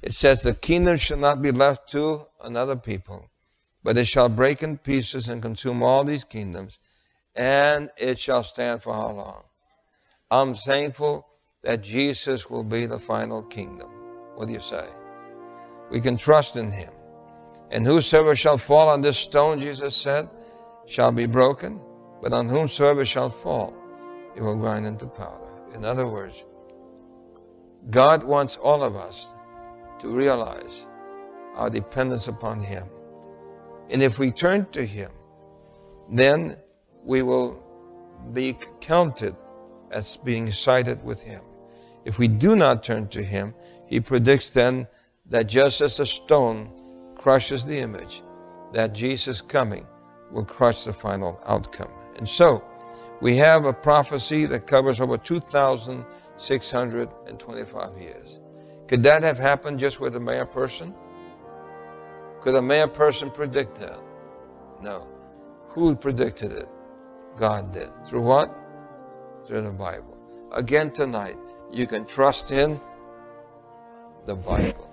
it 0.03 0.15
says, 0.15 0.43
the 0.43 0.53
kingdom 0.53 0.97
shall 0.97 1.17
not 1.17 1.41
be 1.41 1.53
left 1.53 1.89
to 1.93 2.27
another 2.45 2.75
people, 2.75 3.31
but 3.85 3.97
it 3.97 4.07
shall 4.07 4.29
break 4.29 4.65
in 4.65 4.77
pieces 4.77 5.29
and 5.29 5.41
consume 5.41 5.81
all 5.81 6.03
these 6.03 6.25
kingdoms, 6.25 6.81
and 7.37 7.89
it 7.97 8.19
shall 8.19 8.43
stand 8.43 8.83
for 8.83 8.93
how 8.95 9.13
long? 9.13 9.45
I'm 10.29 10.57
thankful 10.57 11.29
that 11.63 11.83
Jesus 11.83 12.51
will 12.51 12.65
be 12.65 12.85
the 12.87 12.99
final 12.99 13.45
kingdom. 13.45 13.89
What 14.35 14.49
do 14.49 14.55
you 14.55 14.61
say? 14.61 14.89
We 15.89 16.01
can 16.01 16.17
trust 16.17 16.57
in 16.57 16.73
him. 16.73 16.91
And 17.71 17.87
whosoever 17.87 18.35
shall 18.35 18.59
fall 18.59 18.89
on 18.89 19.03
this 19.03 19.19
stone, 19.19 19.61
Jesus 19.61 19.95
said, 19.95 20.29
shall 20.87 21.13
be 21.13 21.27
broken, 21.27 21.81
but 22.21 22.33
on 22.33 22.49
whomsoever 22.49 23.05
shall 23.05 23.31
fall, 23.31 23.73
it 24.39 24.43
will 24.43 24.55
grind 24.55 24.87
into 24.87 25.05
powder. 25.05 25.51
In 25.75 25.85
other 25.85 26.07
words, 26.07 26.45
God 27.91 28.23
wants 28.23 28.57
all 28.57 28.85
of 28.85 28.95
us 28.95 29.31
to 29.99 30.17
realize 30.17 30.87
our 31.57 31.69
dependence 31.69 32.29
upon 32.29 32.61
Him. 32.61 32.87
And 33.91 34.01
if 34.01 34.21
we 34.21 34.31
turn 34.31 34.67
to 34.71 34.85
Him, 34.85 35.11
then 36.09 36.57
we 37.03 37.23
will 37.23 37.61
be 38.33 38.57
counted 38.81 39.35
as 39.91 40.17
being 40.17 40.53
cited 40.53 41.03
with 41.03 41.21
Him. 41.21 41.43
If 42.05 42.21
we 42.21 42.29
do 42.29 42.55
not 42.55 42.85
turn 42.85 43.09
to 43.09 43.25
Him, 43.25 43.55
He 43.89 43.99
predicts 43.99 44.53
then 44.53 44.87
that 45.27 45.49
just 45.49 45.81
as 45.81 45.99
a 45.99 46.07
stone 46.07 46.71
crushes 47.17 47.65
the 47.65 47.79
image, 47.79 48.23
that 48.73 48.95
Jesus 48.95 49.43
coming 49.43 49.85
will 50.31 50.45
crush 50.45 50.85
the 50.85 50.93
final 50.93 51.43
outcome. 51.45 51.91
And 52.19 52.29
so, 52.29 52.63
we 53.21 53.37
have 53.37 53.65
a 53.65 53.73
prophecy 53.73 54.45
that 54.47 54.67
covers 54.67 55.01
over 55.01 55.17
2,625 55.19 57.99
years. 57.99 58.41
Could 58.87 59.03
that 59.03 59.25
have 59.25 59.39
happened 59.39 59.81
just 59.81 60.01
with 60.01 60.17
a 60.17 60.21
mere 60.21 60.47
person? 60.47 60.95
Could 62.41 62.55
a 62.55 62.63
mere 62.63 62.87
person 62.87 63.31
predict 63.31 63.81
that? 63.81 64.01
No. 64.81 65.09
Who 65.71 65.97
predicted 65.97 66.53
it? 66.53 66.69
God 67.37 67.73
did. 67.73 67.89
Through 68.07 68.23
what? 68.23 68.55
Through 69.47 69.63
the 69.63 69.73
Bible. 69.73 70.17
Again 70.53 70.93
tonight, 70.93 71.37
you 71.73 71.87
can 71.87 72.05
trust 72.07 72.53
in 72.53 72.81
the 74.27 74.37
Bible. 74.37 74.89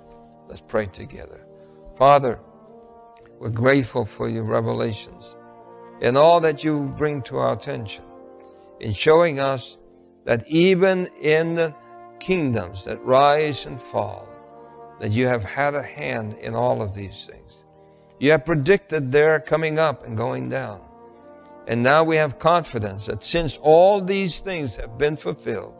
Let's 0.47 0.61
pray 0.61 0.88
together. 0.88 1.45
Father, 1.95 2.39
we're 3.39 3.49
grateful 3.49 4.05
for 4.05 4.28
your 4.28 4.43
revelations 4.43 5.36
and 6.01 6.17
all 6.17 6.41
that 6.41 6.63
you 6.63 6.93
bring 6.97 7.21
to 7.23 7.38
our 7.38 7.53
attention 7.53 8.03
in 8.80 8.93
showing 8.93 9.39
us 9.39 9.78
that 10.26 10.47
even 10.47 11.07
in 11.21 11.55
the 11.55 11.73
kingdoms 12.19 12.86
that 12.86 13.01
rise 13.03 13.65
and 13.65 13.80
fall, 13.80 14.28
that 14.99 15.11
you 15.11 15.28
have 15.28 15.43
had 15.43 15.73
a 15.73 15.82
hand 15.82 16.36
in 16.41 16.55
all 16.55 16.82
of 16.82 16.95
these 16.95 17.26
things. 17.26 17.65
You 18.19 18.32
have 18.32 18.45
predicted 18.45 19.11
their 19.11 19.39
coming 19.39 19.78
up 19.78 20.05
and 20.05 20.17
going 20.17 20.49
down. 20.49 20.82
And 21.67 21.84
now 21.84 22.03
we 22.03 22.15
have 22.15 22.39
confidence 22.39 23.07
that 23.07 23.23
since 23.23 23.57
all 23.57 23.99
these 23.99 24.39
things 24.39 24.76
have 24.78 24.97
been 24.97 25.17
fulfilled, 25.17 25.76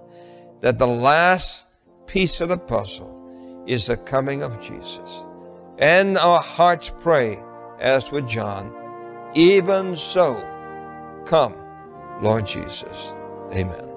that 0.62 0.80
the 0.80 0.88
last 0.88 1.68
piece 2.08 2.42
of 2.42 2.50
the 2.50 2.58
puzzle 2.58 3.64
is 3.68 3.88
the 3.88 3.98
coming 3.98 4.44
of 4.44 4.62
Jesus. 4.62 5.26
And 5.78 6.18
our 6.18 6.40
hearts 6.40 6.92
pray, 7.00 7.38
as 7.80 8.12
with 8.12 8.28
John, 8.28 8.74
even 9.34 9.96
so, 9.98 10.42
come, 11.26 11.56
Lord 12.22 12.46
Jesus. 12.46 13.14
Amen. 13.54 13.95